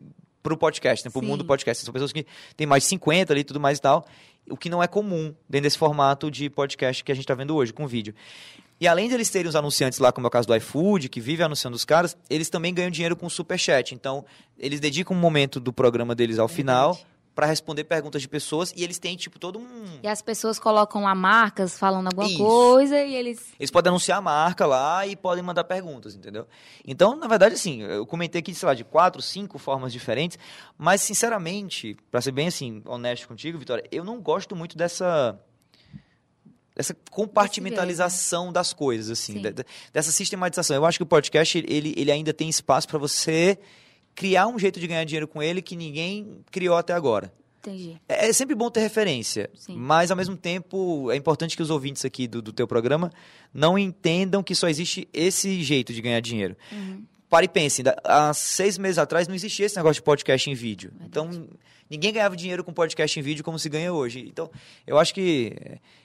pro 0.46 0.56
podcast, 0.56 1.04
né, 1.04 1.10
pro 1.10 1.20
Sim. 1.20 1.26
mundo 1.26 1.38
do 1.38 1.44
podcast. 1.44 1.84
São 1.84 1.92
pessoas 1.92 2.12
que 2.12 2.24
têm 2.56 2.66
mais 2.66 2.84
de 2.84 2.90
50 2.90 3.32
ali 3.32 3.40
e 3.40 3.44
tudo 3.44 3.58
mais 3.58 3.78
e 3.78 3.82
tal, 3.82 4.06
o 4.48 4.56
que 4.56 4.70
não 4.70 4.80
é 4.80 4.86
comum 4.86 5.34
dentro 5.48 5.64
desse 5.64 5.76
formato 5.76 6.30
de 6.30 6.48
podcast 6.48 7.02
que 7.02 7.10
a 7.10 7.14
gente 7.14 7.24
está 7.24 7.34
vendo 7.34 7.56
hoje, 7.56 7.72
com 7.72 7.86
vídeo. 7.86 8.14
E 8.80 8.86
além 8.86 9.08
de 9.08 9.14
eles 9.14 9.28
terem 9.28 9.48
os 9.48 9.56
anunciantes 9.56 9.98
lá, 9.98 10.12
como 10.12 10.26
é 10.26 10.28
o 10.28 10.30
caso 10.30 10.46
do 10.46 10.54
iFood, 10.54 11.08
que 11.08 11.20
vive 11.20 11.42
anunciando 11.42 11.74
os 11.74 11.84
caras, 11.84 12.16
eles 12.30 12.48
também 12.48 12.72
ganham 12.72 12.90
dinheiro 12.90 13.16
com 13.16 13.26
o 13.26 13.30
Superchat. 13.30 13.94
Então, 13.94 14.24
eles 14.58 14.78
dedicam 14.78 15.16
um 15.16 15.20
momento 15.20 15.58
do 15.58 15.72
programa 15.72 16.14
deles 16.14 16.38
ao 16.38 16.46
final 16.46 16.96
para 17.36 17.46
responder 17.46 17.84
perguntas 17.84 18.22
de 18.22 18.28
pessoas 18.28 18.72
e 18.74 18.82
eles 18.82 18.98
têm, 18.98 19.14
tipo, 19.14 19.38
todo 19.38 19.58
um. 19.58 20.00
E 20.02 20.08
as 20.08 20.22
pessoas 20.22 20.58
colocam 20.58 21.02
lá 21.02 21.14
marcas 21.14 21.78
falando 21.78 22.06
alguma 22.06 22.26
Isso. 22.26 22.38
coisa 22.38 22.98
e 22.98 23.14
eles. 23.14 23.52
Eles 23.60 23.70
podem 23.70 23.90
anunciar 23.90 24.16
a 24.16 24.22
marca 24.22 24.64
lá 24.64 25.06
e 25.06 25.14
podem 25.14 25.44
mandar 25.44 25.64
perguntas, 25.64 26.14
entendeu? 26.14 26.46
Então, 26.86 27.14
na 27.14 27.28
verdade, 27.28 27.54
assim, 27.54 27.82
eu 27.82 28.06
comentei 28.06 28.38
aqui, 28.38 28.54
sei 28.54 28.66
lá, 28.66 28.72
de 28.72 28.84
quatro, 28.84 29.20
cinco 29.20 29.58
formas 29.58 29.92
diferentes, 29.92 30.38
mas, 30.78 31.02
sinceramente, 31.02 31.94
para 32.10 32.22
ser 32.22 32.32
bem 32.32 32.48
assim, 32.48 32.80
honesto 32.86 33.28
contigo, 33.28 33.58
Vitória, 33.58 33.84
eu 33.92 34.02
não 34.02 34.18
gosto 34.18 34.56
muito 34.56 34.74
dessa 34.74 35.38
essa 36.74 36.96
compartimentalização 37.10 38.50
das 38.50 38.72
coisas, 38.72 39.10
assim, 39.10 39.42
dessa 39.92 40.10
sistematização. 40.10 40.76
Eu 40.76 40.86
acho 40.86 40.98
que 40.98 41.02
o 41.02 41.06
podcast 41.06 41.58
ele, 41.58 41.92
ele 41.96 42.10
ainda 42.10 42.32
tem 42.32 42.48
espaço 42.48 42.88
para 42.88 42.98
você 42.98 43.58
criar 44.16 44.48
um 44.48 44.58
jeito 44.58 44.80
de 44.80 44.86
ganhar 44.88 45.04
dinheiro 45.04 45.28
com 45.28 45.40
ele 45.40 45.62
que 45.62 45.76
ninguém 45.76 46.40
criou 46.50 46.76
até 46.76 46.94
agora. 46.94 47.32
Entendi. 47.60 48.00
É, 48.08 48.28
é 48.28 48.32
sempre 48.32 48.54
bom 48.54 48.70
ter 48.70 48.80
referência, 48.80 49.50
Sim. 49.54 49.76
mas 49.76 50.10
ao 50.10 50.16
mesmo 50.16 50.36
tempo 50.36 51.10
é 51.10 51.16
importante 51.16 51.56
que 51.56 51.62
os 51.62 51.70
ouvintes 51.70 52.04
aqui 52.04 52.26
do, 52.26 52.40
do 52.40 52.52
teu 52.52 52.66
programa 52.66 53.12
não 53.52 53.78
entendam 53.78 54.42
que 54.42 54.54
só 54.54 54.68
existe 54.68 55.06
esse 55.12 55.62
jeito 55.62 55.92
de 55.92 56.00
ganhar 56.00 56.20
dinheiro. 56.20 56.56
Uhum. 56.72 57.02
Pare 57.28 57.46
e 57.46 57.48
pense, 57.48 57.82
há 58.04 58.32
seis 58.32 58.78
meses 58.78 58.98
atrás 58.98 59.26
não 59.26 59.34
existia 59.34 59.66
esse 59.66 59.76
negócio 59.76 59.96
de 59.96 60.02
podcast 60.02 60.48
em 60.48 60.54
vídeo. 60.54 60.90
Verdade. 60.90 61.08
Então, 61.08 61.48
ninguém 61.90 62.12
ganhava 62.12 62.36
dinheiro 62.36 62.62
com 62.62 62.72
podcast 62.72 63.18
em 63.18 63.22
vídeo 63.22 63.42
como 63.42 63.58
se 63.58 63.68
ganha 63.68 63.92
hoje. 63.92 64.24
Então, 64.28 64.50
eu 64.86 64.96
acho 64.98 65.12
que 65.12 65.52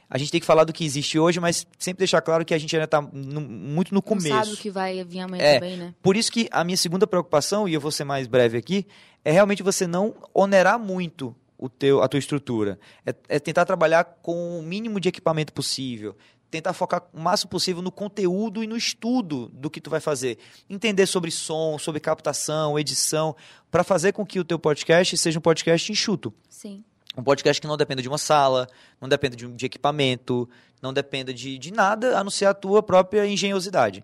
a 0.10 0.18
gente 0.18 0.32
tem 0.32 0.40
que 0.42 0.46
falar 0.46 0.64
do 0.64 0.74
que 0.74 0.84
existe 0.84 1.20
hoje, 1.20 1.40
mas 1.40 1.66
sempre 1.80 2.00
deixar 2.00 2.22
claro 2.22 2.44
que 2.44 2.54
a 2.54 2.58
gente 2.58 2.76
ainda 2.76 2.86
está 2.86 3.02
muito 3.02 3.94
no 3.94 4.02
começo. 4.02 4.30
Não 4.30 4.44
sabe 4.44 4.56
o 4.56 4.58
que 4.58 4.70
vai 4.70 5.04
vir 5.04 5.20
amanhã 5.20 5.44
é, 5.44 5.54
também, 5.54 5.78
né? 5.78 5.94
Por 6.02 6.18
isso 6.18 6.32
que 6.32 6.50
a 6.52 6.64
minha 6.64 6.78
segunda 6.78 7.06
preocupação, 7.06 7.68
e 7.68 7.74
eu 7.74 7.80
vou 7.80 7.92
ser 7.92 8.04
mais 8.04 8.28
breve 8.28 8.58
aqui, 8.58 8.86
é 9.24 9.32
realmente 9.32 9.62
você 9.62 9.86
não 9.86 10.16
onerar 10.34 10.80
muito 10.80 11.36
o 11.58 11.70
teu, 11.70 12.02
a 12.02 12.08
tua 12.08 12.18
estrutura. 12.18 12.80
É, 13.06 13.14
é 13.30 13.40
tentar 13.40 13.64
trabalhar 13.64 14.04
com 14.04 14.60
o 14.60 14.64
mínimo 14.64 15.00
de 15.00 15.08
equipamento 15.08 15.54
possível, 15.54 16.18
tentar 16.52 16.74
focar 16.74 17.02
o 17.14 17.20
máximo 17.20 17.50
possível 17.50 17.82
no 17.82 17.92
conteúdo 17.92 18.62
e 18.62 18.68
no 18.68 18.76
estudo 18.76 19.48
do 19.54 19.70
que 19.70 19.80
tu 19.80 19.90
vai 19.90 20.02
fazer. 20.02 20.38
Entender 20.70 21.08
sobre 21.08 21.32
som, 21.32 21.80
sobre 21.80 22.02
captação, 22.02 22.78
edição, 22.78 23.34
para 23.72 23.86
fazer 23.86 24.12
com 24.12 24.26
que 24.26 24.40
o 24.40 24.44
teu 24.44 24.60
podcast 24.60 25.18
seja 25.18 25.40
um 25.40 25.42
podcast 25.42 25.90
enxuto. 25.90 26.34
Sim. 26.50 26.84
Um 27.18 27.24
podcast 27.24 27.60
que 27.60 27.68
não 27.68 27.78
dependa 27.78 28.02
de 28.02 28.08
uma 28.08 28.18
sala, 28.18 28.68
não 29.00 29.08
dependa 29.08 29.36
de, 29.36 29.48
de 29.48 29.66
equipamento, 29.66 30.48
não 30.82 30.94
dependa 30.94 31.34
de, 31.34 31.58
de 31.58 31.72
nada 31.72 32.20
a 32.20 32.24
não 32.24 32.32
ser 32.32 32.46
a 32.46 32.54
tua 32.54 32.84
própria 32.84 33.26
engenhosidade. 33.26 34.04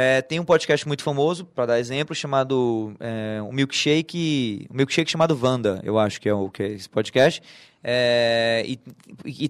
É, 0.00 0.22
tem 0.22 0.38
um 0.38 0.44
podcast 0.44 0.86
muito 0.86 1.02
famoso, 1.02 1.44
para 1.44 1.66
dar 1.66 1.80
exemplo, 1.80 2.14
chamado 2.14 2.94
é, 3.00 3.42
um 3.42 3.50
milkshake, 3.50 4.64
um 4.70 4.76
milkshake 4.76 5.10
chamado 5.10 5.34
Vanda, 5.34 5.80
eu 5.82 5.98
acho 5.98 6.20
que 6.20 6.28
é 6.28 6.32
o 6.32 6.48
que 6.48 6.62
é 6.62 6.68
esse 6.68 6.88
podcast. 6.88 7.42
É, 7.82 8.62
e, 8.64 8.78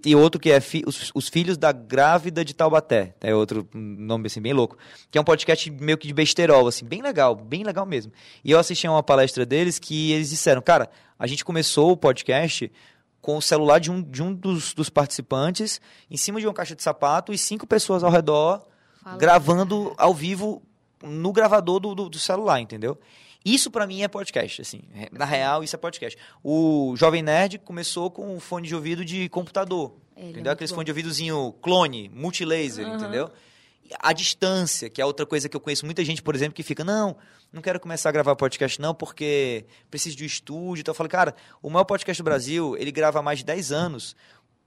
e, 0.06 0.16
outro 0.16 0.40
que 0.40 0.50
é 0.50 0.58
fi, 0.58 0.82
os, 0.86 1.12
os, 1.14 1.28
Filhos 1.28 1.58
da 1.58 1.70
Grávida 1.70 2.42
de 2.46 2.54
Taubaté, 2.54 3.14
é 3.20 3.34
outro 3.34 3.68
nome 3.74 4.28
assim 4.28 4.40
bem 4.40 4.54
louco, 4.54 4.78
que 5.10 5.18
é 5.18 5.20
um 5.20 5.24
podcast 5.24 5.70
meio 5.70 5.98
que 5.98 6.06
de 6.06 6.14
besterol, 6.14 6.66
assim, 6.66 6.86
bem 6.86 7.02
legal, 7.02 7.34
bem 7.36 7.62
legal 7.62 7.84
mesmo. 7.84 8.10
E 8.42 8.50
eu 8.50 8.58
assisti 8.58 8.86
a 8.86 8.90
uma 8.90 9.02
palestra 9.02 9.44
deles 9.44 9.78
que 9.78 10.12
eles 10.12 10.30
disseram, 10.30 10.62
cara, 10.62 10.88
a 11.18 11.26
gente 11.26 11.44
começou 11.44 11.92
o 11.92 11.96
podcast 11.96 12.72
com 13.20 13.36
o 13.36 13.42
celular 13.42 13.80
de 13.80 13.90
um, 13.90 14.00
de 14.00 14.22
um 14.22 14.32
dos, 14.32 14.72
dos 14.72 14.88
participantes 14.88 15.78
em 16.10 16.16
cima 16.16 16.40
de 16.40 16.46
uma 16.46 16.54
caixa 16.54 16.74
de 16.74 16.82
sapato 16.82 17.34
e 17.34 17.36
cinco 17.36 17.66
pessoas 17.66 18.02
ao 18.02 18.10
redor 18.10 18.66
Fala. 19.08 19.18
gravando 19.18 19.94
ao 19.96 20.12
vivo 20.12 20.62
no 21.02 21.32
gravador 21.32 21.80
do, 21.80 21.94
do, 21.94 22.08
do 22.08 22.18
celular, 22.18 22.60
entendeu? 22.60 22.98
Isso 23.44 23.70
para 23.70 23.86
mim 23.86 24.02
é 24.02 24.08
podcast, 24.08 24.60
assim. 24.60 24.82
Na 25.12 25.24
real, 25.24 25.62
isso 25.62 25.74
é 25.74 25.78
podcast. 25.78 26.18
O 26.42 26.94
Jovem 26.96 27.22
Nerd 27.22 27.58
começou 27.58 28.10
com 28.10 28.34
um 28.34 28.40
fone 28.40 28.68
de 28.68 28.74
ouvido 28.74 29.04
de 29.04 29.28
computador. 29.28 29.94
Ele 30.16 30.26
é 30.26 30.30
entendeu? 30.30 30.50
É 30.50 30.52
Aquele 30.54 30.68
fone 30.68 30.84
de 30.84 30.90
ouvidozinho 30.90 31.54
clone, 31.62 32.10
multilaser, 32.12 32.86
uhum. 32.86 32.96
entendeu? 32.96 33.30
A 34.00 34.12
distância, 34.12 34.90
que 34.90 35.00
é 35.00 35.06
outra 35.06 35.24
coisa 35.24 35.48
que 35.48 35.56
eu 35.56 35.60
conheço 35.60 35.86
muita 35.86 36.04
gente, 36.04 36.20
por 36.20 36.34
exemplo, 36.34 36.54
que 36.54 36.62
fica, 36.62 36.84
não, 36.84 37.16
não 37.50 37.62
quero 37.62 37.80
começar 37.80 38.10
a 38.10 38.12
gravar 38.12 38.36
podcast 38.36 38.78
não, 38.78 38.94
porque 38.94 39.64
preciso 39.90 40.16
de 40.16 40.24
um 40.24 40.26
estúdio. 40.26 40.82
Então 40.82 40.92
eu 40.92 40.96
falo, 40.96 41.08
cara, 41.08 41.34
o 41.62 41.70
maior 41.70 41.84
podcast 41.84 42.22
do 42.22 42.24
Brasil, 42.24 42.76
ele 42.76 42.92
grava 42.92 43.20
há 43.20 43.22
mais 43.22 43.38
de 43.38 43.46
10 43.46 43.72
anos 43.72 44.14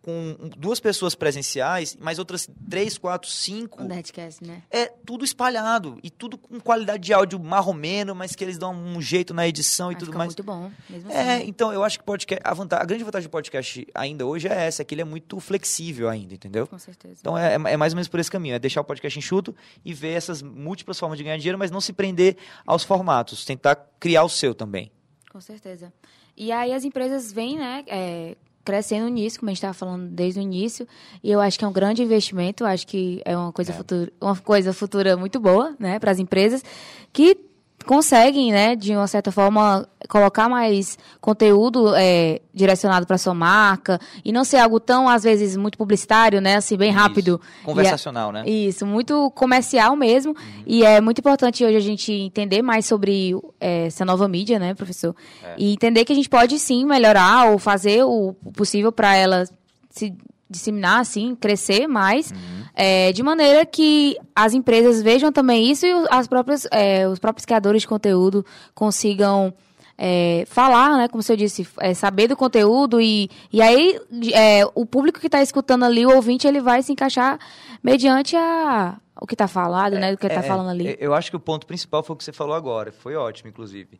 com 0.01 0.35
duas 0.57 0.79
pessoas 0.79 1.13
presenciais, 1.13 1.95
mais 1.95 2.17
outras 2.17 2.49
três, 2.69 2.97
quatro, 2.97 3.29
cinco. 3.29 3.83
Um 3.83 3.87
Nerdcast, 3.87 4.43
né? 4.43 4.63
É 4.71 4.87
tudo 4.87 5.23
espalhado 5.23 5.99
e 6.01 6.09
tudo 6.09 6.37
com 6.37 6.59
qualidade 6.59 7.03
de 7.03 7.13
áudio 7.13 7.39
marromeno, 7.39 8.15
mas 8.15 8.35
que 8.35 8.43
eles 8.43 8.57
dão 8.57 8.73
um 8.73 8.99
jeito 8.99 9.33
na 9.33 9.47
edição 9.47 9.91
e 9.91 9.95
tudo 9.95 10.11
mais. 10.17 10.29
muito 10.29 10.43
bom. 10.43 10.71
Mesmo 10.89 11.11
é, 11.11 11.35
assim. 11.35 11.47
então 11.47 11.71
eu 11.71 11.83
acho 11.83 11.99
que 11.99 12.05
podcast, 12.05 12.41
a, 12.43 12.53
vantagem, 12.53 12.83
a 12.83 12.85
grande 12.85 13.03
vantagem 13.03 13.27
do 13.27 13.31
podcast 13.31 13.87
ainda 13.93 14.25
hoje 14.25 14.47
é 14.47 14.65
essa, 14.65 14.81
é 14.81 14.85
que 14.85 14.95
ele 14.95 15.01
é 15.01 15.05
muito 15.05 15.39
flexível 15.39 16.09
ainda, 16.09 16.33
entendeu? 16.33 16.65
Com 16.65 16.79
certeza. 16.79 17.17
Então 17.19 17.37
é, 17.37 17.53
é 17.53 17.77
mais 17.77 17.93
ou 17.93 17.97
menos 17.97 18.07
por 18.07 18.19
esse 18.19 18.31
caminho, 18.31 18.55
é 18.55 18.59
deixar 18.59 18.81
o 18.81 18.85
podcast 18.85 19.17
enxuto 19.17 19.55
e 19.85 19.93
ver 19.93 20.13
essas 20.13 20.41
múltiplas 20.41 20.97
formas 20.97 21.17
de 21.17 21.23
ganhar 21.23 21.37
dinheiro, 21.37 21.59
mas 21.59 21.69
não 21.69 21.81
se 21.81 21.93
prender 21.93 22.37
aos 22.65 22.83
formatos, 22.83 23.45
tentar 23.45 23.75
criar 23.99 24.23
o 24.23 24.29
seu 24.29 24.55
também. 24.55 24.91
Com 25.29 25.39
certeza. 25.39 25.93
E 26.35 26.51
aí 26.51 26.73
as 26.73 26.83
empresas 26.83 27.31
vêm, 27.31 27.57
né? 27.57 27.83
É 27.87 28.35
crescendo 28.63 29.07
nisso, 29.07 29.39
como 29.39 29.49
a 29.49 29.51
gente 29.51 29.57
estava 29.57 29.73
falando 29.73 30.07
desde 30.09 30.39
o 30.39 30.43
início, 30.43 30.87
e 31.23 31.31
eu 31.31 31.39
acho 31.39 31.57
que 31.57 31.65
é 31.65 31.67
um 31.67 31.73
grande 31.73 32.01
investimento, 32.01 32.65
acho 32.65 32.87
que 32.87 33.21
é 33.25 33.35
uma 33.35 33.51
coisa, 33.51 33.71
é. 33.71 33.75
Futura, 33.75 34.11
uma 34.19 34.35
coisa 34.35 34.73
futura 34.73 35.17
muito 35.17 35.39
boa 35.39 35.75
né, 35.79 35.99
para 35.99 36.11
as 36.11 36.19
empresas, 36.19 36.63
que 37.11 37.50
conseguem, 37.85 38.51
né, 38.51 38.75
de 38.75 38.95
uma 38.95 39.07
certa 39.07 39.31
forma, 39.31 39.87
colocar 40.09 40.49
mais 40.49 40.97
conteúdo 41.19 41.93
é, 41.95 42.41
direcionado 42.53 43.05
para 43.05 43.17
sua 43.17 43.33
marca 43.33 43.99
e 44.23 44.31
não 44.31 44.43
ser 44.43 44.57
algo 44.57 44.79
tão, 44.79 45.07
às 45.07 45.23
vezes, 45.23 45.55
muito 45.55 45.77
publicitário, 45.77 46.41
né, 46.41 46.55
assim, 46.55 46.77
bem 46.77 46.91
rápido. 46.91 47.39
Isso. 47.43 47.65
Conversacional, 47.65 48.29
é, 48.29 48.33
né? 48.33 48.49
Isso, 48.49 48.85
muito 48.85 49.31
comercial 49.31 49.95
mesmo. 49.95 50.31
Uhum. 50.31 50.63
E 50.65 50.83
é 50.83 50.99
muito 51.01 51.19
importante 51.19 51.63
hoje 51.63 51.75
a 51.75 51.81
gente 51.81 52.11
entender 52.11 52.61
mais 52.61 52.85
sobre 52.85 53.33
é, 53.59 53.87
essa 53.87 54.05
nova 54.05 54.27
mídia, 54.27 54.59
né, 54.59 54.73
professor? 54.73 55.15
É. 55.43 55.55
E 55.57 55.73
entender 55.73 56.05
que 56.05 56.13
a 56.13 56.15
gente 56.15 56.29
pode, 56.29 56.57
sim, 56.59 56.85
melhorar 56.85 57.51
ou 57.51 57.57
fazer 57.57 58.03
o 58.03 58.33
possível 58.53 58.91
para 58.91 59.15
ela 59.15 59.45
se 59.89 60.13
disseminar, 60.49 60.99
assim, 60.99 61.33
crescer 61.33 61.87
mais, 61.87 62.31
uhum. 62.31 62.60
É, 62.75 63.11
de 63.11 63.21
maneira 63.23 63.65
que 63.65 64.17
as 64.35 64.53
empresas 64.53 65.01
vejam 65.01 65.31
também 65.31 65.69
isso 65.69 65.85
e 65.85 65.91
as 66.09 66.27
próprias, 66.27 66.67
é, 66.71 67.07
os 67.07 67.19
próprios 67.19 67.45
criadores 67.45 67.81
de 67.81 67.87
conteúdo 67.87 68.45
consigam 68.73 69.53
é, 69.97 70.45
falar, 70.47 70.97
né, 70.97 71.07
como 71.07 71.23
eu 71.27 71.35
disse, 71.35 71.67
é, 71.79 71.93
saber 71.93 72.27
do 72.27 72.35
conteúdo 72.35 72.99
e, 72.99 73.29
e 73.51 73.61
aí 73.61 73.99
é, 74.33 74.63
o 74.73 74.85
público 74.85 75.19
que 75.19 75.27
está 75.27 75.41
escutando 75.41 75.85
ali, 75.85 76.05
o 76.05 76.15
ouvinte, 76.15 76.47
ele 76.47 76.59
vai 76.59 76.81
se 76.81 76.91
encaixar 76.91 77.39
mediante 77.83 78.35
a, 78.35 78.97
o 79.19 79.27
que 79.27 79.35
está 79.35 79.47
falado, 79.47 79.93
né, 79.93 80.13
o 80.13 80.17
que 80.17 80.25
está 80.25 80.39
é, 80.39 80.43
falando 80.43 80.69
ali. 80.69 80.97
Eu 80.99 81.13
acho 81.13 81.29
que 81.29 81.37
o 81.37 81.39
ponto 81.39 81.67
principal 81.67 82.01
foi 82.01 82.15
o 82.15 82.17
que 82.17 82.23
você 82.23 82.33
falou 82.33 82.55
agora, 82.55 82.91
foi 82.91 83.15
ótimo, 83.15 83.49
inclusive. 83.49 83.99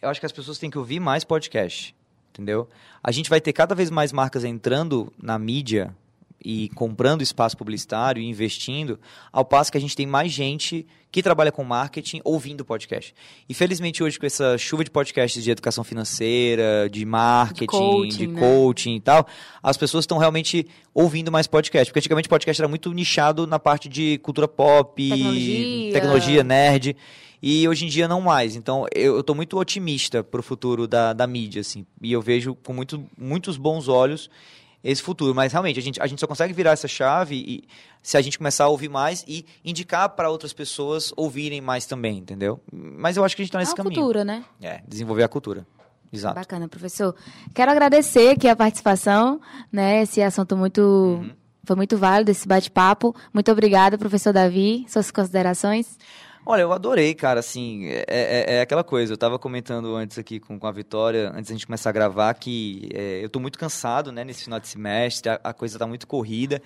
Eu 0.00 0.08
acho 0.08 0.20
que 0.20 0.26
as 0.26 0.32
pessoas 0.32 0.58
têm 0.58 0.70
que 0.70 0.78
ouvir 0.78 1.00
mais 1.00 1.24
podcast 1.24 1.94
entendeu? 2.34 2.68
A 3.02 3.12
gente 3.12 3.30
vai 3.30 3.40
ter 3.40 3.52
cada 3.52 3.74
vez 3.74 3.90
mais 3.90 4.12
marcas 4.12 4.42
entrando 4.44 5.12
na 5.22 5.38
mídia 5.38 5.94
e 6.44 6.68
comprando 6.70 7.22
espaço 7.22 7.56
publicitário 7.56 8.22
e 8.22 8.26
investindo, 8.26 9.00
ao 9.32 9.44
passo 9.44 9.72
que 9.72 9.78
a 9.78 9.80
gente 9.80 9.96
tem 9.96 10.06
mais 10.06 10.30
gente 10.30 10.86
que 11.10 11.22
trabalha 11.22 11.50
com 11.50 11.64
marketing 11.64 12.20
ouvindo 12.24 12.64
podcast. 12.64 13.14
E 13.48 13.54
felizmente 13.54 14.02
hoje 14.02 14.18
com 14.18 14.26
essa 14.26 14.58
chuva 14.58 14.84
de 14.84 14.90
podcasts 14.90 15.42
de 15.42 15.50
educação 15.50 15.82
financeira, 15.84 16.88
de 16.90 17.04
marketing, 17.06 17.60
de 17.60 17.66
coaching, 17.66 18.18
de 18.18 18.26
coaching 18.40 18.90
né? 18.90 18.96
e 18.96 19.00
tal, 19.00 19.26
as 19.62 19.76
pessoas 19.76 20.02
estão 20.02 20.18
realmente 20.18 20.66
ouvindo 20.92 21.32
mais 21.32 21.46
podcast. 21.46 21.90
Porque 21.90 22.00
antigamente 22.00 22.28
podcast 22.28 22.60
era 22.60 22.68
muito 22.68 22.92
nichado 22.92 23.46
na 23.46 23.58
parte 23.58 23.88
de 23.88 24.18
cultura 24.18 24.48
pop, 24.48 25.08
tecnologia, 25.08 25.92
tecnologia 25.92 26.44
nerd 26.44 26.96
e 27.40 27.68
hoje 27.68 27.84
em 27.84 27.88
dia 27.88 28.08
não 28.08 28.20
mais. 28.20 28.56
Então 28.56 28.86
eu 28.92 29.20
estou 29.20 29.36
muito 29.36 29.56
otimista 29.56 30.24
para 30.24 30.40
o 30.40 30.42
futuro 30.42 30.88
da, 30.88 31.12
da 31.12 31.26
mídia, 31.26 31.60
assim, 31.60 31.86
e 32.02 32.12
eu 32.12 32.20
vejo 32.20 32.56
com 32.56 32.72
muito, 32.72 33.04
muitos 33.16 33.56
bons 33.56 33.86
olhos 33.86 34.28
esse 34.84 35.02
futuro. 35.02 35.34
Mas 35.34 35.52
realmente 35.52 35.78
a 35.78 35.82
gente, 35.82 36.00
a 36.00 36.06
gente 36.06 36.20
só 36.20 36.26
consegue 36.26 36.52
virar 36.52 36.72
essa 36.72 36.86
chave 36.86 37.34
e, 37.36 37.64
se 38.02 38.18
a 38.18 38.20
gente 38.20 38.36
começar 38.36 38.64
a 38.64 38.68
ouvir 38.68 38.90
mais 38.90 39.24
e 39.26 39.46
indicar 39.64 40.10
para 40.10 40.30
outras 40.30 40.52
pessoas 40.52 41.12
ouvirem 41.16 41.62
mais 41.62 41.86
também, 41.86 42.18
entendeu? 42.18 42.60
Mas 42.70 43.16
eu 43.16 43.24
acho 43.24 43.34
que 43.34 43.40
a 43.40 43.44
gente 43.44 43.50
está 43.50 43.58
nesse 43.58 43.72
é 43.72 43.76
caminho. 43.76 43.94
cultura, 43.94 44.24
né? 44.24 44.44
É, 44.60 44.82
desenvolver 44.86 45.22
a 45.22 45.28
cultura. 45.28 45.66
Exato. 46.12 46.34
Bacana, 46.34 46.68
professor. 46.68 47.14
Quero 47.52 47.72
agradecer 47.72 48.30
aqui 48.30 48.46
a 48.46 48.54
participação, 48.54 49.40
né? 49.72 50.02
Esse 50.02 50.22
assunto 50.22 50.56
muito. 50.56 50.80
Uhum. 50.80 51.30
Foi 51.64 51.74
muito 51.74 51.96
válido 51.96 52.30
esse 52.30 52.46
bate-papo. 52.46 53.16
Muito 53.32 53.50
obrigada, 53.50 53.96
professor 53.96 54.32
Davi. 54.32 54.84
Suas 54.86 55.10
considerações? 55.10 55.98
Olha, 56.46 56.60
eu 56.60 56.72
adorei, 56.72 57.14
cara, 57.14 57.40
assim, 57.40 57.86
é, 57.86 58.04
é, 58.06 58.56
é, 58.56 58.60
aquela 58.60 58.84
coisa, 58.84 59.14
eu 59.14 59.16
tava 59.16 59.38
comentando 59.38 59.96
antes 59.96 60.18
aqui 60.18 60.38
com, 60.38 60.58
com 60.58 60.66
a 60.66 60.72
Vitória, 60.72 61.30
antes 61.30 61.48
da 61.48 61.54
gente 61.54 61.66
começar 61.66 61.88
a 61.88 61.92
gravar, 61.92 62.34
que 62.34 62.90
é, 62.92 63.24
eu 63.24 63.30
tô 63.30 63.40
muito 63.40 63.58
cansado, 63.58 64.12
né, 64.12 64.24
nesse 64.24 64.44
final 64.44 64.60
de 64.60 64.68
semestre, 64.68 65.30
a, 65.30 65.40
a, 65.42 65.54
coisa 65.54 65.78
tá 65.78 65.86
muito 65.86 66.06
corrida. 66.06 66.60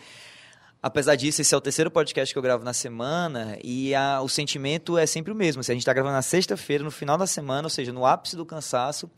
Apesar 0.83 1.15
disso, 1.15 1.41
esse 1.41 1.55
é 1.55 1.57
o 1.57 1.61
terceiro 1.61 1.93
podcast 1.93 2.35
que 2.35 2.39
eu 2.39 2.43
gravo 2.43 2.65
na 2.65 2.73
semana 2.73 3.57
e 3.63 3.95
a, 3.95 4.21
o 4.21 4.29
sentimento 4.29 4.99
é 4.99 5.07
sempre 5.07 5.33
o 5.33 5.35
mesmo. 5.35 5.61
Assim, 5.61 5.73
a 5.73 5.75
gente 5.77 5.85
tá 5.85 5.93
gravando 5.93 6.15
na 6.15 6.23
sexta-feira, 6.23 6.83
no 6.83 6.91
final 6.91 7.17
da 7.17 7.27
semana, 7.27 7.67
ou 7.67 7.71
seja, 7.71 7.93
no 7.93 8.05
ápice 8.05 8.37
do 8.37 8.45
cansaço. 8.45 9.09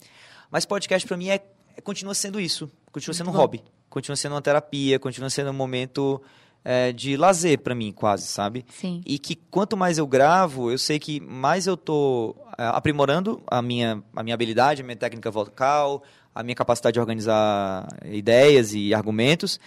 Mas 0.51 0.66
podcast 0.66 1.09
para 1.09 1.16
mim 1.16 1.31
é, 1.31 1.40
é, 1.75 1.81
continua 1.81 2.14
sendo 2.14 2.38
isso, 2.38 2.70
continua 2.92 3.14
sendo 3.14 3.31
um 3.31 3.33
hobby, 3.33 3.62
continua 3.88 4.16
sendo 4.16 4.35
uma 4.35 4.42
terapia, 4.42 4.99
continua 4.99 5.31
sendo 5.31 5.51
um 5.51 5.55
momento 5.55 6.20
é, 6.64 6.92
de 6.92 7.16
lazer 7.16 7.59
para 7.59 7.75
mim, 7.75 7.92
quase, 7.92 8.27
sabe? 8.27 8.64
Sim. 8.68 9.01
E 9.07 9.18
que 9.18 9.35
quanto 9.35 9.77
mais 9.77 9.99
eu 9.99 10.07
gravo, 10.07 10.70
eu 10.70 10.79
sei 10.79 10.99
que 10.99 11.20
mais 11.20 11.66
eu 11.66 11.77
tô 11.77 12.37
é, 12.59 12.64
aprimorando 12.66 13.42
a 13.46 13.62
minha, 13.62 14.03
a 14.14 14.23
minha 14.23 14.35
habilidade, 14.35 14.83
a 14.83 14.85
minha 14.85 14.96
técnica 14.96 15.31
vocal, 15.31 16.03
a 16.35 16.42
minha 16.42 16.55
capacidade 16.55 16.94
de 16.94 17.01
organizar 17.01 17.87
ideias 18.05 18.73
e 18.75 18.94
argumentos, 18.94 19.59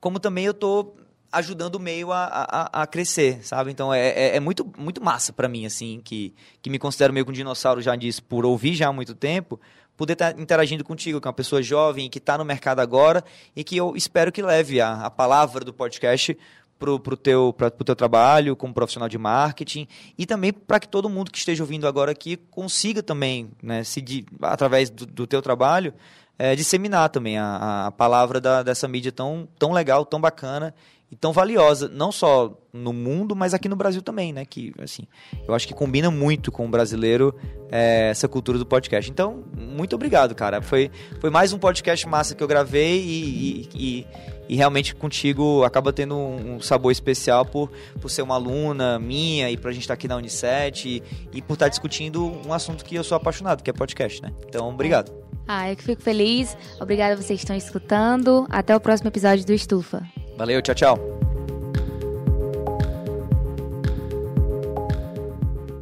como 0.00 0.18
também 0.18 0.44
eu 0.44 0.54
tô 0.54 0.94
ajudando 1.30 1.74
o 1.74 1.80
meio 1.80 2.10
a, 2.10 2.24
a, 2.24 2.82
a 2.82 2.86
crescer, 2.86 3.44
sabe? 3.44 3.70
Então 3.70 3.92
é, 3.92 4.08
é, 4.08 4.36
é 4.36 4.40
muito, 4.40 4.66
muito 4.78 5.02
massa 5.02 5.32
para 5.32 5.48
mim, 5.48 5.66
assim, 5.66 6.00
que, 6.02 6.34
que 6.62 6.70
me 6.70 6.78
considero 6.78 7.12
meio 7.12 7.24
que 7.24 7.30
um 7.30 7.34
dinossauro 7.34 7.80
já 7.82 7.94
disso, 7.94 8.22
por 8.22 8.46
ouvir 8.46 8.74
já 8.74 8.88
há 8.88 8.92
muito 8.92 9.14
tempo, 9.14 9.60
poder 9.98 10.12
estar 10.14 10.32
tá 10.32 10.40
interagindo 10.40 10.84
contigo, 10.84 11.20
com 11.20 11.28
uma 11.28 11.32
pessoa 11.32 11.60
jovem 11.60 12.08
que 12.08 12.18
está 12.18 12.38
no 12.38 12.44
mercado 12.44 12.78
agora 12.78 13.22
e 13.54 13.64
que 13.64 13.76
eu 13.76 13.94
espero 13.96 14.30
que 14.30 14.40
leve 14.40 14.80
a, 14.80 15.06
a 15.06 15.10
palavra 15.10 15.64
do 15.64 15.74
podcast 15.74 16.38
para 16.78 16.92
o 16.92 17.16
teu, 17.16 17.52
teu 17.84 17.96
trabalho 17.96 18.54
como 18.54 18.72
profissional 18.72 19.08
de 19.08 19.18
marketing 19.18 19.88
e 20.16 20.24
também 20.24 20.52
para 20.52 20.78
que 20.78 20.86
todo 20.86 21.10
mundo 21.10 21.32
que 21.32 21.38
esteja 21.38 21.64
ouvindo 21.64 21.88
agora 21.88 22.12
aqui 22.12 22.36
consiga 22.36 23.02
também, 23.02 23.50
né, 23.60 23.82
se 23.82 24.00
de, 24.00 24.24
através 24.40 24.88
do, 24.88 25.04
do 25.04 25.26
teu 25.26 25.42
trabalho, 25.42 25.92
é, 26.38 26.54
disseminar 26.54 27.08
também 27.08 27.36
a, 27.36 27.86
a 27.88 27.90
palavra 27.90 28.40
da, 28.40 28.62
dessa 28.62 28.86
mídia 28.86 29.10
tão, 29.10 29.48
tão 29.58 29.72
legal, 29.72 30.06
tão 30.06 30.20
bacana 30.20 30.72
e 31.10 31.16
tão 31.16 31.32
valiosa, 31.32 31.88
não 31.88 32.12
só 32.12 32.54
no 32.72 32.92
mundo, 32.92 33.34
mas 33.34 33.54
aqui 33.54 33.68
no 33.68 33.76
Brasil 33.76 34.02
também, 34.02 34.30
né? 34.32 34.44
Que, 34.44 34.74
assim, 34.78 35.04
eu 35.46 35.54
acho 35.54 35.66
que 35.66 35.72
combina 35.72 36.10
muito 36.10 36.52
com 36.52 36.66
o 36.66 36.68
brasileiro 36.68 37.34
é, 37.70 38.10
essa 38.10 38.28
cultura 38.28 38.58
do 38.58 38.66
podcast. 38.66 39.10
Então, 39.10 39.42
muito 39.56 39.96
obrigado, 39.96 40.34
cara. 40.34 40.60
Foi, 40.60 40.90
foi 41.18 41.30
mais 41.30 41.52
um 41.52 41.58
podcast 41.58 42.06
massa 42.06 42.34
que 42.34 42.42
eu 42.42 42.46
gravei 42.46 43.00
e, 43.00 43.08
e, 43.10 43.68
e, 43.74 44.06
e 44.50 44.56
realmente 44.56 44.94
contigo 44.94 45.64
acaba 45.64 45.94
tendo 45.94 46.14
um 46.14 46.60
sabor 46.60 46.92
especial 46.92 47.46
por, 47.46 47.70
por 48.00 48.10
ser 48.10 48.20
uma 48.20 48.34
aluna 48.34 48.98
minha 48.98 49.50
e 49.50 49.56
pra 49.56 49.72
gente 49.72 49.82
estar 49.82 49.94
aqui 49.94 50.06
na 50.06 50.16
Unicet 50.16 51.02
e, 51.32 51.40
por 51.40 51.54
estar 51.54 51.68
discutindo 51.68 52.38
um 52.46 52.52
assunto 52.52 52.84
que 52.84 52.94
eu 52.94 53.02
sou 53.02 53.16
apaixonado, 53.16 53.62
que 53.62 53.70
é 53.70 53.72
podcast, 53.72 54.20
né? 54.20 54.30
Então, 54.46 54.68
obrigado. 54.68 55.10
Ah, 55.46 55.70
eu 55.70 55.76
que 55.76 55.82
fico 55.82 56.02
feliz. 56.02 56.54
Obrigada 56.78 57.14
a 57.14 57.16
vocês 57.16 57.38
que 57.40 57.44
estão 57.44 57.56
escutando. 57.56 58.46
Até 58.50 58.76
o 58.76 58.80
próximo 58.80 59.08
episódio 59.08 59.46
do 59.46 59.54
Estufa. 59.54 60.06
Valeu, 60.38 60.62
tchau, 60.62 60.74
tchau. 60.74 60.98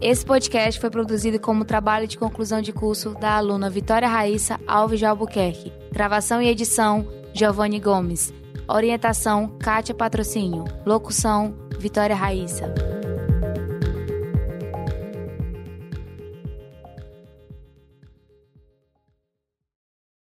Esse 0.01 0.25
podcast 0.25 0.81
foi 0.81 0.89
produzido 0.89 1.39
como 1.39 1.65
trabalho 1.65 2.07
de 2.07 2.17
conclusão 2.17 2.63
de 2.63 2.73
curso 2.73 3.11
da 3.21 3.37
aluna 3.37 3.69
Vitória 3.69 4.09
Raíssa 4.09 4.59
Alves 4.67 4.99
de 4.99 5.05
Albuquerque. 5.05 5.73
Gravação 5.93 6.41
e 6.41 6.49
edição, 6.49 7.07
Giovanni 7.35 7.79
Gomes. 7.79 8.33
Orientação, 8.67 9.49
Kátia 9.59 9.95
Patrocínio. 9.95 10.65
Locução, 10.87 11.55
Vitória 11.79 12.17
Raíssa. 12.17 12.96